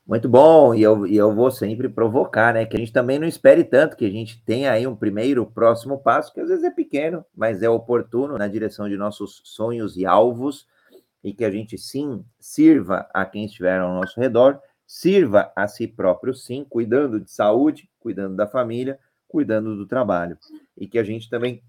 Muito 0.05 0.27
bom, 0.27 0.73
e 0.73 0.81
eu, 0.81 1.05
e 1.05 1.15
eu 1.15 1.33
vou 1.33 1.51
sempre 1.51 1.87
provocar, 1.87 2.53
né? 2.53 2.65
Que 2.65 2.75
a 2.75 2.79
gente 2.79 2.91
também 2.91 3.19
não 3.19 3.27
espere 3.27 3.63
tanto, 3.63 3.95
que 3.95 4.05
a 4.05 4.09
gente 4.09 4.43
tenha 4.43 4.71
aí 4.71 4.85
um 4.87 4.95
primeiro, 4.95 5.45
próximo 5.45 5.99
passo, 5.99 6.33
que 6.33 6.39
às 6.39 6.49
vezes 6.49 6.63
é 6.63 6.71
pequeno, 6.71 7.23
mas 7.35 7.61
é 7.61 7.69
oportuno 7.69 8.37
na 8.37 8.47
direção 8.47 8.89
de 8.89 8.97
nossos 8.97 9.41
sonhos 9.45 9.95
e 9.95 10.05
alvos, 10.05 10.67
e 11.23 11.33
que 11.33 11.45
a 11.45 11.51
gente 11.51 11.77
sim 11.77 12.25
sirva 12.39 13.07
a 13.13 13.25
quem 13.25 13.45
estiver 13.45 13.79
ao 13.79 13.93
nosso 13.93 14.19
redor, 14.19 14.59
sirva 14.87 15.51
a 15.55 15.67
si 15.67 15.87
próprio 15.87 16.33
sim, 16.33 16.65
cuidando 16.67 17.19
de 17.19 17.31
saúde, 17.31 17.89
cuidando 17.99 18.35
da 18.35 18.47
família, 18.47 18.99
cuidando 19.27 19.77
do 19.77 19.85
trabalho. 19.85 20.37
E 20.75 20.87
que 20.87 20.97
a 20.97 21.03
gente 21.03 21.29
também 21.29 21.63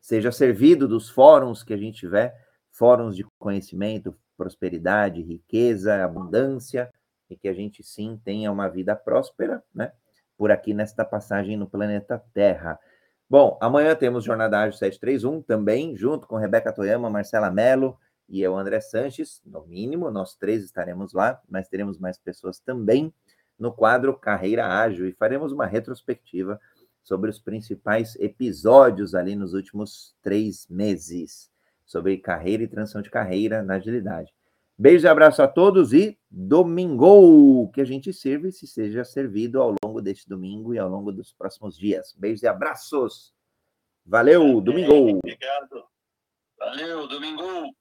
seja 0.00 0.30
servido 0.30 0.86
dos 0.86 1.08
fóruns 1.08 1.62
que 1.62 1.72
a 1.72 1.76
gente 1.76 2.00
tiver, 2.00 2.34
fóruns 2.70 3.16
de 3.16 3.26
conhecimento, 3.38 4.14
prosperidade, 4.36 5.22
riqueza, 5.22 6.04
abundância, 6.04 6.88
e 7.30 7.36
que 7.36 7.48
a 7.48 7.52
gente 7.52 7.82
sim 7.82 8.20
tenha 8.24 8.50
uma 8.50 8.68
vida 8.68 8.94
próspera, 8.94 9.62
né? 9.74 9.92
Por 10.36 10.50
aqui 10.50 10.72
nesta 10.72 11.04
passagem 11.04 11.56
no 11.56 11.68
planeta 11.68 12.22
Terra. 12.32 12.78
Bom, 13.28 13.58
amanhã 13.60 13.94
temos 13.94 14.24
Jornada 14.24 14.58
Ágil 14.58 14.78
731 14.78 15.42
também, 15.42 15.96
junto 15.96 16.26
com 16.26 16.36
Rebeca 16.36 16.72
Toyama, 16.72 17.10
Marcela 17.10 17.50
Mello 17.50 17.98
e 18.28 18.40
eu, 18.40 18.56
André 18.56 18.80
Sanches. 18.80 19.42
No 19.44 19.66
mínimo, 19.66 20.10
nós 20.10 20.34
três 20.34 20.64
estaremos 20.64 21.12
lá, 21.12 21.40
mas 21.48 21.68
teremos 21.68 21.98
mais 21.98 22.18
pessoas 22.18 22.58
também 22.58 23.12
no 23.58 23.72
quadro 23.72 24.16
Carreira 24.16 24.66
Ágil 24.66 25.08
e 25.08 25.12
faremos 25.12 25.52
uma 25.52 25.66
retrospectiva 25.66 26.60
sobre 27.02 27.30
os 27.30 27.38
principais 27.38 28.14
episódios 28.16 29.14
ali 29.14 29.34
nos 29.34 29.54
últimos 29.54 30.14
três 30.22 30.66
meses 30.68 31.50
sobre 31.88 32.18
carreira 32.18 32.62
e 32.62 32.68
transição 32.68 33.00
de 33.00 33.10
carreira 33.10 33.62
na 33.62 33.74
agilidade. 33.76 34.32
Beijo 34.80 35.06
e 35.06 35.10
abraço 35.10 35.42
a 35.42 35.48
todos 35.48 35.92
e 35.92 36.16
domingo 36.30 37.68
que 37.72 37.80
a 37.80 37.84
gente 37.84 38.12
sirva 38.12 38.46
e 38.46 38.52
se 38.52 38.64
seja 38.64 39.02
servido 39.02 39.60
ao 39.60 39.74
longo 39.82 40.00
deste 40.00 40.28
domingo 40.28 40.72
e 40.72 40.78
ao 40.78 40.88
longo 40.88 41.10
dos 41.10 41.32
próximos 41.32 41.76
dias. 41.76 42.14
Beijos 42.16 42.44
e 42.44 42.46
abraços. 42.46 43.34
Valeu, 44.06 44.60
domingo. 44.60 45.18
Obrigado. 45.18 45.84
Valeu, 46.56 47.08
domingo. 47.08 47.74